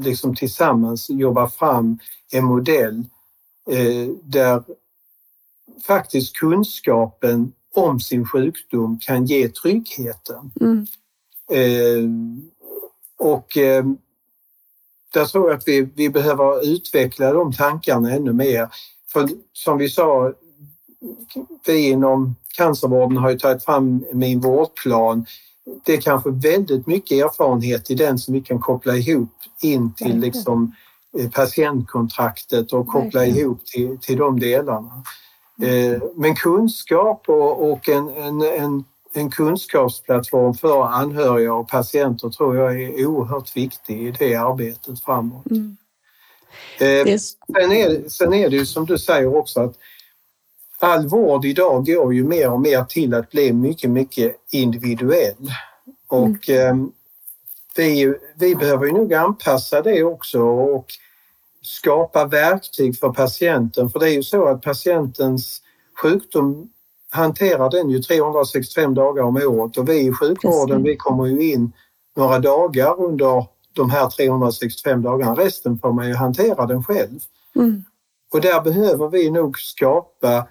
liksom 0.00 0.36
tillsammans 0.36 1.10
jobba 1.10 1.48
fram 1.48 1.98
en 2.32 2.44
modell 2.44 3.04
eh, 3.70 4.08
där 4.22 4.62
faktiskt 5.86 6.36
kunskapen 6.36 7.52
om 7.74 8.00
sin 8.00 8.26
sjukdom 8.26 8.98
kan 9.00 9.26
ge 9.26 9.48
tryggheten. 9.48 10.52
Mm. 10.60 10.86
Eh, 11.50 12.08
och 13.18 13.46
där 15.12 15.24
tror 15.24 15.50
jag 15.50 15.58
att 15.58 15.68
vi, 15.68 15.88
vi 15.94 16.10
behöver 16.10 16.74
utveckla 16.74 17.32
de 17.32 17.52
tankarna 17.52 18.12
ännu 18.12 18.32
mer. 18.32 18.68
För 19.12 19.28
som 19.52 19.78
vi 19.78 19.88
sa, 19.88 20.32
vi 21.66 21.88
inom 21.88 22.34
cancervården 22.56 23.16
har 23.16 23.30
ju 23.30 23.38
tagit 23.38 23.64
fram 23.64 24.04
min 24.12 24.40
vårdplan. 24.40 25.26
Det 25.84 25.92
är 25.92 26.00
kanske 26.00 26.30
väldigt 26.30 26.86
mycket 26.86 27.24
erfarenhet 27.24 27.90
i 27.90 27.94
den 27.94 28.18
som 28.18 28.34
vi 28.34 28.40
kan 28.40 28.60
koppla 28.60 28.96
ihop 28.96 29.30
in 29.62 29.94
till 29.94 30.18
liksom 30.18 30.74
eh, 31.18 31.30
patientkontraktet 31.30 32.72
och 32.72 32.88
koppla 32.88 33.20
Verkligen. 33.20 33.38
ihop 33.38 33.66
till, 33.66 33.98
till 33.98 34.18
de 34.18 34.40
delarna. 34.40 35.02
Mm. 35.58 35.94
Eh, 35.94 36.02
men 36.14 36.34
kunskap 36.34 37.24
och, 37.28 37.72
och 37.72 37.88
en, 37.88 38.08
en, 38.08 38.42
en, 38.42 38.84
en, 39.12 39.30
kunskapsplattform 39.30 40.54
för 40.54 40.82
anhöriga 40.82 41.54
och 41.54 41.68
patienter 41.68 42.30
tror 42.30 42.56
jag 42.56 42.82
är 42.82 43.06
oerhört 43.06 43.56
viktig 43.56 44.08
i 44.08 44.10
det 44.18 44.34
arbetet 44.34 45.00
framåt. 45.04 45.50
Mm. 45.50 45.76
Eh, 46.78 47.16
sen, 47.16 47.72
är, 47.72 48.08
sen 48.08 48.32
är 48.32 48.50
det 48.50 48.56
ju 48.56 48.66
som 48.66 48.86
du 48.86 48.98
säger 48.98 49.36
också 49.36 49.60
att 49.60 49.74
all 50.82 51.08
vård 51.08 51.44
idag 51.44 51.86
går 51.86 52.14
ju 52.14 52.24
mer 52.24 52.50
och 52.50 52.60
mer 52.60 52.84
till 52.84 53.14
att 53.14 53.30
bli 53.30 53.52
mycket, 53.52 53.90
mycket 53.90 54.36
individuell. 54.50 55.50
Och 56.08 56.48
mm. 56.48 56.80
eh, 56.80 56.88
vi, 57.76 58.14
vi 58.36 58.54
behöver 58.54 58.86
ju 58.86 58.92
nog 58.92 59.14
anpassa 59.14 59.82
det 59.82 60.02
också 60.02 60.42
och 60.42 60.86
skapa 61.62 62.24
verktyg 62.24 62.98
för 62.98 63.12
patienten. 63.12 63.90
För 63.90 64.00
det 64.00 64.10
är 64.10 64.14
ju 64.14 64.22
så 64.22 64.48
att 64.48 64.62
patientens 64.62 65.62
sjukdom 66.02 66.68
hanterar 67.10 67.70
den 67.70 67.90
ju 67.90 68.02
365 68.02 68.94
dagar 68.94 69.22
om 69.22 69.36
året 69.36 69.76
och 69.76 69.88
vi 69.88 70.00
i 70.00 70.12
sjukvården 70.12 70.82
vi 70.82 70.96
kommer 70.96 71.26
ju 71.26 71.52
in 71.52 71.72
några 72.16 72.38
dagar 72.38 73.00
under 73.00 73.46
de 73.72 73.90
här 73.90 74.10
365 74.10 75.02
dagarna. 75.02 75.34
Resten 75.34 75.78
får 75.78 75.92
man 75.92 76.08
ju 76.08 76.14
hantera 76.14 76.66
den 76.66 76.82
själv. 76.82 77.20
Mm. 77.56 77.84
Och 78.32 78.40
där 78.40 78.60
behöver 78.60 79.08
vi 79.08 79.30
nog 79.30 79.58
skapa 79.58 80.46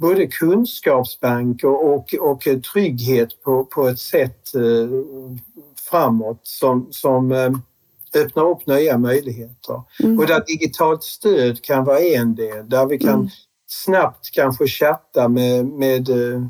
både 0.00 0.26
kunskapsbank 0.26 1.64
och, 1.64 1.94
och, 1.94 2.14
och 2.14 2.62
trygghet 2.72 3.42
på, 3.42 3.64
på 3.64 3.88
ett 3.88 3.98
sätt 3.98 4.54
eh, 4.54 4.88
framåt 5.90 6.40
som, 6.42 6.88
som 6.90 7.32
eh, 7.32 7.50
öppnar 8.14 8.50
upp 8.50 8.66
nya 8.66 8.98
möjligheter. 8.98 9.82
Mm. 10.02 10.18
Och 10.18 10.26
där 10.26 10.44
digitalt 10.46 11.02
stöd 11.02 11.62
kan 11.62 11.84
vara 11.84 12.00
en 12.00 12.34
del, 12.34 12.68
där 12.68 12.86
vi 12.86 12.98
kan 12.98 13.14
mm. 13.14 13.28
snabbt 13.66 14.30
kanske 14.32 14.66
chatta 14.66 15.28
med, 15.28 15.66
med 15.66 16.08
eh, 16.08 16.42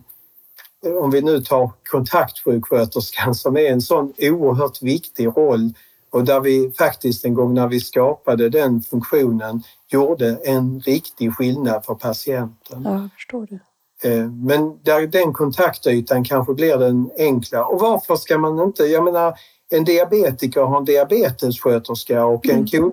om 1.03 1.11
vi 1.11 1.23
nu 1.23 1.41
tar 1.41 1.71
kontaktsjuksköterskan 1.91 3.35
som 3.35 3.57
är 3.57 3.73
en 3.73 3.81
sån 3.81 4.13
oerhört 4.19 4.83
viktig 4.83 5.27
roll 5.27 5.73
och 6.15 6.25
där 6.25 6.41
vi 6.41 6.73
faktiskt 6.79 7.25
en 7.25 7.35
gång 7.35 7.55
när 7.55 7.69
vi 7.69 7.81
skapade 7.81 8.49
den 8.49 8.83
funktionen 8.83 9.63
gjorde 9.89 10.39
en 10.45 10.81
riktig 10.81 11.35
skillnad 11.35 11.85
för 11.85 11.95
patienten. 11.95 12.83
Ja, 12.85 12.93
jag 12.93 13.13
förstår 13.13 13.47
det. 13.47 13.61
Eh, 14.09 14.31
men 14.31 14.83
där 14.83 15.07
den 15.07 15.33
kontaktytan 15.33 16.25
kanske 16.25 16.55
blir 16.55 16.77
den 16.77 17.11
enkla. 17.19 17.65
Och 17.65 17.81
varför 17.81 18.17
ska 18.17 18.39
man 18.39 18.61
inte, 18.61 18.85
jag 18.85 19.05
menar 19.05 19.35
en 19.71 19.85
diabetiker 19.85 20.61
har 20.61 20.79
en 20.79 20.85
diabetessköterska 20.85 22.25
och 22.25 22.47
en 22.49 22.67
mm. 22.75 22.93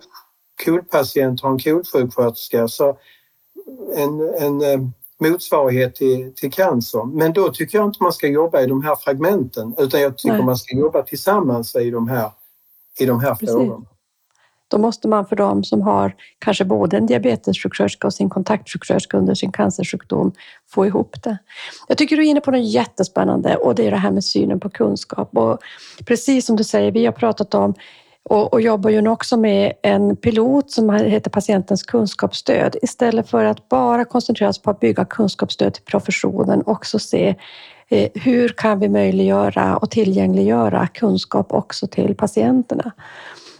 KOL-patient 0.66 1.42
har 1.42 1.50
en 1.50 1.60
KOL-sjuksköterska. 1.60 2.68
Så 2.68 2.98
en, 3.96 4.22
en 4.40 4.62
eh, 4.62 4.80
motsvarighet 5.20 5.96
till, 5.96 6.34
till 6.36 6.52
cancer. 6.52 7.04
Men 7.06 7.34
då 7.34 7.50
tycker 7.50 7.78
jag 7.78 7.88
inte 7.88 8.04
man 8.04 8.14
ska 8.14 8.28
jobba 8.28 8.62
i 8.62 8.68
de 8.68 8.84
här 8.84 8.96
fragmenten 8.96 9.76
utan 9.78 10.02
jag 10.02 10.18
tycker 10.18 10.36
Nej. 10.36 10.46
man 10.46 10.58
ska 10.58 10.78
jobba 10.78 11.02
tillsammans 11.02 11.76
i 11.76 11.92
de 11.92 12.08
här, 12.08 12.32
i 13.00 13.06
de 13.06 13.20
här 13.20 13.36
frågorna. 13.36 13.86
Då 14.68 14.78
måste 14.78 15.08
man 15.08 15.26
för 15.26 15.36
dem 15.36 15.64
som 15.64 15.82
har 15.82 16.16
kanske 16.40 16.66
både 16.66 16.98
en 16.98 17.06
diabetessjuksköterska 17.06 18.08
och 18.08 18.14
sin 18.14 18.30
kontaktsjuksköterska 18.30 19.18
under 19.18 19.36
sin 19.36 19.52
cancersjukdom 19.52 20.32
få 20.70 20.86
ihop 20.86 21.24
det. 21.24 21.38
Jag 21.88 21.98
tycker 21.98 22.16
du 22.16 22.26
är 22.26 22.30
inne 22.30 22.42
på 22.42 22.52
något 22.52 22.66
jättespännande 22.66 23.56
och 23.56 23.76
det 23.76 23.88
är 23.88 23.92
det 23.92 23.98
här 23.98 24.12
med 24.12 24.24
synen 24.24 24.60
på 24.60 24.70
kunskap. 24.70 25.38
Och 25.38 25.60
precis 26.06 26.46
som 26.46 26.56
du 26.56 26.64
säger, 26.64 26.92
vi 26.92 27.06
har 27.06 27.14
pratat 27.14 27.54
om 27.54 27.74
och, 28.24 28.54
och 28.54 28.62
jobbar 28.62 28.90
ju 28.90 29.08
också 29.08 29.38
med 29.38 29.74
en 29.84 30.16
pilot 30.16 30.72
som 30.72 30.90
heter 30.90 31.30
Patientens 31.30 31.84
kunskapsstöd. 31.84 32.76
Istället 32.82 33.30
för 33.30 33.46
att 33.46 33.70
bara 33.70 34.06
koncentrera 34.06 34.50
oss 34.50 34.62
på 34.62 34.70
att 34.70 34.80
bygga 34.80 35.06
kunskapsstöd 35.06 35.74
till 35.74 35.84
professionen, 35.84 36.64
också 36.66 37.00
se 37.00 37.36
hur 38.14 38.50
kan 38.50 38.80
vi 38.80 38.90
möjliggöra 38.90 39.78
och 39.78 39.92
tillgängliggöra 39.92 40.88
kunskap 40.88 41.54
också 41.54 41.88
till 41.88 42.16
patienterna. 42.16 42.92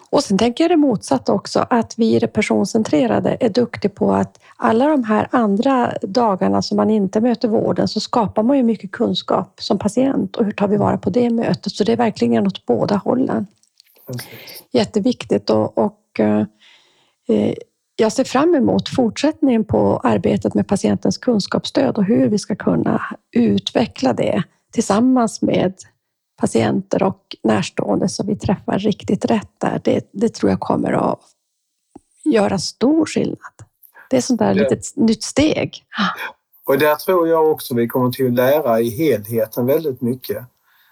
Och 0.10 0.24
sen 0.24 0.38
tänker 0.38 0.64
jag 0.64 0.72
det 0.72 0.78
motsatta 0.78 1.34
också, 1.34 1.66
att 1.70 1.94
vi 1.98 2.16
i 2.16 2.20
det 2.20 2.28
personcentrerade 2.28 3.38
är 3.40 3.50
duktiga 3.50 3.92
på 3.92 4.14
att 4.14 4.40
alla 4.56 4.88
de 4.88 5.04
här 5.04 5.28
andra 5.32 5.94
dagarna 6.02 6.62
som 6.62 6.78
man 6.78 6.90
inte 6.90 7.22
möter 7.22 7.48
vården 7.48 7.88
så 7.88 8.00
skapar 8.00 8.44
man 8.44 8.58
ju 8.58 8.64
mycket 8.64 8.92
kunskap 8.92 9.62
som 9.62 9.80
patient 9.80 10.36
och 10.36 10.46
hur 10.46 10.52
tar 10.52 10.68
vi 10.68 10.78
vara 10.78 10.98
på 10.98 11.10
det 11.10 11.30
mötet? 11.30 11.72
Så 11.72 11.84
det 11.84 11.92
är 11.92 11.98
verkligen 11.98 12.48
åt 12.48 12.66
båda 12.66 12.96
hållen. 12.96 13.48
Jätteviktigt 14.72 15.50
och, 15.50 15.78
och 15.78 16.20
eh, 16.20 16.46
jag 18.02 18.12
ser 18.12 18.24
fram 18.24 18.56
emot 18.56 18.90
fortsättningen 18.90 19.66
på 19.66 20.02
arbetet 20.04 20.54
med 20.54 20.68
patientens 20.68 21.18
kunskapsstöd 21.18 21.98
och 21.98 22.04
hur 22.04 22.30
vi 22.30 22.40
ska 22.40 22.56
kunna 22.56 23.02
utveckla 23.32 24.14
det 24.14 24.44
tillsammans 24.72 25.42
med 25.42 25.74
patienter 26.40 27.04
och 27.04 27.36
närstående 27.44 28.10
så 28.10 28.24
vi 28.24 28.36
träffar 28.36 28.80
riktigt 28.80 29.26
rätt 29.26 29.52
där. 29.58 29.82
Det, 29.84 30.10
det 30.12 30.30
tror 30.30 30.50
jag 30.50 30.60
kommer 30.60 30.92
att 30.92 31.20
göra 32.24 32.58
stor 32.58 33.06
skillnad. 33.06 33.54
Det 34.10 34.18
är 34.18 34.22
sånt 34.22 34.40
där 34.40 34.56
ja. 34.56 34.64
litet 34.64 34.96
nytt 34.96 35.24
steg. 35.24 35.84
Och 36.68 36.78
där 36.78 36.96
tror 36.96 37.28
jag 37.28 37.52
också 37.52 37.76
vi 37.76 37.88
kommer 37.88 38.12
till 38.12 38.28
att 38.28 38.34
lära 38.34 38.82
i 38.82 38.90
helheten 38.90 39.66
väldigt 39.66 40.02
mycket. 40.02 40.46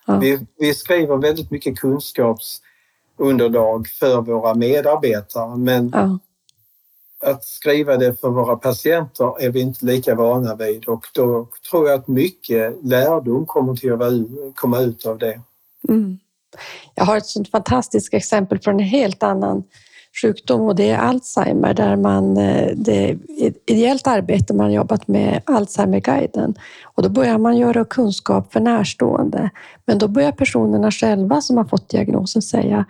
Ja. 0.05 0.19
Vi, 0.19 0.47
vi 0.57 0.73
skriver 0.73 1.17
väldigt 1.17 1.51
mycket 1.51 1.79
kunskapsunderlag 1.79 3.87
för 3.87 4.21
våra 4.21 4.53
medarbetare 4.53 5.57
men 5.57 5.91
ja 5.93 6.19
att 7.25 7.43
skriva 7.43 7.97
det 7.97 8.21
för 8.21 8.29
våra 8.29 8.55
patienter 8.55 9.41
är 9.43 9.49
vi 9.49 9.59
inte 9.59 9.85
lika 9.85 10.15
vana 10.15 10.55
vid 10.55 10.85
och 10.85 11.05
då 11.13 11.47
tror 11.69 11.89
jag 11.89 11.99
att 11.99 12.07
mycket 12.07 12.75
lärdom 12.83 13.45
kommer 13.45 13.75
till 13.75 13.93
att 13.93 14.55
komma 14.55 14.79
ut 14.79 15.05
av 15.05 15.17
det. 15.17 15.41
Mm. 15.89 16.19
Jag 16.95 17.05
har 17.05 17.17
ett 17.17 17.25
sånt 17.25 17.51
fantastiskt 17.51 18.13
exempel 18.13 18.59
från 18.59 18.79
en 18.79 18.85
helt 18.85 19.23
annan 19.23 19.63
sjukdom 20.21 20.61
och 20.61 20.75
det 20.75 20.89
är 20.89 20.97
Alzheimer 20.97 21.73
där 21.73 21.95
man, 21.95 22.37
eh, 22.37 22.71
det 22.75 23.09
är 23.09 23.17
ideellt 23.65 24.07
arbete 24.07 24.53
man 24.53 24.73
jobbat 24.73 25.07
med 25.07 25.41
Alzheimerguiden 25.45 26.55
och 26.83 27.03
då 27.03 27.09
börjar 27.09 27.37
man 27.37 27.57
göra 27.57 27.85
kunskap 27.85 28.53
för 28.53 28.59
närstående. 28.59 29.49
Men 29.85 29.97
då 29.97 30.07
börjar 30.07 30.31
personerna 30.31 30.91
själva 30.91 31.41
som 31.41 31.57
har 31.57 31.65
fått 31.65 31.89
diagnosen 31.89 32.41
säga 32.41 32.85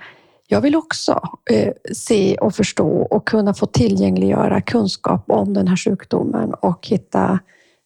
jag 0.51 0.61
vill 0.61 0.75
också 0.75 1.21
eh, 1.51 1.73
se 1.93 2.37
och 2.37 2.55
förstå 2.55 3.01
och 3.01 3.27
kunna 3.27 3.53
få 3.53 3.65
tillgängliggöra 3.65 4.61
kunskap 4.61 5.23
om 5.27 5.53
den 5.53 5.67
här 5.67 5.75
sjukdomen 5.75 6.53
och 6.53 6.87
hitta 6.87 7.39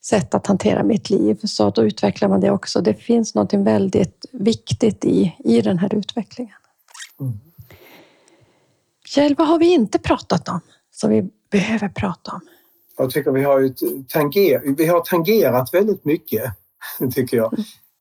sätt 0.05 0.33
att 0.33 0.47
hantera 0.47 0.83
mitt 0.83 1.09
liv. 1.09 1.39
Så 1.43 1.69
då 1.69 1.83
utvecklar 1.83 2.29
man 2.29 2.39
det 2.39 2.51
också. 2.51 2.81
Det 2.81 2.93
finns 2.93 3.35
något 3.35 3.53
väldigt 3.53 4.25
viktigt 4.31 5.05
i, 5.05 5.35
i 5.39 5.61
den 5.61 5.77
här 5.77 5.95
utvecklingen. 5.95 6.55
Mm. 7.19 7.33
Kjell, 9.05 9.35
vad 9.37 9.47
har 9.47 9.59
vi 9.59 9.73
inte 9.73 9.99
pratat 9.99 10.49
om 10.49 10.59
som 10.91 11.09
vi 11.09 11.29
behöver 11.51 11.89
prata 11.89 12.31
om? 12.31 12.41
Jag 12.97 13.11
tycker 13.11 13.31
vi 13.31 13.43
har, 13.43 13.73
tanger, 14.07 14.75
vi 14.77 14.85
har 14.85 15.01
tangerat 15.01 15.73
väldigt 15.73 16.05
mycket, 16.05 16.43
tycker 17.13 17.37
jag. 17.37 17.53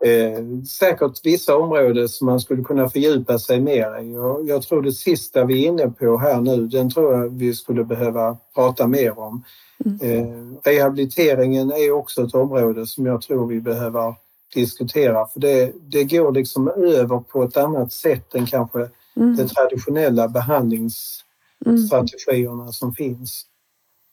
Eh, 0.04 0.44
säkert 0.68 1.26
vissa 1.26 1.56
områden 1.56 2.08
som 2.08 2.26
man 2.26 2.40
skulle 2.40 2.62
kunna 2.62 2.88
fördjupa 2.88 3.38
sig 3.38 3.60
mer 3.60 4.02
i. 4.02 4.16
Och 4.16 4.46
jag 4.46 4.62
tror 4.62 4.82
det 4.82 4.92
sista 4.92 5.44
vi 5.44 5.64
är 5.64 5.68
inne 5.68 5.88
på 5.88 6.18
här 6.18 6.40
nu, 6.40 6.66
den 6.66 6.90
tror 6.90 7.14
jag 7.14 7.28
vi 7.28 7.54
skulle 7.54 7.84
behöva 7.84 8.36
prata 8.54 8.86
mer 8.86 9.18
om. 9.18 9.44
Mm. 9.84 9.98
Eh, 10.00 10.26
rehabiliteringen 10.64 11.72
är 11.72 11.92
också 11.92 12.22
ett 12.22 12.34
område 12.34 12.86
som 12.86 13.06
jag 13.06 13.22
tror 13.22 13.46
vi 13.46 13.60
behöver 13.60 14.14
diskutera 14.54 15.26
för 15.26 15.40
det, 15.40 15.72
det 15.80 16.04
går 16.04 16.32
liksom 16.32 16.68
över 16.68 17.18
på 17.18 17.42
ett 17.42 17.56
annat 17.56 17.92
sätt 17.92 18.34
än 18.34 18.46
kanske 18.46 18.88
mm. 19.16 19.36
de 19.36 19.48
traditionella 19.48 20.28
behandlingsstrategierna 20.28 22.62
mm. 22.62 22.72
som 22.72 22.94
finns. 22.94 23.46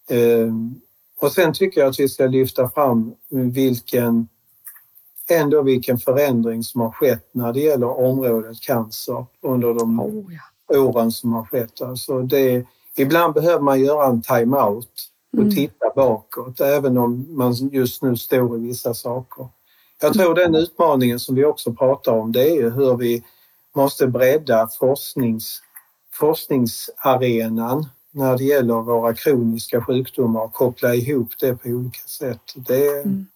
Eh, 0.10 0.54
och 1.22 1.32
sen 1.32 1.54
tycker 1.54 1.82
jag 1.82 1.90
att 1.90 2.00
vi 2.00 2.10
ska 2.10 2.28
lyfta 2.28 2.70
fram 2.70 3.14
vilken 3.30 4.28
ändå 5.32 5.62
vilken 5.62 5.98
förändring 5.98 6.64
som 6.64 6.82
har 6.82 6.92
skett 6.92 7.30
när 7.32 7.54
det 7.54 7.60
gäller 7.60 8.00
området 8.00 8.62
cancer 8.62 9.26
under 9.42 9.74
de 9.74 10.00
oh, 10.00 10.34
ja. 10.34 10.80
åren 10.80 11.12
som 11.12 11.34
har 11.34 11.46
skett. 11.46 11.82
Alltså 11.82 12.22
det, 12.22 12.66
ibland 12.98 13.34
behöver 13.34 13.62
man 13.62 13.80
göra 13.80 14.06
en 14.06 14.22
time-out 14.22 14.90
och 15.34 15.40
mm. 15.40 15.56
titta 15.56 15.92
bakåt, 15.96 16.62
även 16.62 16.98
om 16.98 17.26
man 17.30 17.54
just 17.54 18.04
nu 18.04 18.18
står 18.18 18.58
i 18.58 18.60
vissa 18.60 18.94
saker. 18.94 19.48
Jag 20.02 20.14
tror 20.14 20.36
den 20.36 20.56
utmaningen 20.56 21.20
som 21.20 21.36
vi 21.36 21.46
också 21.46 21.74
pratar 21.74 22.12
om, 22.12 22.32
det 22.32 22.58
är 22.58 22.70
hur 22.70 22.98
vi 22.98 23.24
måste 23.76 24.08
bredda 24.08 24.70
forsknings, 24.80 25.62
forskningsarenan 26.14 27.86
när 28.12 28.38
det 28.38 28.44
gäller 28.44 28.82
våra 28.82 29.14
kroniska 29.14 29.82
sjukdomar 29.82 30.42
och 30.42 30.54
koppla 30.54 30.96
ihop 30.96 31.30
det 31.40 31.56
på 31.56 31.70
olika 31.70 32.08
sätt. 32.08 32.54
Det, 32.56 32.88
mm 32.88 33.28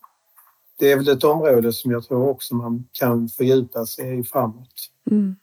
det 0.84 0.92
är 0.92 0.96
väl 0.96 1.08
ett 1.10 1.24
område 1.24 1.74
som 1.74 1.92
jag 1.92 2.04
tror 2.04 2.30
också 2.30 2.56
man 2.56 2.88
kan 2.92 3.30
fördjupa 3.30 3.86
sig 3.86 4.20
i 4.20 4.24
framåt. 4.24 4.90
Mm. 5.12 5.36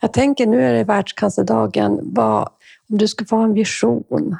Jag 0.00 0.12
tänker, 0.12 0.46
nu 0.46 0.62
är 0.62 0.72
det 0.72 0.84
världscancerdagen, 0.84 2.00
vad, 2.02 2.48
om 2.88 2.98
du 2.98 3.08
skulle 3.08 3.26
få 3.26 3.36
en 3.36 3.54
vision 3.54 4.36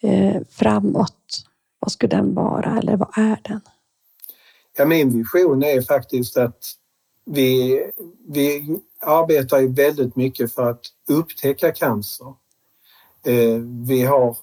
eh, 0.00 0.42
framåt, 0.50 1.44
vad 1.78 1.92
skulle 1.92 2.16
den 2.16 2.34
vara 2.34 2.78
eller 2.78 2.96
vad 2.96 3.18
är 3.18 3.40
den? 3.44 3.60
Ja, 4.76 4.84
min 4.84 5.18
vision 5.18 5.62
är 5.62 5.82
faktiskt 5.82 6.36
att 6.36 6.64
vi, 7.24 7.80
vi 8.28 8.78
arbetar 9.00 9.58
ju 9.58 9.68
väldigt 9.68 10.16
mycket 10.16 10.54
för 10.54 10.70
att 10.70 10.82
upptäcka 11.08 11.72
cancer. 11.72 12.26
Eh, 13.26 13.60
vi 13.86 14.02
har 14.02 14.36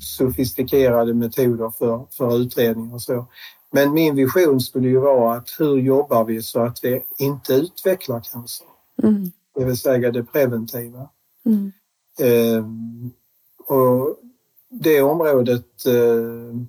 sofistikerade 0.00 1.14
metoder 1.14 1.70
för, 1.78 2.06
för 2.10 2.38
utredning 2.38 2.92
och 2.92 3.02
så. 3.02 3.26
Men 3.72 3.92
min 3.92 4.14
vision 4.14 4.60
skulle 4.60 4.88
ju 4.88 4.98
vara 4.98 5.36
att 5.36 5.48
hur 5.58 5.76
jobbar 5.78 6.24
vi 6.24 6.42
så 6.42 6.60
att 6.60 6.84
vi 6.84 7.02
inte 7.18 7.54
utvecklar 7.54 8.20
cancer? 8.20 8.66
Mm. 9.02 9.30
Det 9.54 9.64
vill 9.64 9.76
säga 9.76 10.10
det 10.10 10.24
preventiva. 10.24 11.08
Mm. 11.46 11.72
Eh, 12.18 12.64
och 13.76 14.16
det 14.68 15.02
området, 15.02 15.86
eh, 15.86 16.60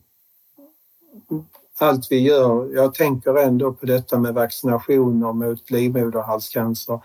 allt 1.79 2.11
vi 2.11 2.19
gör, 2.19 2.69
jag 2.73 2.93
tänker 2.93 3.37
ändå 3.37 3.73
på 3.73 3.85
detta 3.85 4.19
med 4.19 4.33
vaccinationer 4.33 5.33
mot 5.33 5.71
livmoderhalscancer. 5.71 6.99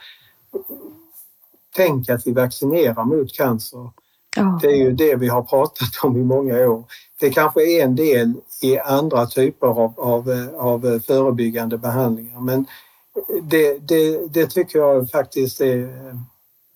Tänk 1.74 2.08
att 2.08 2.26
vi 2.26 2.32
vaccinerar 2.32 3.04
mot 3.04 3.32
cancer. 3.32 3.90
Ja. 4.36 4.58
Det 4.62 4.68
är 4.68 4.76
ju 4.76 4.92
det 4.92 5.16
vi 5.16 5.28
har 5.28 5.42
pratat 5.42 6.04
om 6.04 6.16
i 6.16 6.24
många 6.24 6.68
år. 6.68 6.84
Det 7.22 7.30
kanske 7.30 7.62
är 7.62 7.84
en 7.84 7.96
del 7.96 8.34
i 8.62 8.78
andra 8.78 9.26
typer 9.26 9.66
av, 9.66 9.94
av, 9.96 10.48
av 10.56 11.00
förebyggande 11.00 11.78
behandlingar 11.78 12.40
men 12.40 12.66
det, 13.42 13.78
det, 13.78 14.26
det, 14.34 14.46
tycker 14.46 14.78
jag 14.78 15.10
faktiskt 15.10 15.60
är 15.60 15.90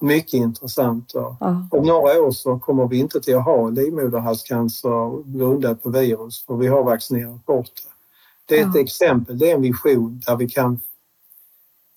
mycket 0.01 0.35
intressant. 0.35 1.11
Ja. 1.15 1.37
Om 1.71 1.87
några 1.87 2.23
år 2.23 2.31
så 2.31 2.59
kommer 2.59 2.87
vi 2.87 2.99
inte 2.99 3.21
till 3.21 3.37
att 3.37 3.45
ha 3.45 3.71
livmoderhalscancer 3.71 5.23
grundat 5.39 5.83
på 5.83 5.91
virus 5.91 6.45
för 6.45 6.57
vi 6.57 6.67
har 6.67 6.83
vaccinerat 6.83 7.47
bort 7.47 7.71
det. 7.75 8.55
Det 8.55 8.61
är 8.61 8.69
ett 8.69 8.75
ja. 8.75 8.81
exempel, 8.81 9.39
det 9.39 9.51
är 9.51 9.55
en 9.55 9.63
vision 9.63 10.23
där 10.27 10.37
vi 10.37 10.49
kan... 10.49 10.81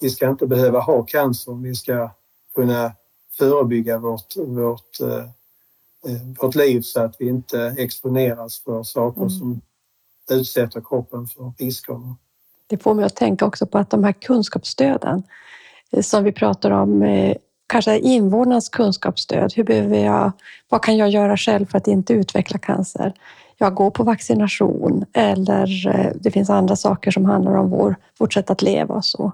Vi 0.02 0.10
ska 0.10 0.30
inte 0.30 0.48
behöva 0.48 0.80
ha 0.80 1.04
cancer, 1.04 1.64
vi 1.64 1.76
ska 1.76 2.10
kunna 2.56 2.92
förebygga 3.38 3.98
vårt, 3.98 4.38
vårt 4.38 5.00
Eh, 5.02 5.26
vårt 6.42 6.56
liv 6.56 6.82
så 6.82 7.02
att 7.02 7.16
vi 7.20 7.30
inte 7.30 7.76
exponeras 7.78 8.60
för 8.60 8.84
saker 8.84 9.22
mm. 9.22 9.30
som 9.30 9.62
utsätter 10.32 10.82
kroppen 10.82 11.28
för 11.28 11.54
risker. 11.58 12.16
Det 12.68 12.78
får 12.78 12.94
mig 12.94 13.06
att 13.06 13.16
tänka 13.16 13.46
också 13.46 13.66
på 13.66 13.78
att 13.78 13.90
de 13.90 14.04
här 14.04 14.12
kunskapsstöden 14.12 15.24
eh, 15.92 16.02
som 16.02 16.24
vi 16.24 16.32
pratar 16.32 16.72
om, 16.72 17.04
eh, 17.04 17.38
kanske 17.68 18.00
invånarnas 18.00 18.70
kunskapsstöd. 18.70 19.54
Hur 19.56 19.64
behöver 19.64 19.98
jag, 19.98 20.32
vad 20.70 20.84
kan 20.84 20.98
jag 20.98 21.10
göra 21.10 21.38
själv 21.38 21.66
för 21.66 21.78
att 21.78 21.88
inte 21.88 22.14
utveckla 22.14 22.60
cancer? 22.60 23.14
Jag 23.58 23.74
går 23.74 23.92
på 23.92 24.04
vaccination 24.04 25.06
eller 25.14 25.68
det 26.20 26.32
finns 26.32 26.50
andra 26.50 26.76
saker 26.76 27.12
som 27.12 27.26
handlar 27.26 27.56
om 27.56 27.70
vår, 27.70 27.96
vårt 28.20 28.34
sätt 28.34 28.50
att 28.50 28.62
leva 28.62 28.96
och 28.96 29.06
så. 29.06 29.32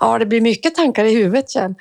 Ja, 0.00 0.18
det 0.18 0.26
blir 0.26 0.40
mycket 0.40 0.74
tankar 0.74 1.04
i 1.04 1.14
huvudet, 1.14 1.50
sen. 1.50 1.74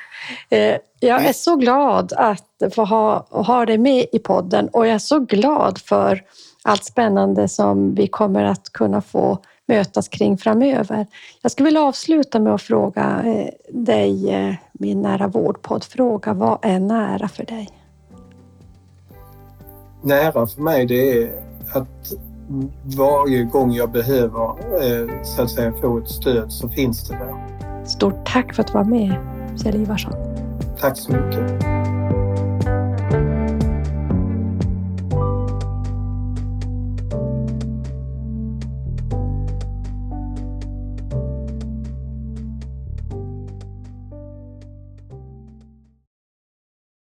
Eh, 0.50 0.78
jag 1.00 1.26
är 1.26 1.34
så 1.34 1.56
glad 1.56 2.14
att 2.18 2.64
få 2.76 2.86
ha, 2.86 3.28
ha 3.30 3.66
dig 3.66 3.78
med 3.78 4.06
i 4.12 4.20
podden 4.20 4.68
och 4.68 4.88
jag 4.88 4.94
är 4.94 5.00
så 5.00 5.20
glad 5.20 5.78
för 5.78 6.22
allt 6.64 6.86
spännande 6.86 7.48
som 7.48 7.96
vi 7.96 8.08
kommer 8.08 8.44
att 8.44 8.70
kunna 8.70 9.02
få 9.02 9.38
mötas 9.68 10.08
kring 10.08 10.38
framöver. 10.38 11.08
Jag 11.42 11.52
skulle 11.52 11.66
vilja 11.66 11.82
avsluta 11.82 12.40
med 12.40 12.54
att 12.54 12.62
fråga 12.62 13.22
eh, 13.26 13.50
dig, 13.70 14.30
eh, 14.30 14.56
min 14.74 15.02
nära 15.02 15.28
vårdpoddfråga. 15.28 16.34
Vad 16.34 16.60
är 16.62 16.80
nära 16.80 17.28
för 17.28 17.46
dig? 17.46 17.70
Nära 20.02 20.48
för 20.48 20.62
mig 20.62 20.86
det 20.86 21.24
är 21.24 21.44
att 21.74 22.14
varje 22.98 23.44
gång 23.44 23.72
jag 23.74 23.92
behöver 23.92 25.24
så 25.24 25.42
att 25.42 25.52
säga, 25.52 25.74
få 25.82 25.98
ett 25.98 26.10
stöd 26.10 26.52
så 26.52 26.70
finns 26.70 27.08
det 27.08 27.16
där. 27.16 27.53
Stort 27.86 28.26
tack 28.26 28.54
för 28.54 28.62
att 28.62 28.68
du 28.68 28.74
var 28.74 28.84
med, 28.84 29.16
Kjell 29.64 29.76
Ivarsson. 29.76 30.14
Tack 30.80 30.98
så 30.98 31.12
mycket. 31.12 31.83